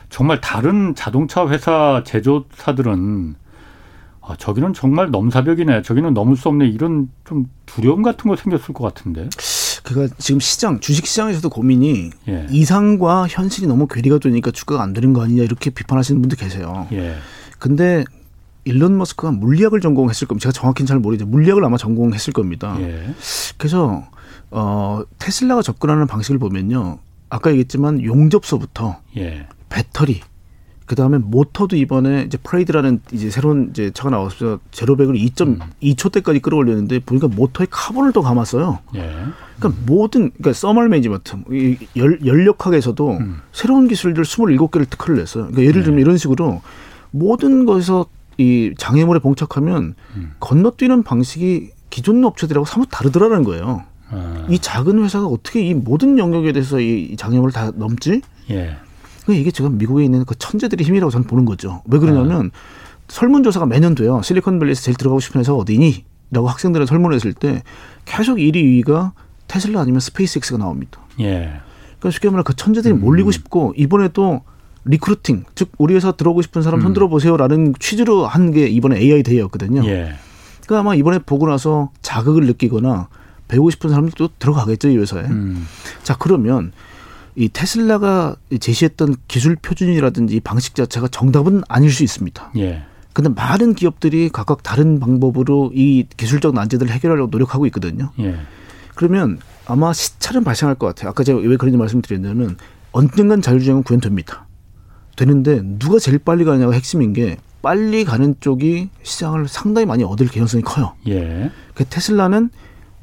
정말 0.09 0.41
다른 0.41 0.95
자동차 0.95 1.49
회사 1.49 2.03
제조사들은 2.05 3.35
아, 4.25 4.37
저기는 4.37 4.73
정말 4.73 5.11
넘사벽이네. 5.11 5.83
저기는 5.83 6.15
넘을 6.15 6.37
수 6.37 6.49
없네. 6.49 6.69
이런 6.69 7.11
좀 7.25 7.47
두려움 7.67 8.03
같은 8.03 8.31
거 8.31 8.37
생겼을 8.37 8.73
것 8.73 8.85
같은데. 8.85 9.29
그가 9.83 10.07
지금 10.19 10.39
시장 10.39 10.79
주식 10.79 11.07
시장에서도 11.07 11.49
고민이 11.51 12.11
예. 12.29 12.47
이상과 12.51 13.27
현실이 13.29 13.67
너무 13.67 13.89
괴리가 13.89 14.19
되니까 14.19 14.53
주가가 14.53 14.83
안 14.83 14.93
되는 14.93 15.13
거 15.13 15.25
아니냐 15.25 15.43
이렇게 15.43 15.71
비판하시는 15.71 16.21
분도 16.23 16.37
계세요. 16.37 16.87
예. 16.93 17.17
근데 17.59 18.05
일론 18.65 18.97
머스크가 18.97 19.33
물리학을 19.33 19.81
전공했을 19.81 20.29
겁니다. 20.29 20.45
제가 20.45 20.53
정확히는 20.53 20.87
잘 20.87 20.99
모르겠는데 21.01 21.31
물리학을 21.37 21.65
아마 21.65 21.77
전공했을 21.77 22.33
겁니다. 22.33 22.77
예. 22.81 23.13
그래서 23.59 24.07
어 24.53 25.03
테슬라가 25.19 25.63
접근하는 25.63 26.07
방식을 26.07 26.39
보면요. 26.39 26.99
아까 27.29 27.51
얘기했지만 27.51 28.05
용접소부터 28.05 28.99
예. 29.17 29.49
배터리 29.69 30.21
그 30.93 30.97
다음에 30.97 31.17
모터도 31.17 31.75
이번에 31.77 32.25
이제 32.25 32.37
Plaid라는 32.37 33.01
이제 33.13 33.31
새로운 33.31 33.69
이제 33.71 33.91
차가 33.95 34.11
나와서 34.11 34.59
제로백을 34.73 35.15
2.2초 35.15 36.05
음. 36.05 36.11
때까지 36.11 36.41
끌어올렸는데 36.41 36.99
보니까 36.99 37.29
모터에 37.29 37.67
카본을 37.71 38.13
더 38.13 38.21
감았어요. 38.21 38.79
예. 38.97 39.11
그러니까 39.59 39.83
모든 39.87 40.33
그러니까 40.33 40.53
thermal 40.53 40.91
management 40.91 41.37
열, 41.97 42.19
열역학에서도 42.27 43.11
음. 43.11 43.41
새로운 43.53 43.89
기술들 43.89 44.25
27개를 44.25 44.91
특허를 44.91 45.17
냈어요. 45.17 45.45
그러니까 45.45 45.63
예를 45.63 45.83
들면 45.83 45.99
예. 45.99 46.03
이런 46.03 46.19
식으로 46.19 46.61
모든 47.11 47.65
것에서 47.65 48.05
이 48.37 48.75
장애물에 48.77 49.21
봉착하면 49.21 49.95
음. 50.17 50.33
건너뛰는 50.41 51.05
방식이 51.05 51.71
기존 51.89 52.23
업체들하고 52.23 52.67
사뭇 52.67 52.89
다르더라는 52.91 53.45
거예요. 53.45 53.85
아. 54.11 54.47
이 54.51 54.59
작은 54.59 55.03
회사가 55.03 55.25
어떻게 55.25 55.63
이 55.63 55.73
모든 55.73 56.19
영역에 56.19 56.53
대해서 56.53 56.81
이 56.81 57.17
장애물을 57.17 57.51
다 57.51 57.71
넘지? 57.75 58.21
예. 58.51 58.77
그러니까 59.25 59.41
이게 59.41 59.51
지금 59.51 59.79
미국에 59.79 60.05
있는 60.05 60.25
그 60.25 60.35
천재들의 60.37 60.87
힘이라고 60.87 61.11
저는 61.11 61.27
보는 61.27 61.45
거죠. 61.45 61.83
왜 61.87 61.99
그러냐면 61.99 62.51
아. 62.53 62.59
설문조사가 63.09 63.67
매년 63.67 63.95
돼요. 63.95 64.21
실리콘밸리에서 64.23 64.83
제일 64.83 64.97
들어가고 64.97 65.21
싶은 65.21 65.41
회사가 65.41 65.59
어디니? 65.59 66.05
라고 66.31 66.49
학생들을 66.49 66.87
설문했을 66.87 67.35
때 67.35 67.63
계속 68.07 68.37
1위, 68.39 68.85
2위가 68.85 69.13
테슬라 69.49 69.81
아니면 69.83 70.01
스페이스X가 70.01 70.57
나옵니다. 70.57 70.99
예. 71.21 71.53
그러니까 71.99 72.11
쉽게 72.11 72.29
말하면 72.29 72.45
그 72.45 72.57
천재들이 72.57 72.95
음. 72.95 73.01
몰리고 73.01 73.31
싶고 73.31 73.75
이번에 73.77 74.09
또 74.15 74.41
recruiting, 74.85 75.45
즉 75.55 75.71
우리 75.79 75.95
회사 75.95 76.11
들어오고 76.13 76.43
싶은 76.43 76.63
사람 76.63 76.81
음. 76.81 76.83
손들어 76.85 77.09
보세요라는 77.09 77.75
취지로 77.79 78.27
한 78.27 78.51
게 78.51 78.67
이번에 78.67 78.99
AI 78.99 79.23
Day였거든요. 79.23 79.85
예. 79.87 80.15
그러니까 80.65 80.79
아마 80.81 80.95
이번에 80.95 81.19
보고 81.19 81.47
나서 81.47 81.91
자극을 82.01 82.47
느끼거나 82.47 83.09
배우고 83.49 83.71
싶은 83.71 83.91
사람들도 83.91 84.31
들어가겠죠 84.39 84.89
이 84.89 84.97
회사에. 84.97 85.25
음. 85.25 85.67
자 86.03 86.17
그러면 86.19 86.73
이 87.35 87.49
테슬라가 87.49 88.37
제시했던 88.61 89.17
기술 89.27 89.57
표준이라든지 89.57 90.41
방식 90.41 90.75
자체가 90.75 91.09
정답은 91.09 91.63
아닐 91.69 91.91
수 91.91 92.03
있습니다. 92.03 92.53
예. 92.59 92.83
근데 93.13 93.29
많은 93.29 93.75
기업들이 93.75 94.31
각각 94.31 94.63
다른 94.63 95.01
방법으로 95.01 95.71
이 95.75 96.07
기술적 96.17 96.55
난제들을 96.55 96.93
해결하려고 96.93 97.31
노력하고 97.31 97.67
있거든요. 97.67 98.11
예. 98.21 98.37
그러면 98.95 99.39
아마 99.67 99.93
시차는 99.93 100.45
발생할 100.45 100.77
것 100.77 100.87
같아요. 100.87 101.11
아까 101.11 101.25
제가 101.25 101.39
왜 101.39 101.57
그런지 101.57 101.79
말씀드렸냐면 101.79 102.57
언젠간 102.93 103.43
자율주행은 103.43 103.83
구현됩니다. 103.83 104.47
되는데 105.17 105.61
누가 105.63 105.99
제일 105.99 106.19
빨리 106.19 106.45
가냐가 106.45 106.73
핵심인 106.73 107.13
게 107.13 107.37
빨리 107.61 108.05
가는 108.05 108.35
쪽이 108.41 108.89
시장을 109.03 109.47
상당히 109.49 109.87
많이 109.87 110.05
얻을 110.05 110.27
개연성이 110.29 110.63
커요. 110.63 110.95
예. 111.09 111.51
그 111.75 111.85
테슬라는 111.85 112.51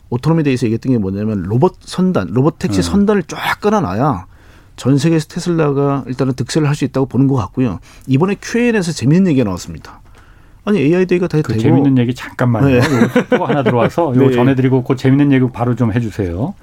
Autonomy 0.10 0.44
Day에서 0.44 0.66
얘기했던 0.66 0.92
게 0.94 0.98
뭐냐면 0.98 1.44
로봇 1.44 1.76
선단, 1.82 2.28
로봇 2.32 2.58
택시 2.60 2.80
음. 2.80 2.84
선단을 2.84 3.24
쫙 3.24 3.60
깔아놔야 3.62 4.26
전 4.76 4.98
세계에서 4.98 5.28
테슬라가 5.28 6.04
일단은 6.08 6.34
득세를 6.34 6.68
할 6.68 6.76
수 6.76 6.86
있다고 6.86 7.06
보는 7.08 7.28
것 7.28 7.36
같고요. 7.36 7.80
이번에 8.08 8.36
Q&A에서 8.42 8.92
재밌는 8.92 9.28
얘기가 9.32 9.44
나왔습니다. 9.46 10.02
아니 10.66 10.80
AI 10.80 11.06
Day가 11.06 11.28
다 11.28 11.38
그 11.42 11.54
되고 11.54 11.60
재밌는 11.60 11.98
얘기 11.98 12.14
잠깐만요. 12.14 12.68
네. 12.68 12.82
또 13.30 13.46
하나 13.46 13.64
들어와서 13.64 14.14
이거 14.16 14.26
네. 14.28 14.32
전해드리고 14.32 14.84
그 14.84 14.96
재밌는 14.96 15.32
얘기 15.32 15.46
바로 15.52 15.76
좀 15.76 15.92
해주세요. 15.94 16.54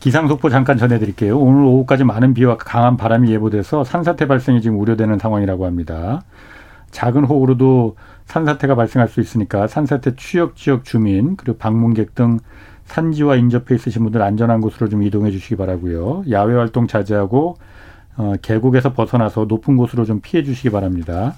기상 0.00 0.28
속보 0.28 0.48
잠깐 0.50 0.76
전해드릴게요. 0.78 1.38
오늘 1.38 1.64
오후까지 1.64 2.04
많은 2.04 2.34
비와 2.34 2.56
강한 2.56 2.96
바람이 2.96 3.30
예보돼서 3.32 3.82
산사태 3.84 4.28
발생이 4.28 4.60
지금 4.62 4.78
우려되는 4.78 5.18
상황이라고 5.18 5.66
합니다. 5.66 6.22
작은 6.90 7.24
호우로도 7.24 7.96
산사태가 8.26 8.74
발생할 8.74 9.08
수 9.08 9.20
있으니까 9.20 9.66
산사태 9.66 10.14
취역 10.16 10.54
지역 10.56 10.84
주민 10.84 11.36
그리고 11.36 11.58
방문객 11.58 12.14
등 12.14 12.38
산지와 12.88 13.36
인접해 13.36 13.74
있으신 13.74 14.02
분들 14.02 14.20
안전한 14.22 14.60
곳으로 14.60 14.88
좀 14.88 15.02
이동해 15.02 15.30
주시기 15.30 15.56
바라고요. 15.56 16.24
야외 16.30 16.54
활동 16.54 16.86
자제하고 16.86 17.56
어, 18.16 18.34
계곡에서 18.42 18.92
벗어나서 18.94 19.44
높은 19.44 19.76
곳으로 19.76 20.04
좀 20.04 20.20
피해 20.20 20.42
주시기 20.42 20.70
바랍니다. 20.70 21.34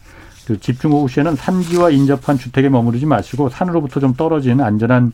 그 0.47 0.59
집중호우 0.59 1.09
시에는 1.09 1.37
산지와 1.37 1.91
인접한 1.91 2.39
주택에 2.39 2.69
머무르지 2.69 3.07
마시고 3.07 3.51
산으로부터 3.51 4.01
좀 4.01 4.15
떨어진 4.15 4.61
안전한 4.61 5.13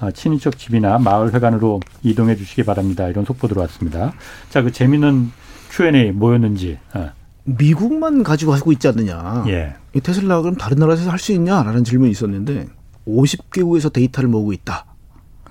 어, 0.00 0.10
친인척 0.10 0.56
집이나 0.56 0.98
마을 0.98 1.34
회관으로 1.34 1.80
이동해 2.02 2.36
주시기 2.36 2.62
바랍니다. 2.62 3.08
이런 3.08 3.24
속보 3.24 3.48
들어왔습니다. 3.48 4.12
자, 4.48 4.62
그 4.62 4.70
재미있는 4.70 5.30
Q&A 5.70 6.12
뭐였는지. 6.12 6.78
어. 6.94 7.10
미국만 7.44 8.22
가지고 8.22 8.54
하고 8.54 8.70
있지 8.72 8.86
않느냐. 8.86 9.44
예. 9.48 9.74
이 9.94 10.00
테슬라가 10.00 10.42
그럼 10.42 10.56
다른 10.56 10.78
나라에서 10.78 11.10
할 11.10 11.18
수 11.18 11.32
있냐라는 11.32 11.84
질문이 11.84 12.10
있었는데 12.12 12.68
50개국에서 13.06 13.92
데이터를 13.92 14.28
모으고 14.28 14.52
있다. 14.52 14.84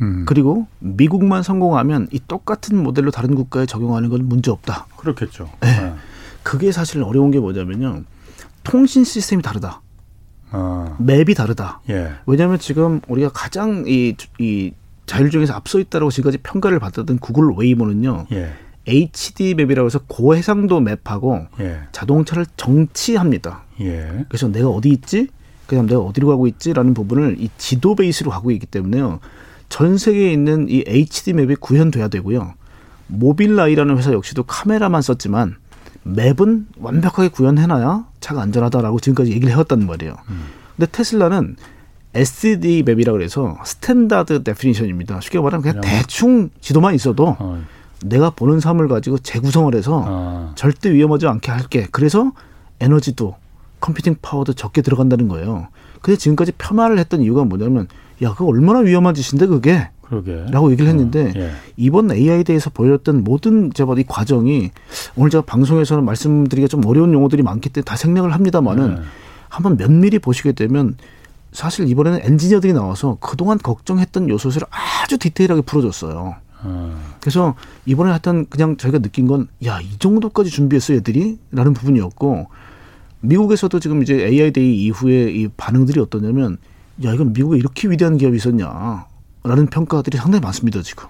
음. 0.02 0.26
그리고 0.26 0.68
미국만 0.80 1.43
성공하면 1.43 2.08
이 2.12 2.20
똑같은 2.28 2.82
모델로 2.82 3.12
다른 3.12 3.36
국가에 3.36 3.66
적용하는 3.66 4.10
건 4.10 4.28
문제 4.28 4.52
없다. 4.52 4.88
그렇겠죠. 4.97 5.50
네. 5.62 5.80
네. 5.80 5.93
그게 6.43 6.72
사실 6.72 7.04
어려운 7.04 7.32
게 7.32 7.39
뭐냐면요. 7.39 8.04
통신 8.64 9.04
시스템이 9.04 9.41
다르다. 9.41 9.82
아. 10.52 10.95
맵이 11.00 11.34
다르다. 11.36 11.82
예. 11.89 12.14
왜냐하면 12.26 12.60
지금 12.60 13.02
우리가 13.08 13.30
가장 13.30 13.84
이, 13.88 14.16
이 14.39 14.72
자율주행에서 15.06 15.54
앞서 15.54 15.80
있다라고 15.80 16.12
지금까지 16.12 16.39
평가를 16.39 16.80
받았던 16.80 17.20
구글 17.20 17.54
웨이모는요. 17.58 18.28
예. 18.32 18.54
HD 18.88 19.54
map이라고 19.55 19.86
해서 19.86 20.00
고해상도 20.08 20.80
map하고 20.80 21.47
예. 21.60 21.82
자동차를 21.91 22.45
정치합니다. 22.58 23.64
예. 23.82 24.26
그래서 24.28 24.47
내가 24.47 24.70
어디 24.70 24.89
있지? 24.89 25.28
그다음 25.68 25.86
내가 25.86 26.02
어디로 26.02 26.28
가고 26.28 26.47
있지라는 26.47 26.95
부분을 26.95 27.36
이 27.39 27.50
지도 27.58 27.95
베이스로 27.95 28.32
가고 28.32 28.50
있기 28.52 28.66
때문에요. 28.66 29.20
전 29.70 29.97
세계에 29.97 30.32
있는 30.32 30.67
이 30.70 30.84
HD 30.86 31.34
map이 31.34 31.55
구현돼야 31.55 32.07
되고요. 32.07 32.53
모빌아이라는 33.07 33.97
회사 33.97 34.11
역시도 34.11 34.43
카메라만 34.43 35.01
썼지만 35.01 35.55
map은 36.03 36.68
완벽하게 36.78 37.30
구현해놔야 37.30 38.05
차가 38.20 38.41
안전하다라고 38.41 38.99
지금까지 38.99 39.32
얘기를 39.32 39.51
해왔단 39.51 39.86
말이에요. 39.86 40.15
음. 40.30 40.45
근데 40.76 40.91
테슬라는 40.91 41.55
SD 42.13 42.84
map이라 42.86 43.12
그래서 43.13 43.57
standard 43.64 44.43
definition입니다. 44.43 45.22
쉽게 45.22 45.39
말하면 45.39 45.61
그냥 45.61 45.82
대충 45.82 46.49
지도만 46.61 46.95
있어도 46.95 47.36
어. 47.39 47.63
내가 48.03 48.30
보는 48.32 48.59
삶을 48.59 48.88
가지고 48.88 49.17
재구성을 49.20 49.74
해서 49.76 50.03
어. 50.07 50.51
절대 50.55 50.91
위험하지 50.91 51.28
않게 51.28 51.51
할게. 51.51 51.88
그래서 51.91 52.32
에너지도 52.80 53.36
컴퓨팅 53.80 54.15
파워도 54.22 54.53
적게 54.53 54.82
들어간다는 54.82 55.28
거예요. 55.28 55.67
근데 56.01 56.17
지금까지 56.17 56.53
폄하를 56.57 56.97
했던 56.97 57.22
이유가 57.22 57.43
뭐냐면 57.43 57.88
야, 58.22 58.32
그거 58.32 58.45
얼마나 58.45 58.80
위험한 58.80 59.13
짓인데 59.13 59.45
그게? 59.47 59.89
그러게. 60.01 60.45
라고 60.49 60.72
얘기를 60.72 60.89
했는데 60.89 61.28
어, 61.28 61.39
예. 61.39 61.51
이번 61.78 62.11
AI에 62.11 62.43
대해서 62.43 62.70
보였던 62.72 63.24
모든 63.24 63.72
제가 63.72 63.93
이 63.97 64.03
과정이 64.07 64.72
오늘 65.15 65.30
제가 65.30 65.43
방송에서는 65.45 66.03
말씀드리기가 66.03 66.67
좀 66.67 66.84
어려운 66.86 67.13
용어들이 67.13 67.43
많기 67.43 67.70
때문에 67.70 67.86
다 67.86 67.95
생략을 67.95 68.34
합니다만은 68.34 68.97
예. 68.97 69.03
한번 69.49 69.78
면밀히 69.78 70.20
보시게 70.20 70.53
되면 70.53 70.97
사실 71.51 71.88
이번에는 71.88 72.20
엔지니어들이 72.24 72.74
나와서 72.74 73.17
그동안 73.20 73.57
걱정했던 73.57 74.30
요소를 74.30 74.67
아주 74.72 75.17
디테일하게 75.17 75.61
풀어줬어요. 75.61 76.36
어. 76.63 77.01
그래서 77.20 77.55
이번에 77.86 78.09
하여튼 78.09 78.45
그냥 78.49 78.78
저희가 78.78 78.99
느낀 78.99 79.28
건 79.28 79.47
야, 79.65 79.80
이 79.80 79.97
정도까지 79.97 80.49
준비했어 80.49 80.93
얘들이? 80.95 81.38
라는 81.51 81.74
부분이었고 81.74 82.47
미국에서도 83.22 83.80
지금 83.80 84.01
이제 84.01 84.26
AI 84.26 84.51
Day 84.51 84.84
이후에 84.84 85.32
이 85.32 85.47
반응들이 85.49 85.99
어떠냐면 85.99 86.57
야 87.04 87.14
이건 87.14 87.34
미국에 87.34 87.58
이렇게 87.58 87.89
위대한 87.89 88.18
기업이 88.18 88.38
있었냐라는 88.38 89.68
평가들이 89.72 90.18
상당히 90.18 90.41
많습니다 90.41 90.82
지금. 90.82 91.08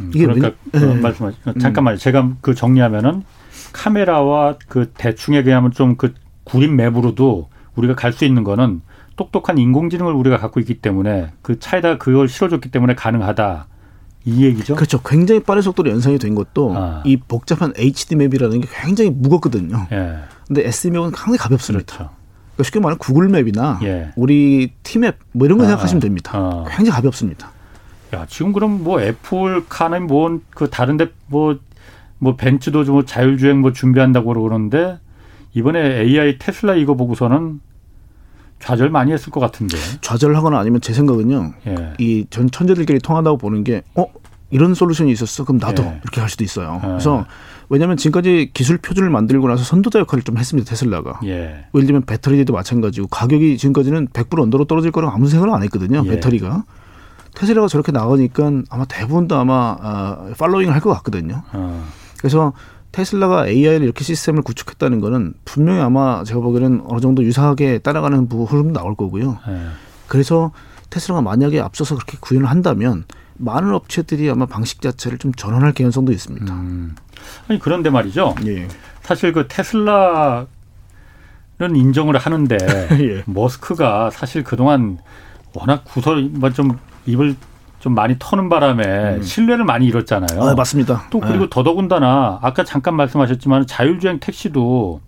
음, 0.00 0.10
이게 0.14 0.26
그러니까 0.26 0.52
왜, 0.72 0.80
네. 0.80 0.94
말씀하시 1.00 1.36
잠깐만요. 1.60 1.96
음. 1.96 1.98
제가 1.98 2.32
그 2.40 2.54
정리하면은 2.54 3.22
카메라와 3.72 4.56
그 4.68 4.90
대충에 4.96 5.38
의하면 5.38 5.70
좀 5.72 5.96
그 5.96 6.14
구린 6.44 6.76
map으로도 6.76 7.48
우리가 7.76 7.94
갈 7.94 8.12
수 8.12 8.24
있는 8.24 8.42
거는 8.44 8.80
똑똑한 9.16 9.58
인공지능을 9.58 10.12
우리가 10.12 10.38
갖고 10.38 10.60
있기 10.60 10.80
때문에 10.80 11.32
그 11.42 11.58
차에다 11.60 11.98
그걸 11.98 12.28
실어줬기 12.28 12.70
때문에 12.70 12.94
가능하다. 12.94 13.66
이 14.24 14.44
얘기죠? 14.44 14.74
그렇죠. 14.74 15.00
굉장히 15.02 15.42
빠른 15.42 15.62
속도로 15.62 15.90
연상이 15.90 16.18
된 16.18 16.34
것도 16.34 16.74
아. 16.76 17.02
이 17.06 17.16
복잡한 17.16 17.72
HD 17.76 18.16
맵이라는 18.16 18.60
게 18.60 18.68
굉장히 18.82 19.10
무겁거든요. 19.10 19.86
예. 19.92 20.18
근데 20.46 20.66
SD 20.66 20.90
맵은 20.90 21.10
상당히 21.14 21.38
가볍습니다. 21.38 21.96
그렇죠. 21.96 22.10
그러니까 22.60 22.64
쉽게 22.64 22.80
말하면 22.80 22.98
구글맵이나 22.98 23.80
예. 23.82 24.10
우리 24.16 24.72
티맵 24.82 25.16
뭐 25.32 25.46
이런 25.46 25.58
거 25.58 25.64
아, 25.64 25.68
생각하시면 25.68 26.00
됩니다. 26.00 26.32
아. 26.34 26.64
굉장히 26.68 26.90
가볍습니다. 26.90 27.50
야 28.14 28.26
지금 28.28 28.52
그럼 28.52 28.84
뭐 28.84 29.00
애플 29.00 29.64
카는 29.68 30.06
뭐그 30.06 30.68
다른데 30.70 31.08
뭐뭐 31.28 31.58
뭐 32.18 32.36
벤츠도 32.36 32.84
좀 32.84 33.04
자율주행 33.04 33.60
뭐 33.60 33.72
준비한다고 33.72 34.34
그러는데 34.34 34.98
이번에 35.54 36.00
AI 36.02 36.38
테슬라 36.38 36.74
이거 36.74 36.94
보고서는 36.94 37.60
좌절 38.58 38.90
많이 38.90 39.10
했을 39.12 39.32
것 39.32 39.40
같은데. 39.40 39.78
좌절하거나 40.02 40.58
아니면 40.58 40.82
제 40.82 40.92
생각은요. 40.92 41.54
예. 41.66 41.94
이전 41.98 42.50
천재들끼리 42.50 42.98
통한다고 42.98 43.38
보는 43.38 43.64
게 43.64 43.82
어 43.94 44.06
이런 44.50 44.74
솔루션이 44.74 45.12
있었어. 45.12 45.44
그럼 45.44 45.58
나도 45.58 45.82
예. 45.82 46.00
이렇게 46.02 46.20
할 46.20 46.28
수도 46.28 46.44
있어요. 46.44 46.80
예. 46.84 46.86
그래서 46.88 47.24
왜냐하면 47.68 47.96
지금까지 47.96 48.50
기술 48.52 48.78
표준을 48.78 49.10
만들고 49.10 49.46
나서 49.48 49.62
선도자 49.64 50.00
역할을 50.00 50.22
좀 50.24 50.38
했습니다. 50.38 50.68
테슬라가. 50.68 51.20
예. 51.24 51.64
예를 51.74 51.86
들면 51.86 52.02
배터리도 52.02 52.52
마찬가지고 52.52 53.06
가격이 53.08 53.58
지금까지는 53.58 54.08
100% 54.08 54.40
언더로 54.40 54.64
떨어질 54.64 54.90
거라고 54.90 55.14
아무 55.14 55.28
생각을 55.28 55.54
안 55.54 55.62
했거든요. 55.62 56.02
예. 56.04 56.10
배터리가. 56.10 56.64
테슬라가 57.34 57.68
저렇게 57.68 57.92
나가니까 57.92 58.50
아마 58.70 58.84
대부분도 58.86 59.36
아마 59.36 59.76
아, 59.80 60.30
팔로잉을 60.36 60.74
할 60.74 60.80
것 60.80 60.90
같거든요. 60.94 61.42
어. 61.52 61.84
그래서 62.18 62.52
테슬라가 62.90 63.46
AI를 63.46 63.82
이렇게 63.84 64.02
시스템을 64.02 64.42
구축했다는 64.42 65.00
거는 65.00 65.34
분명히 65.44 65.80
아마 65.80 66.24
제가 66.24 66.40
보기에는 66.40 66.82
어느 66.88 67.00
정도 67.00 67.22
유사하게 67.22 67.78
따라가는 67.78 68.26
흐름도 68.28 68.72
나올 68.72 68.96
거고요. 68.96 69.38
예. 69.48 69.60
그래서 70.08 70.50
테슬라가 70.90 71.22
만약에 71.22 71.60
앞서서 71.60 71.94
그렇게 71.94 72.18
구현을 72.20 72.50
한다면 72.50 73.04
많은 73.40 73.72
업체들이 73.72 74.30
아마 74.30 74.46
방식 74.46 74.80
자체를 74.80 75.18
좀 75.18 75.32
전환할 75.32 75.72
개연성도 75.72 76.12
있습니다. 76.12 76.52
음. 76.52 76.94
아니 77.48 77.58
그런데 77.58 77.90
말이죠. 77.90 78.34
예. 78.46 78.68
사실 79.02 79.32
그 79.32 79.46
테슬라는 79.48 80.46
인정을 81.58 82.16
하는데 82.18 82.56
예. 83.00 83.22
머스크가 83.26 84.10
사실 84.10 84.44
그동안 84.44 84.98
워낙 85.54 85.84
구설 85.84 86.24
뭐좀 86.24 86.78
입을 87.06 87.34
좀 87.80 87.94
많이 87.94 88.16
터는 88.18 88.50
바람에 88.50 89.16
음. 89.16 89.22
신뢰를 89.22 89.64
많이 89.64 89.86
잃었잖아요. 89.86 90.42
아, 90.42 90.54
맞습니다. 90.54 91.06
또 91.10 91.18
그리고 91.18 91.44
네. 91.44 91.50
더더군다나 91.50 92.38
아까 92.42 92.62
잠깐 92.62 92.94
말씀하셨지만 92.94 93.66
자율주행 93.66 94.20
택시도 94.20 95.00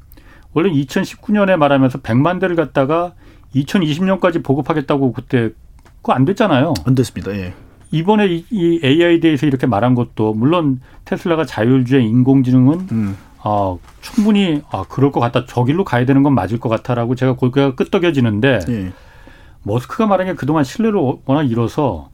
원래 0.55 0.71
2019년에 0.71 1.57
말하면서 1.57 1.99
100만 1.99 2.41
대를 2.41 2.57
갖다가 2.57 3.13
2020년까지 3.55 4.43
보급하겠다고 4.43 5.13
그때 5.13 5.51
그거 5.97 6.15
안 6.15 6.25
됐잖아요. 6.25 6.73
안 6.87 6.95
됐습니다. 6.95 7.31
예. 7.33 7.55
이번에 7.93 8.27
이, 8.27 8.45
이 8.51 8.81
AI에 8.83 9.21
대해서 9.21 9.47
이렇게 9.47 9.67
말한 9.67 9.95
것도 9.95 10.35
물론 10.35 10.81
테슬라가 11.05 11.45
자율주행 11.45 12.05
인공지능은 12.09 12.89
음. 12.91 13.17
어, 13.45 13.79
충분히 14.01 14.63
아 14.71 14.85
그럴 14.89 15.13
것 15.13 15.21
같다. 15.21 15.45
저 15.47 15.65
길로 15.65 15.85
가야 15.85 16.05
되는 16.05 16.23
건 16.23 16.35
맞을 16.35 16.59
것 16.59 16.69
같다라고 16.69 17.15
제가 17.15 17.35
고개가 17.35 17.75
끄덕여지는데 17.75 18.61
예. 18.69 18.93
머스크가 19.65 20.07
말한 20.07 20.29
게 20.29 20.35
그동안 20.35 20.65
신뢰를 20.65 20.99
워낙 21.25 21.43
잃어서 21.45 22.11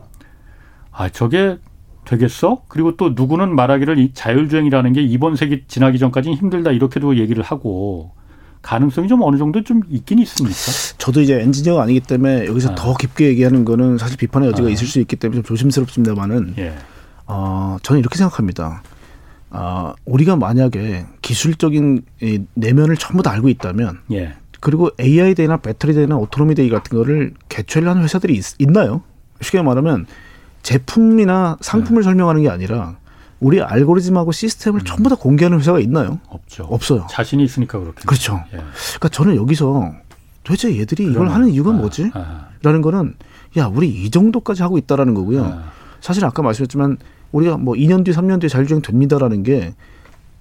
아 0.90 1.08
저게 1.08 1.58
되겠어? 2.04 2.62
그리고 2.68 2.96
또 2.96 3.10
누구는 3.10 3.54
말하기를 3.54 3.98
이 3.98 4.12
자율주행이라는 4.14 4.92
게 4.94 5.02
이번 5.02 5.36
세기 5.36 5.64
지나기 5.68 5.98
전까지는 5.98 6.36
힘들다 6.38 6.72
이렇게도 6.72 7.18
얘기를 7.18 7.42
하고 7.42 8.12
가능성이 8.62 9.08
좀 9.08 9.22
어느 9.22 9.36
정도 9.36 9.62
좀 9.62 9.82
있긴 9.88 10.18
있습니까? 10.20 10.56
저도 10.98 11.20
이제 11.20 11.40
엔지니어가 11.40 11.82
아니기 11.82 12.00
때문에 12.00 12.46
여기서 12.46 12.72
아. 12.72 12.74
더 12.74 12.94
깊게 12.94 13.26
얘기하는 13.26 13.64
거는 13.64 13.98
사실 13.98 14.16
비판의 14.16 14.50
여지가 14.50 14.68
아. 14.68 14.70
있을 14.70 14.86
수 14.86 15.00
있기 15.00 15.16
때문에 15.16 15.42
좀 15.42 15.44
조심스럽습니다만은 15.44 16.54
예. 16.58 16.74
어, 17.26 17.76
저는 17.82 18.00
이렇게 18.00 18.16
생각합니다. 18.18 18.82
아, 19.50 19.94
우리가 20.04 20.36
만약에 20.36 21.06
기술적인 21.22 22.02
이 22.22 22.42
내면을 22.54 22.96
전부 22.96 23.22
다 23.22 23.30
알고 23.30 23.48
있다면 23.48 24.00
예. 24.12 24.34
그리고 24.60 24.90
AI 25.00 25.34
데이나 25.34 25.56
배터리 25.58 25.94
데이나 25.94 26.16
오토노미 26.16 26.54
데이 26.54 26.68
같은 26.68 26.98
거를 26.98 27.32
개최를 27.48 27.88
하는 27.88 28.02
회사들이 28.02 28.34
있, 28.34 28.70
나요 28.70 29.02
쉽게 29.40 29.62
말하면 29.62 30.06
제품이나 30.62 31.56
상품을 31.60 32.02
네. 32.02 32.04
설명하는 32.04 32.42
게 32.42 32.48
아니라 32.48 32.96
우리 33.40 33.62
알고리즘하고 33.62 34.32
시스템을 34.32 34.80
음. 34.80 34.84
전부 34.84 35.08
다 35.08 35.16
공개하는 35.16 35.58
회사가 35.60 35.78
있나요? 35.80 36.18
없죠. 36.28 36.64
없어요. 36.64 37.06
자신이 37.10 37.44
있으니까 37.44 37.78
그렇게. 37.78 38.02
그렇죠. 38.04 38.42
예. 38.52 38.56
그러니까 38.56 39.08
저는 39.10 39.36
여기서 39.36 39.92
도대체 40.42 40.76
얘들이 40.78 41.04
이걸 41.04 41.28
하는 41.28 41.48
이유가 41.48 41.70
아, 41.70 41.74
뭐지? 41.74 42.10
아. 42.14 42.48
라는 42.62 42.82
거는 42.82 43.14
야, 43.56 43.66
우리 43.66 43.88
이 43.88 44.10
정도까지 44.10 44.62
하고 44.62 44.78
있다라는 44.78 45.14
거고요. 45.14 45.44
아. 45.44 45.72
사실 46.00 46.24
아까 46.24 46.42
말씀했지만 46.42 46.96
우리가 47.32 47.56
뭐 47.58 47.74
2년 47.74 48.04
뒤, 48.04 48.12
3년 48.12 48.40
뒤에 48.40 48.48
자율주행 48.48 48.82
됩니다라는 48.82 49.42
게 49.42 49.74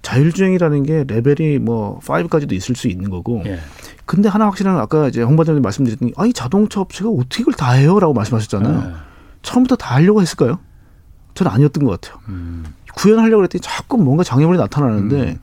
자율주행이라는 0.02 0.82
게 0.84 1.04
레벨이 1.06 1.58
뭐 1.58 2.00
5까지도 2.00 2.52
있을 2.52 2.74
수 2.74 2.88
있는 2.88 3.10
거고. 3.10 3.42
예. 3.46 3.58
근데 4.06 4.28
하나 4.28 4.46
확실한 4.46 4.74
건 4.74 4.82
아까 4.82 5.08
이제 5.08 5.22
홍 5.22 5.36
반장님 5.36 5.62
말씀드렸더니 5.62 6.12
아니 6.16 6.32
자동차 6.32 6.80
업체가 6.80 7.10
어떻게 7.10 7.42
이걸 7.42 7.54
다 7.54 7.72
해요라고 7.72 8.14
말씀하셨잖아요. 8.14 8.90
예. 8.90 8.94
처음부터 9.42 9.76
다 9.76 9.96
하려고 9.96 10.22
했을까요? 10.22 10.58
저는 11.34 11.52
아니었던 11.52 11.84
것 11.84 12.00
같아요. 12.00 12.20
음. 12.28 12.64
구현하려고 12.98 13.44
했더니 13.44 13.60
자꾸 13.60 13.96
뭔가 13.96 14.24
장애물이 14.24 14.58
나타나는데 14.58 15.16
음. 15.22 15.38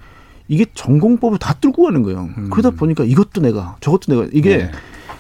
이게 0.48 0.66
전공법을 0.74 1.40
다 1.40 1.54
뚫고 1.54 1.84
가는 1.84 2.04
거예요. 2.04 2.30
음. 2.38 2.50
그러다 2.52 2.72
보니까 2.72 3.04
이것도 3.04 3.42
내가 3.42 3.78
저것도 3.80 4.14
내가 4.14 4.28
이게 4.34 4.58
네. 4.58 4.72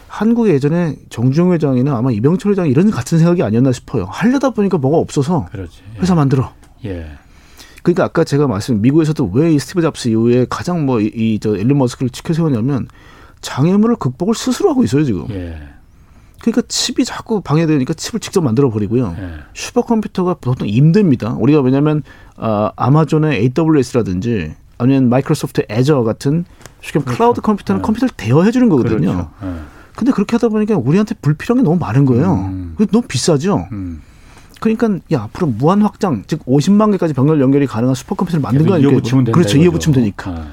한국에 0.07 0.53
예전에 0.53 0.95
정주영 1.09 1.51
회장이나 1.53 1.97
아마 1.97 2.11
이병철 2.11 2.51
회장이 2.51 2.69
이런 2.69 2.91
같은 2.91 3.17
생각이 3.17 3.41
아니었나 3.43 3.71
싶어요. 3.71 4.05
하려다 4.05 4.51
보니까 4.51 4.77
뭐가 4.77 4.97
없어서 4.97 5.47
그렇지. 5.51 5.81
예. 5.95 5.99
회사 6.01 6.15
만들어. 6.15 6.53
예. 6.85 7.07
그러니까 7.83 8.03
아까 8.05 8.23
제가 8.23 8.47
말씀 8.47 8.81
미국에서도 8.81 9.29
왜 9.33 9.53
이 9.53 9.59
스티브 9.59 9.81
잡스 9.81 10.07
이후에 10.09 10.45
가장 10.49 10.85
뭐 10.85 10.99
이저 11.01 11.55
일론 11.55 11.77
머스크를 11.79 12.09
지켜 12.09 12.33
세우냐면 12.33 12.87
장애물을 13.41 13.97
극복을 13.97 14.33
스스로 14.35 14.69
하고 14.69 14.83
있어요 14.83 15.03
지금. 15.03 15.25
예. 15.31 15.59
그러니까 16.45 16.61
칩이 16.67 17.05
자꾸 17.05 17.41
방해되니까 17.41 17.95
칩을 17.95 18.19
직접 18.19 18.41
만들어 18.41 18.69
버리고요. 18.69 19.15
예. 19.17 19.29
슈퍼컴퓨터가 19.55 20.35
보통 20.35 20.67
임대입니다. 20.67 21.33
우리가 21.39 21.61
왜냐하면 21.61 22.03
아, 22.37 22.71
아마존의 22.75 23.51
AWS라든지 23.57 24.53
아니면 24.77 25.09
마이크로소프트 25.09 25.63
Azure 25.71 26.03
같은 26.03 26.45
쉽게 26.81 26.99
그렇죠. 26.99 27.17
클라우드 27.17 27.41
컴퓨터는 27.41 27.79
예. 27.79 27.81
컴퓨터를 27.81 28.13
대여해 28.15 28.51
주는 28.51 28.69
거거든요. 28.69 28.99
그렇죠. 28.99 29.31
예. 29.43 29.53
근데 29.95 30.11
그렇게 30.11 30.35
하다 30.35 30.49
보니까 30.49 30.75
우리한테 30.77 31.15
불필요한 31.19 31.63
게 31.63 31.67
너무 31.67 31.79
많은 31.79 32.05
거예요. 32.05 32.33
음. 32.33 32.75
너무 32.91 33.07
비싸죠. 33.07 33.67
음. 33.71 34.03
그러니까 34.59 34.99
야 35.13 35.23
앞으로 35.23 35.47
무한 35.47 35.81
확장 35.81 36.23
즉 36.27 36.45
50만 36.45 36.91
개까지 36.91 37.15
병렬 37.15 37.41
연결이 37.41 37.65
가능한 37.65 37.95
슈퍼컴퓨터를 37.95 38.41
만든 38.41 38.67
거 38.67 38.75
아니에요? 38.75 38.91
그렇죠. 39.33 39.57
이어 39.57 39.71
붙이면 39.71 39.95
되니까. 39.95 40.29
아. 40.31 40.47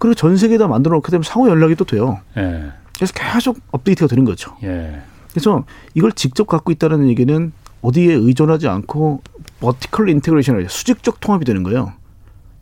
그리고 0.00 0.14
전 0.14 0.36
세계에다 0.36 0.66
만들어 0.66 0.96
놓게 0.96 1.12
되면 1.12 1.22
상호 1.22 1.48
연락이 1.48 1.76
또 1.76 1.84
돼요. 1.84 2.18
예. 2.36 2.72
그래서 2.96 3.12
계속 3.14 3.58
업데이트가 3.70 4.08
되는 4.08 4.24
거죠. 4.24 4.56
예. 4.64 5.02
그래서 5.36 5.66
이걸 5.92 6.12
직접 6.12 6.46
갖고 6.46 6.72
있다는 6.72 7.08
얘기는 7.10 7.52
어디에 7.82 8.14
의존하지 8.14 8.68
않고 8.68 9.20
vertical 9.60 10.08
integration을 10.08 10.66
수직적 10.70 11.20
통합이 11.20 11.44
되는 11.44 11.62
거예요. 11.62 11.92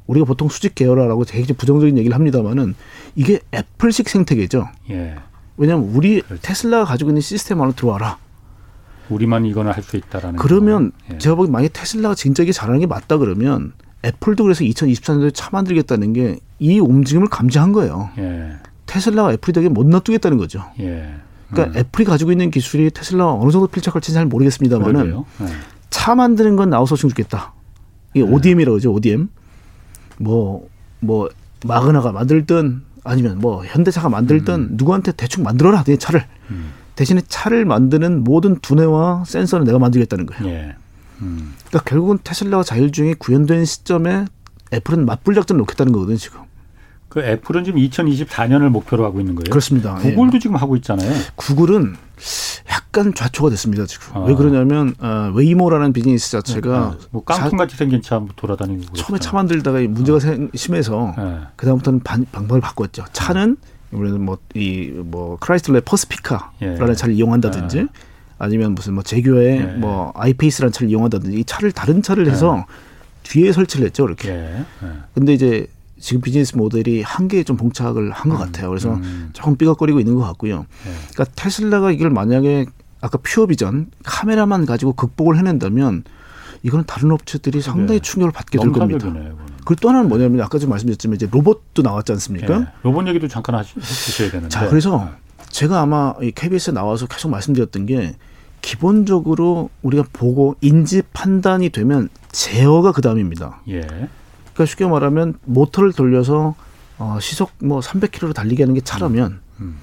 우리가 0.09 0.27
보통 0.27 0.49
수직 0.49 0.75
계열화라고 0.75 1.25
되게 1.25 1.53
부정적인 1.55 1.97
얘기를 1.99 2.17
합니다만은 2.17 2.75
이게 3.15 3.39
애플식 3.55 4.09
생태계죠. 4.09 4.69
예. 4.91 5.15
왜냐하면 5.57 5.89
우리 5.95 6.21
그렇지. 6.21 6.43
테슬라가 6.43 6.85
가지고 6.85 7.11
있는 7.11 7.23
시스템 7.23 7.61
안으로 7.61 7.77
들어와라. 7.77 8.19
우리만 9.09 9.45
이거는 9.47 9.71
할수 9.71 9.97
있다라는. 9.97 10.41
그러면 10.41 10.91
예. 11.13 11.19
제가 11.19 11.37
보기 11.37 11.53
만약 11.53 11.69
테슬라가 11.73 12.17
진짜 12.17 12.43
이게 12.43 12.51
잘하는 12.51 12.81
게 12.81 12.87
맞다 12.87 13.19
그러면 13.19 13.73
애플도 14.05 14.43
그래서 14.43 14.65
2024년도에 14.65 15.31
차 15.33 15.51
만들겠다는 15.53 16.13
게 16.13 16.41
이 16.59 16.81
움직임을 16.81 17.29
감지한 17.29 17.71
거예요. 17.73 18.11
예. 18.19 18.53
테슬라가 18.87 19.33
애플이 19.33 19.53
되게 19.53 19.69
못 19.69 19.87
놔두겠다는 19.87 20.39
거죠. 20.39 20.65
예. 20.81 21.15
그러니까 21.51 21.77
음. 21.77 21.81
애플이 21.81 22.05
가지고 22.05 22.33
있는 22.33 22.51
기술이 22.51 22.91
테슬라가 22.91 23.33
어느 23.33 23.51
정도 23.51 23.67
필착할지는 23.67 24.15
잘 24.15 24.27
모르겠습니다만은 24.27 25.25
네. 25.39 25.47
차 25.91 26.15
만드는 26.15 26.57
건 26.57 26.71
나우소싱 26.71 27.09
주겠다. 27.09 27.53
이게 28.15 28.25
네. 28.25 28.31
ODM이라고 28.33 28.75
그러죠. 28.75 28.93
ODM. 28.93 29.29
뭐, 30.19 30.69
뭐, 31.01 31.29
마그나가 31.65 32.13
만들든 32.13 32.83
아니면 33.05 33.39
뭐 33.39 33.65
현대차가 33.65 34.09
만들든 34.09 34.55
음. 34.55 34.69
누구한테 34.73 35.13
대충 35.13 35.45
만들어라 35.45 35.85
내 35.85 35.97
차를 35.97 36.25
음. 36.51 36.73
대신에 36.97 37.23
차를 37.29 37.65
만드는 37.65 38.25
모든 38.25 38.59
두뇌와 38.61 39.25
센서는 39.27 39.67
내가 39.67 39.79
만들겠다는 39.79 40.27
거예요. 40.27 40.47
예. 40.47 40.77
음. 41.21 41.55
그러니까 41.69 41.89
결국은 41.89 42.19
테슬라와 42.25 42.63
자율주행이 42.63 43.15
구현된 43.15 43.65
시점에 43.65 44.25
애플은 44.73 45.05
맞불 45.05 45.35
작전을 45.35 45.59
놓겠다는 45.61 45.93
거거든 45.93 46.15
요 46.15 46.19
지금. 46.19 46.41
그 47.15 47.21
애플은 47.21 47.63
지금 47.63 47.79
2024년을 47.81 48.71
목표로 48.71 49.05
하고 49.05 49.21
있는 49.21 49.37
거예요. 49.37 49.45
그렇습니다. 49.49 49.95
구글도 49.95 50.35
예. 50.35 50.39
지금 50.41 50.57
하고 50.57 50.75
있잖아요. 50.75 51.15
구글은 51.37 51.95
약간 52.69 53.15
좌초가 53.15 53.51
됐습니다 53.51 53.87
지금. 53.87 54.17
아. 54.17 54.25
왜 54.25 54.35
그러냐면 54.35 54.97
어, 54.99 55.31
웨이모라는 55.33 55.93
비즈니스 55.93 56.33
자체가 56.33 56.91
네, 56.91 56.99
네. 56.99 57.07
뭐 57.13 57.23
깡통같이 57.23 57.77
생긴 57.77 58.03
차 58.03 58.21
돌아다니고 58.35 58.95
처음에 58.95 59.21
차 59.21 59.33
만들다가 59.33 59.79
문제가 59.83 60.19
생, 60.19 60.51
심해서 60.57 61.15
네. 61.17 61.39
그 61.55 61.67
다음부터는 61.67 62.01
방법을 62.01 62.61
바꿨죠. 62.61 63.05
차는 63.13 63.59
뭐이뭐 63.91 64.39
뭐 65.05 65.37
크라이슬러의 65.37 65.83
Pacifica라는 65.83 66.89
예. 66.89 66.95
차를 66.95 67.15
이용한다든지 67.15 67.79
예. 67.79 67.87
아니면 68.39 68.75
무슨 68.75 68.95
뭐 68.95 69.05
재규어의 69.05 69.61
예. 69.61 69.65
뭐 69.67 70.13
I-Pace라는 70.17 70.73
차를 70.73 70.91
이용한다든지 70.91 71.39
이 71.39 71.45
차를 71.45 71.71
다른 71.71 72.03
차를 72.03 72.29
해서 72.29 72.67
뒤에 73.23 73.53
설치를 73.53 73.87
했죠 73.87 74.03
그렇게. 74.03 74.53
근데 75.15 75.33
이제 75.33 75.69
지금 75.99 76.21
비즈니스 76.21 76.57
모델이 76.57 77.03
한계에 77.03 77.45
좀 77.45 77.57
봉착을 77.57 78.11
한것 78.11 78.41
음, 78.41 78.45
같아요. 78.45 78.69
그래서 78.69 78.95
음. 78.95 79.31
조금 79.33 79.57
삐걱거리고 79.57 80.01
있는 80.01 80.15
것 80.15 80.23
같고요. 80.23 80.67
네. 80.85 80.93
그러니까 81.13 81.25
테슬라가 81.37 81.93
이걸 81.93 82.11
만약에 82.11 82.67
아까 83.01 83.19
퓨어 83.23 83.47
비전 83.47 83.91
카메라만 84.03 84.67
가지고 84.67 84.95
극복을 84.95 85.39
해낸다면 85.39 86.05
이거는 86.63 86.87
다른 86.87 87.13
업체들이 87.13 87.61
상당히 87.61 88.01
충격을 88.01 88.33
받게 88.33 88.59
될 88.59 88.73
겁니다. 88.73 89.13
그리고 89.65 89.81
또 89.81 89.91
하나는 89.91 90.09
뭐냐면 90.09 90.41
아까 90.41 90.59
좀 90.59 90.71
말씀드렸지만 90.71 91.17
이제 91.17 91.29
로봇도 91.31 91.83
나왔지 91.83 92.13
않습니까? 92.13 92.59
네. 92.59 92.67
로봇 92.83 93.07
얘기도 93.07 93.29
잠깐 93.29 93.57
해주셔야 93.59 94.31
되는데. 94.31 94.49
자, 94.49 94.69
그래서 94.69 95.11
제가 95.49 95.81
아마 95.81 96.15
이 96.23 96.33
KBS에 96.33 96.73
나와서 96.73 97.07
계속 97.07 97.31
말씀드렸던 97.31 97.87
게 97.87 98.17
기본적으로 98.63 99.69
우리가 99.83 100.05
보고 100.13 100.57
인지 100.63 101.03
판단이 101.13 101.69
되면 101.69 102.09
제어가 102.33 102.93
그 102.93 103.03
다음입니다. 103.03 103.61
예. 103.69 103.83
그러니까 104.55 104.67
쉽게 104.71 104.87
말하면 104.87 105.35
모터를 105.45 105.93
돌려서 105.93 106.55
어, 106.99 107.19
시속 107.21 107.51
뭐 107.59 107.81
300km로 107.81 108.33
달리게 108.35 108.63
하는 108.63 108.75
게 108.75 108.81
차라면 108.81 109.41
음. 109.61 109.77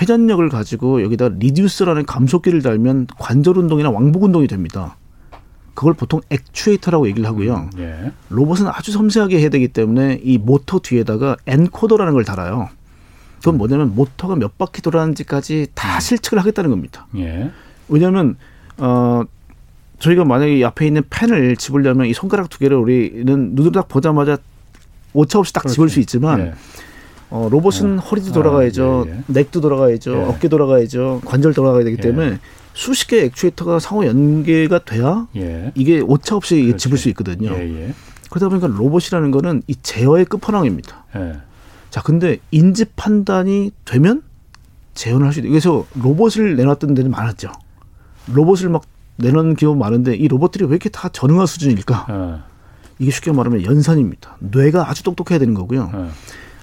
회전력을 0.00 0.46
가지고 0.48 1.02
여기다 1.02 1.28
reducer라는 1.28 2.04
감속기를 2.04 2.62
달면 2.62 3.06
관절 3.18 3.56
운동이나 3.56 3.90
왕복 3.90 4.24
운동이 4.24 4.48
됩니다. 4.48 4.96
그걸 5.74 5.94
보통 5.94 6.20
actuator라고 6.30 7.08
얘기를 7.08 7.28
하고요. 7.28 7.68
음, 7.74 7.78
예. 7.78 8.12
로봇은 8.28 8.68
아주 8.68 8.92
섬세하게 8.92 9.40
해야 9.40 9.48
되기 9.48 9.68
때문에 9.68 10.20
이 10.22 10.38
모터 10.38 10.80
뒤에다가 10.80 11.36
encoder라는 11.46 12.12
걸 12.12 12.24
달아요. 12.24 12.68
그건 13.38 13.58
뭐냐면 13.58 13.94
모터가 13.94 14.36
몇 14.36 14.56
바퀴 14.56 14.82
돌아가는지까지 14.82 15.68
다 15.74 15.96
음. 15.96 16.00
실측을 16.00 16.38
하겠다는 16.38 16.70
겁니다. 16.70 17.06
예. 17.16 17.50
왜냐하면 17.88 18.36
어 18.78 19.22
저희가 19.98 20.24
만약에 20.24 20.64
앞에 20.64 20.86
있는 20.86 21.02
펜을 21.08 21.56
집으려면 21.56 22.06
이 22.06 22.12
손가락 22.12 22.50
두 22.50 22.58
개를 22.58 22.76
우리는 22.76 23.24
눈으로 23.54 23.72
딱 23.72 23.88
보자마자 23.88 24.36
오차 25.12 25.38
없이 25.38 25.52
딱 25.52 25.60
그렇지. 25.60 25.74
집을 25.74 25.88
수 25.88 26.00
있지만 26.00 26.40
예. 26.40 26.52
어, 27.30 27.48
로봇은 27.50 27.98
어. 27.98 28.02
허리도 28.02 28.32
돌아가야죠, 28.32 29.06
아, 29.06 29.10
예, 29.10 29.16
예. 29.16 29.22
넥도 29.28 29.60
돌아가야죠, 29.60 30.12
예. 30.12 30.16
어깨 30.24 30.48
돌아가야죠, 30.48 31.22
관절 31.24 31.54
돌아가야 31.54 31.84
되기 31.84 31.96
예. 31.98 32.02
때문에 32.02 32.38
수십 32.74 33.06
개의 33.08 33.26
액추에이터가 33.26 33.78
상호 33.78 34.04
연계가 34.04 34.80
돼야 34.84 35.26
예. 35.36 35.72
이게 35.74 36.00
오차 36.00 36.36
없이 36.36 36.60
그렇지. 36.62 36.76
집을 36.82 36.98
수 36.98 37.08
있거든요. 37.10 37.50
그러다 38.30 38.48
보니까 38.48 38.66
로봇이라는 38.66 39.30
거는 39.30 39.62
이 39.68 39.76
제어의 39.80 40.24
끝판왕입니다. 40.24 41.04
자, 41.90 42.02
근데 42.02 42.38
인지 42.50 42.84
판단이 42.84 43.70
되면 43.84 44.22
재현을 44.94 45.26
할 45.26 45.32
수 45.32 45.38
있다. 45.40 45.48
그래서 45.48 45.86
로봇을 45.94 46.56
내놨던 46.56 46.94
데는 46.94 47.12
많았죠. 47.12 47.52
로봇을 48.32 48.68
막 48.70 48.82
내놓는 49.16 49.56
기업 49.56 49.76
많은데 49.76 50.14
이 50.14 50.28
로봇들이 50.28 50.64
왜 50.64 50.70
이렇게 50.70 50.88
다 50.88 51.08
저능아 51.08 51.46
수준일까? 51.46 52.06
네. 52.08 52.38
이게 52.98 53.10
쉽게 53.10 53.32
말하면 53.32 53.64
연산입니다. 53.64 54.36
뇌가 54.40 54.88
아주 54.88 55.02
똑똑해야 55.02 55.38
되는 55.38 55.54
거고요. 55.54 55.90
네. 55.92 56.08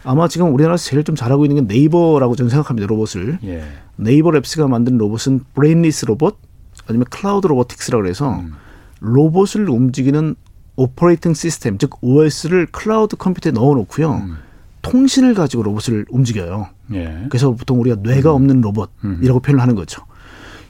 아마 0.04 0.28
지금 0.28 0.54
우리나라에서 0.54 0.84
제일 0.84 1.04
좀 1.04 1.16
잘하고 1.16 1.46
있는 1.46 1.68
게 1.68 1.74
네이버라고 1.74 2.36
저는 2.36 2.50
생각합니다. 2.50 2.88
로봇을. 2.88 3.40
예. 3.44 3.64
네이버 3.98 4.32
랩스가 4.32 4.68
만든 4.68 4.98
로봇은 4.98 5.42
brainless 5.54 6.06
robot 6.06 6.38
아니면 6.88 7.06
cloud 7.10 7.48
robotics라고 7.48 8.08
해서 8.08 8.40
음. 8.40 8.54
로봇을 9.00 9.70
움직이는 9.70 10.36
operating 10.76 11.34
system 11.34 11.78
즉 11.78 11.92
OS를 12.02 12.68
클라우드 12.72 13.16
컴퓨터에 13.18 13.52
넣어 13.52 13.76
놓고요. 13.76 14.14
음. 14.14 14.38
통신을 14.82 15.36
가지고 15.36 15.64
로봇을 15.64 16.06
움직여요. 16.10 16.70
예. 16.94 17.26
그래서 17.30 17.52
보통 17.52 17.80
우리가 17.82 17.98
뇌가 18.02 18.32
음. 18.32 18.36
없는 18.36 18.62
로봇이라고 18.62 18.90
음. 19.04 19.42
표현을 19.42 19.62
하는 19.62 19.76
거죠. 19.76 20.04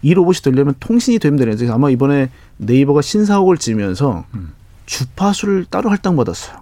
이 0.01 0.13
로봇이 0.13 0.37
되려면 0.43 0.73
통신이 0.79 1.19
되면 1.19 1.37
되는데 1.37 1.69
아마 1.69 1.89
이번에 1.89 2.29
네이버가 2.57 3.01
신사옥을 3.01 3.57
지으면서 3.57 4.25
음. 4.33 4.53
주파수를 4.85 5.65
따로 5.65 5.89
할당받았어요. 5.89 6.61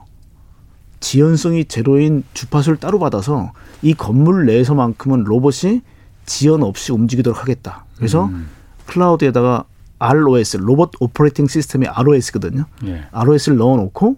지연성이 0.99 1.65
제로인 1.65 2.23
주파수를 2.33 2.77
따로 2.77 2.99
받아서 2.99 3.53
이 3.81 3.93
건물 3.93 4.45
내에서만큼은 4.45 5.23
로봇이 5.23 5.81
지연 6.25 6.61
없이 6.63 6.91
움직이도록 6.91 7.41
하겠다. 7.41 7.85
그래서 7.95 8.25
음. 8.25 8.49
클라우드에다가 8.87 9.65
ROS, 9.99 10.57
robot 10.57 10.91
operating 10.99 11.47
system이 11.47 11.87
ROS거든요. 11.87 12.65
예. 12.85 13.05
ROS를 13.11 13.57
넣어놓고 13.57 14.17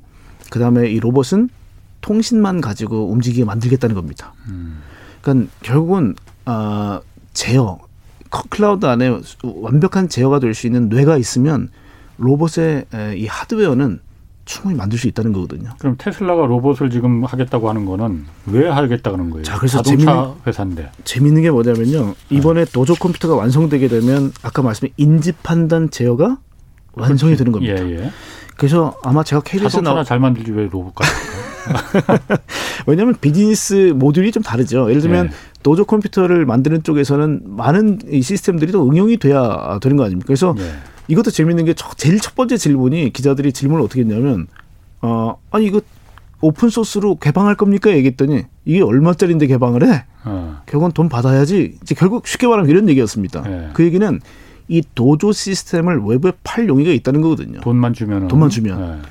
그 0.49 0.59
다음에 0.59 0.89
이 0.89 0.99
로봇은 0.99 1.49
통신만 2.01 2.61
가지고 2.61 3.09
움직이게 3.11 3.45
만들겠다는 3.45 3.95
겁니다. 3.95 4.33
음. 4.47 4.81
그러니까 5.21 5.51
결국은 5.61 6.15
아 6.45 7.01
제어 7.33 7.79
클라우드 8.49 8.85
안에 8.85 9.19
완벽한 9.43 10.09
제어가 10.09 10.39
될 10.39 10.53
수 10.53 10.65
있는 10.67 10.89
뇌가 10.89 11.17
있으면 11.17 11.69
로봇의 12.17 12.85
이 13.15 13.25
하드웨어는 13.27 13.99
충분히 14.45 14.75
만들 14.75 14.97
수 14.97 15.07
있다는 15.07 15.33
거거든요. 15.33 15.69
그럼 15.79 15.95
테슬라가 15.97 16.45
로봇을 16.45 16.89
지금 16.89 17.23
하겠다고 17.23 17.69
하는 17.69 17.85
거는 17.85 18.25
왜 18.47 18.67
하겠다는 18.67 19.29
거예요? 19.29 19.43
자, 19.43 19.57
그래서 19.57 19.81
자동차 19.81 20.05
재밌는, 20.05 20.33
회사인데. 20.47 20.91
재밌는 21.03 21.41
게 21.43 21.51
뭐냐면요. 21.51 22.15
이번에 22.29 22.65
네. 22.65 22.71
도조 22.71 22.95
컴퓨터가 22.95 23.35
완성되게 23.35 23.87
되면 23.87 24.31
아까 24.41 24.61
말씀드린 24.61 24.93
인지 24.97 25.31
판단 25.31 25.89
제어가 25.91 26.37
완성이 26.93 27.35
되는 27.37 27.51
겁니다. 27.51 27.75
예, 27.87 27.97
예. 28.05 28.11
그래서 28.61 28.93
아마 29.01 29.23
제가 29.23 29.41
KBS 29.41 29.71
자동차나 29.71 29.95
나... 29.95 30.03
잘 30.03 30.19
만들지 30.19 30.51
왜 30.51 30.67
로봇가 30.71 31.03
왜냐하면 32.85 33.15
비즈니스 33.19 33.91
모듈이 33.95 34.31
좀 34.31 34.43
다르죠. 34.43 34.87
예를 34.91 35.01
들면 35.01 35.29
네. 35.29 35.33
도조 35.63 35.83
컴퓨터를 35.83 36.45
만드는 36.45 36.83
쪽에서는 36.83 37.41
많은 37.43 38.01
이 38.11 38.21
시스템들이 38.21 38.71
또 38.71 38.87
응용이 38.87 39.17
돼야 39.17 39.79
되는 39.81 39.97
거 39.97 40.03
아닙니까? 40.03 40.27
그래서 40.27 40.53
네. 40.55 40.63
이것도 41.07 41.31
재밌는 41.31 41.65
게 41.65 41.73
제일 41.97 42.19
첫 42.19 42.35
번째 42.35 42.55
질문이 42.55 43.13
기자들이 43.13 43.51
질문을 43.51 43.83
어떻게 43.83 44.01
했냐면 44.01 44.45
어 45.01 45.37
아니 45.49 45.65
이거 45.65 45.81
open 46.39 46.69
source로 46.69 47.15
개방할 47.15 47.55
겁니까? 47.55 47.89
얘기했더니 47.89 48.43
이게 48.65 48.83
얼마짜리인데 48.83 49.47
개방을 49.47 49.87
해? 49.87 50.05
어. 50.23 50.61
결국은 50.67 50.91
돈 50.91 51.09
받아야지. 51.09 51.79
이제 51.81 51.95
결국 51.95 52.27
쉽게 52.27 52.45
말하면 52.45 52.69
이런 52.69 52.87
얘기였습니다. 52.89 53.41
네. 53.41 53.69
그 53.73 53.83
얘기는 53.83 54.19
이 54.71 54.81
도조 54.95 55.33
시스템을 55.33 55.99
외부에 56.05 56.31
팔 56.43 56.67
용의가 56.69 56.91
있다는 56.91 57.19
거거든요. 57.21 57.59
돈만 57.59 57.93
주면 57.93 58.29
돈만 58.29 58.49
주면. 58.49 58.79
네. 59.01 59.07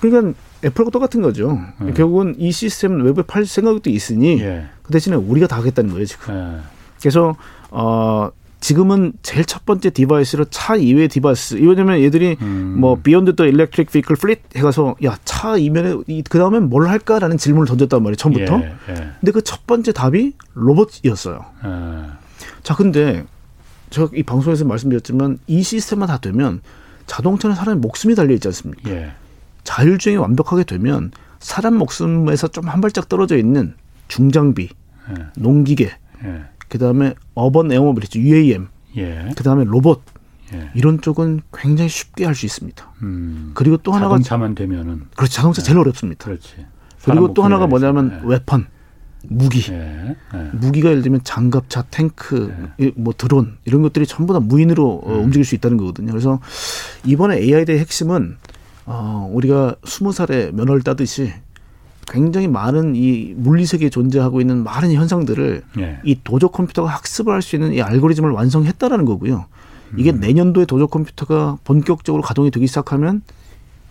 그러니까 0.00 0.34
애플과 0.64 0.90
똑같은 0.90 1.22
거죠. 1.22 1.58
네. 1.80 1.92
결국은 1.94 2.34
이 2.38 2.52
시스템은 2.52 3.00
외부에 3.04 3.24
팔 3.26 3.46
생각도 3.46 3.88
있으니 3.88 4.38
예. 4.40 4.66
그 4.82 4.92
대신에 4.92 5.16
우리가 5.16 5.46
다 5.46 5.56
하겠다는 5.56 5.90
거예요 5.92 6.04
지금. 6.04 6.34
예. 6.34 6.60
그래서 7.00 7.36
어 7.70 8.30
지금은 8.60 9.12
제일 9.22 9.44
첫 9.46 9.64
번째 9.64 9.88
device로 9.90 10.44
차 10.50 10.74
이외의 10.76 11.08
device. 11.08 11.54
왜냐면 11.60 12.00
얘들이 12.02 12.36
음. 12.42 12.74
뭐 12.78 12.96
beyond 13.02 13.34
the 13.36 13.46
electric 13.46 13.90
vehicle 13.92 14.16
fleet 14.16 14.40
해가서 14.56 14.96
야 15.04 15.16
차 15.24 15.56
이면에 15.56 15.94
그 16.28 16.38
다음에 16.38 16.58
뭘 16.58 16.88
할까라는 16.88 17.38
질문을 17.38 17.66
던졌단 17.66 18.02
말이에요 18.02 18.16
처음부터. 18.16 18.60
예, 18.60 18.74
예. 18.90 18.94
근데 19.20 19.32
그 19.32 19.40
첫 19.42 19.66
번째 19.66 19.92
답이 19.92 20.34
로봇이었어요. 20.54 21.40
예. 21.64 21.70
자 22.62 22.74
근데 22.74 23.24
제가 23.90 24.08
이 24.14 24.22
방송에서 24.22 24.64
말씀드렸지만 24.64 25.38
이 25.46 25.62
시스템만 25.62 26.08
다 26.08 26.18
되면 26.18 26.60
자동차는 27.06 27.56
사람의 27.56 27.80
목숨이 27.80 28.14
달려 28.14 28.34
있지 28.34 28.48
않습니까? 28.48 28.90
예. 28.90 29.12
자율주행이 29.64 30.18
완벽하게 30.18 30.64
되면 30.64 31.10
사람 31.40 31.76
목숨에서 31.76 32.48
좀 32.48 32.68
한 32.68 32.80
발짝 32.80 33.08
떨어져 33.08 33.36
있는 33.36 33.74
중장비, 34.08 34.68
예. 35.10 35.26
농기계, 35.36 35.90
예. 36.24 36.42
그다음에 36.68 37.14
urban 37.34 37.72
air 37.72 37.85
mobility 37.85 38.18
UAM, 38.20 38.68
예. 38.96 39.30
그다음에 39.36 39.64
로봇 39.64 40.02
예. 40.54 40.70
이런 40.74 41.00
쪽은 41.00 41.42
굉장히 41.52 41.88
쉽게 41.90 42.24
할 42.24 42.34
수 42.34 42.46
있습니다. 42.46 42.92
음. 43.02 43.52
그리고 43.54 43.76
또 43.78 43.92
하나가 43.92 44.14
자동차만 44.14 44.54
되면 44.54 45.06
그렇지 45.16 45.34
자동차 45.34 45.62
제일 45.62 45.78
어렵습니다. 45.78 46.24
그렇지. 46.24 46.66
그리고 47.04 47.32
또 47.34 47.42
하나가 47.42 47.66
뭐냐면 47.66 48.22
웨펀. 48.24 48.66
무기. 49.24 49.72
예, 49.72 50.16
예. 50.34 50.50
무기가 50.52 50.90
예를 50.90 51.02
들면 51.02 51.20
장갑차, 51.24 51.82
탱크, 51.90 52.54
예. 52.80 52.92
뭐 52.96 53.12
드론 53.16 53.56
이런 53.64 53.82
것들이 53.82 54.06
전부 54.06 54.32
다 54.32 54.40
무인으로 54.40 55.02
어, 55.04 55.14
음. 55.14 55.24
움직일 55.24 55.44
수 55.44 55.54
있다는 55.54 55.76
거거든요. 55.76 56.12
그래서 56.12 56.40
이번에 57.04 57.38
AI 57.38 57.64
대의 57.64 57.80
핵심은 57.80 58.36
어, 58.86 59.28
우리가 59.32 59.74
스무 59.84 60.12
살에 60.12 60.50
면허를 60.52 60.82
따듯이 60.82 61.32
굉장히 62.06 62.48
많은 62.48 62.96
이 62.96 63.34
물리 63.36 63.66
세계에 63.66 63.90
존재하고 63.90 64.40
있는 64.40 64.64
많은 64.64 64.92
현상들을 64.92 65.62
예. 65.78 65.98
이 66.04 66.18
도적 66.24 66.52
컴퓨터가 66.52 66.88
학습을 66.88 67.34
할 67.34 67.42
수 67.42 67.56
있는 67.56 67.74
이 67.74 67.82
알고리즘을 67.82 68.30
완성했다라는 68.30 69.04
거고요. 69.04 69.46
이게 69.96 70.10
음. 70.10 70.20
내년도에 70.20 70.64
도적 70.64 70.90
컴퓨터가 70.90 71.58
본격적으로 71.64 72.22
가동이 72.22 72.50
되기 72.50 72.66
시작하면 72.66 73.22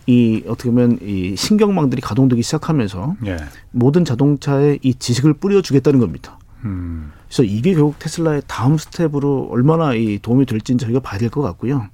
이 0.08 0.42
어떻게 0.48 0.70
보면 0.70 1.00
이 1.02 1.36
신경망들이 1.36 2.02
가동되기 2.02 2.42
시작하면서 2.42 3.18
예. 3.26 3.38
모든 3.72 4.06
자동차에 4.06 4.80
이 4.82 4.94
지식을 4.96 5.34
뿌려주겠다는 5.34 6.00
겁니다. 6.00 6.40
음. 6.64 7.12
그래서 7.28 7.44
이게 7.44 7.74
결국 7.74 8.00
테슬라의 8.00 8.44
다음 8.48 8.78
스텝으로 8.78 9.50
얼마나 9.52 9.94
이 9.94 10.18
도움이 10.22 10.46
될지는 10.46 10.80
저희가 10.80 11.02
봐야 11.02 11.20
될 11.20 11.30
것 11.30 11.42
같고요. 11.42 11.88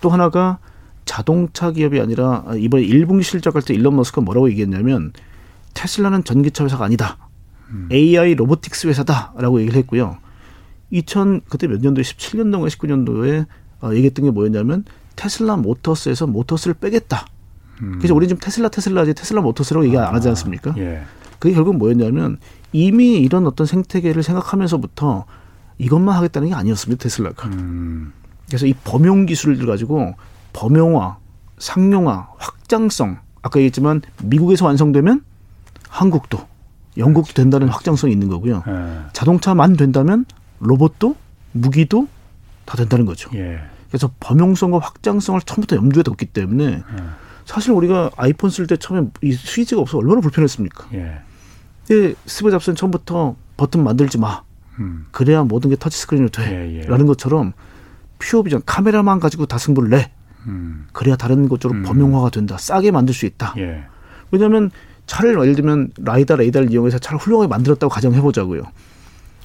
또 0.00 0.08
하나가 0.08 0.58
자동차 1.04 1.70
기업이 1.72 2.00
아니라 2.00 2.44
이번에 2.56 2.84
1분기 2.84 3.22
실적할 3.22 3.60
때 3.62 3.74
일론 3.74 3.96
머스크가 3.96 4.22
뭐라고 4.22 4.48
얘기했냐면 4.50 5.12
테슬라는 5.74 6.24
전기차 6.24 6.64
회사가 6.64 6.86
아니다. 6.86 7.18
음. 7.68 7.88
AI 7.92 8.34
robotics 8.34 8.86
회사다라고 8.86 9.60
얘기를 9.60 9.78
했고요. 9.78 10.16
2000 10.90 11.42
그때 11.48 11.66
몇 11.66 11.80
년도에 11.80 12.02
17년도인가 12.02 12.68
19년도에 12.68 13.46
어, 13.82 13.90
얘기했던 13.92 14.24
게 14.24 14.30
뭐였냐면 14.30 14.84
테슬라 15.16 15.56
모터스에서 15.56 16.26
모터스를 16.26 16.74
빼겠다. 16.74 17.26
음. 17.82 17.98
그래서 17.98 18.14
우리 18.14 18.28
지금 18.28 18.40
테슬라 18.40 18.68
테슬라지 18.68 19.14
테슬라 19.14 19.42
모터스라고 19.42 19.84
얘기 19.86 19.98
안 19.98 20.14
하지 20.14 20.28
않습니까? 20.28 20.70
아, 20.70 20.74
예. 20.78 21.02
그게 21.38 21.54
결국 21.54 21.76
뭐였냐면 21.76 22.38
이미 22.72 23.18
이런 23.18 23.46
어떤 23.46 23.66
생태계를 23.66 24.22
생각하면서부터 24.22 25.26
이것만 25.78 26.16
하겠다는 26.16 26.48
게 26.48 26.54
아니었습니다 26.54 27.02
테슬라가. 27.02 27.48
음. 27.48 28.12
그래서 28.46 28.66
이 28.66 28.74
범용 28.84 29.26
기술을 29.26 29.66
가지고 29.66 30.14
범용화, 30.52 31.16
상용화, 31.58 32.28
확장성 32.38 33.18
아까 33.42 33.58
얘기했지만 33.58 34.02
미국에서 34.22 34.66
완성되면 34.66 35.22
한국도 35.88 36.38
영국도 36.96 37.32
된다는 37.32 37.68
확장성이 37.68 38.12
있는 38.12 38.28
거고요. 38.28 38.62
예. 38.66 38.98
자동차만 39.12 39.76
된다면 39.76 40.24
로봇도 40.60 41.16
무기도 41.52 42.06
다 42.64 42.76
된다는 42.76 43.04
거죠. 43.06 43.30
예. 43.34 43.60
그래서 43.88 44.10
범용성과 44.20 44.78
확장성을 44.78 45.40
처음부터 45.42 45.76
염두에 45.76 46.02
뒀기 46.02 46.26
때문에 46.26 46.64
예. 46.64 46.82
사실 47.44 47.72
우리가 47.72 48.10
아이폰 48.16 48.50
쓸 48.50 48.66
때 48.66 48.76
처음에 48.76 49.08
이 49.22 49.32
스위치가 49.32 49.80
없어 49.80 49.98
얼마나 49.98 50.20
불편했습니까? 50.20 50.88
예. 50.94 51.20
근데 51.86 52.14
스티브 52.26 52.50
잡스는 52.50 52.76
처음부터 52.76 53.36
버튼 53.56 53.82
만들지 53.84 54.18
마. 54.18 54.42
음. 54.78 55.06
그래야 55.10 55.42
모든 55.42 55.70
게 55.70 55.76
터치 55.76 55.98
스크린으로 55.98 56.30
돼. 56.30 56.42
예, 56.50 56.80
예. 56.80 56.86
라는 56.86 57.06
것처럼 57.06 57.52
pure 58.18 58.42
vision 58.42 58.62
카메라만 58.64 59.20
가지고 59.20 59.46
다 59.46 59.58
승부를 59.58 59.90
내. 59.90 60.12
음. 60.46 60.86
그래야 60.92 61.16
다른 61.16 61.48
것으로 61.48 61.74
음. 61.74 61.82
범용화가 61.82 62.30
된다. 62.30 62.56
싸게 62.58 62.90
만들 62.90 63.14
수 63.14 63.26
있다. 63.26 63.54
예. 63.58 63.84
왜냐하면 64.30 64.70
차를 65.06 65.38
예를 65.40 65.54
들면 65.54 65.90
라이다 65.98 66.36
레이더를 66.36 66.70
이용해서 66.70 66.98
차를 66.98 67.18
훌륭하게 67.18 67.48
만들었다고 67.48 67.92
가정해 67.92 68.20
보자고요. 68.20 68.62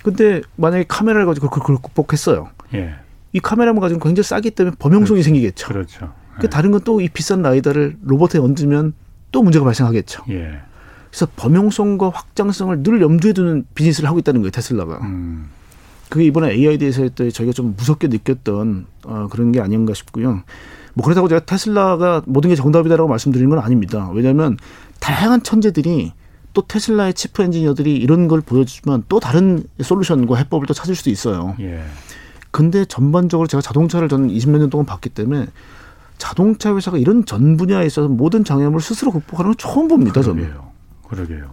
근데 0.04 0.42
만약에 0.56 0.86
카메라를 0.88 1.26
가지고 1.26 1.50
그걸 1.50 1.78
극복했어요. 1.78 2.50
예. 2.76 2.96
이 3.34 3.40
카메라만 3.40 3.82
가지고 3.82 4.00
굉장히 4.00 4.24
싸기 4.24 4.52
때문에 4.52 4.76
범용성이 4.80 5.18
그렇죠. 5.18 5.24
생기겠죠. 5.26 5.68
그렇죠. 5.68 6.14
그 6.40 6.50
다른 6.50 6.72
건 6.72 6.82
또 6.84 7.02
이 7.02 7.10
비싼 7.10 7.42
라이다를 7.42 7.98
로봇에 8.04 8.40
얹으면 8.40 8.94
또 9.32 9.44
문제가 9.44 9.66
발생하겠죠. 9.66 10.24
예. 10.30 10.60
그래서 11.10 11.28
범용성과 11.36 12.10
확장성을 12.10 12.84
늘 12.84 13.02
염두에 13.02 13.34
두는 13.34 13.66
비즈니스를 13.76 14.08
하고 14.10 14.20
있다는 14.20 14.42
거예요 14.42 14.52
테슬라가. 14.52 15.00
음. 15.04 15.50
그게 16.10 16.24
이번에 16.26 16.52
AID에서 16.54 17.04
했더니 17.04 17.32
저희가 17.32 17.52
좀 17.54 17.74
무섭게 17.78 18.08
느꼈던 18.08 18.86
어, 19.06 19.28
그런 19.30 19.52
게 19.52 19.60
아닌가 19.60 19.94
싶고요. 19.94 20.42
뭐 20.94 21.04
그렇다고 21.04 21.28
제가 21.28 21.42
테슬라가 21.46 22.22
모든 22.26 22.50
게 22.50 22.56
정답이다라고 22.56 23.10
말씀드리는 23.10 23.50
건 23.50 23.60
아닙니다. 23.60 24.10
왜냐하면 24.14 24.58
다양한 25.00 25.44
천재들이 25.44 26.14
또 26.54 26.62
테슬라의 26.66 27.14
치프 27.14 27.44
엔지니어들이 27.44 27.96
이런 27.98 28.28
걸 28.28 28.42
보여주면 28.42 29.04
또 29.10 29.20
다른 29.20 29.64
솔루션과 29.82 30.38
해법을 30.38 30.66
또 30.66 30.74
찾을 30.74 30.96
수도 30.96 31.10
있어요. 31.10 31.56
예. 31.60 31.84
근데 32.52 32.86
전반적으로 32.86 33.48
제가 33.48 33.62
자동차를 33.62 34.08
저는 34.10 34.30
20몇 34.30 34.58
년 34.58 34.70
동안 34.70 34.86
봤기 34.86 35.10
때문에 35.10 35.46
자동차 36.18 36.76
회사가 36.76 36.98
이런 36.98 37.26
전 37.26 37.58
분야에 37.58 37.86
있어서 37.86 38.08
모든 38.08 38.44
장애물을 38.44 38.82
스스로 38.82 39.12
극복하는 39.12 39.52
건 39.52 39.58
처음 39.58 39.88
봅니다. 39.88 40.22
그러게요. 40.22 40.36
저는. 40.46 40.58
그러게요. 41.08 41.52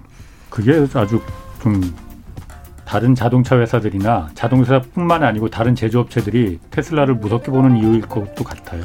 그게 0.50 0.86
아주 0.94 1.20
좀 1.62 1.94
다른 2.84 3.14
자동차 3.14 3.58
회사들이나 3.58 4.28
자동차뿐만 4.34 5.22
아니고 5.22 5.48
다른 5.48 5.74
제조업체들이 5.74 6.58
테슬라를 6.70 7.14
무섭게 7.14 7.50
보는 7.50 7.76
이유일 7.76 8.02
것도 8.02 8.44
같아요. 8.44 8.82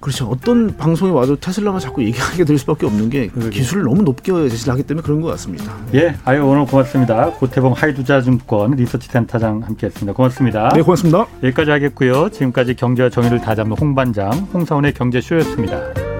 그렇죠. 0.00 0.28
어떤 0.28 0.76
방송에 0.76 1.10
와도 1.10 1.36
테슬라만 1.36 1.80
자꾸 1.80 2.02
얘기하게 2.04 2.44
될 2.44 2.58
수밖에 2.58 2.86
없는 2.86 3.10
게 3.10 3.28
그러게. 3.28 3.50
기술을 3.50 3.84
너무 3.84 4.02
높게 4.02 4.32
제시하기 4.48 4.84
때문에 4.84 5.04
그런 5.04 5.20
것 5.20 5.28
같습니다. 5.28 5.76
예, 5.94 6.14
아유 6.24 6.44
오늘 6.44 6.66
고맙습니다. 6.66 7.30
고태봉 7.32 7.72
하이두자증권 7.72 8.72
리서치센터장 8.72 9.62
함께했습니다. 9.62 10.12
고맙습니다. 10.14 10.68
네, 10.70 10.82
고맙습니다. 10.82 11.26
여기까지 11.42 11.70
하겠고요. 11.70 12.30
지금까지 12.30 12.74
경제와 12.74 13.10
정의를 13.10 13.40
다잡는 13.40 13.76
홍반장 13.78 14.32
홍사원의 14.52 14.94
경제쇼였습니다. 14.94 16.11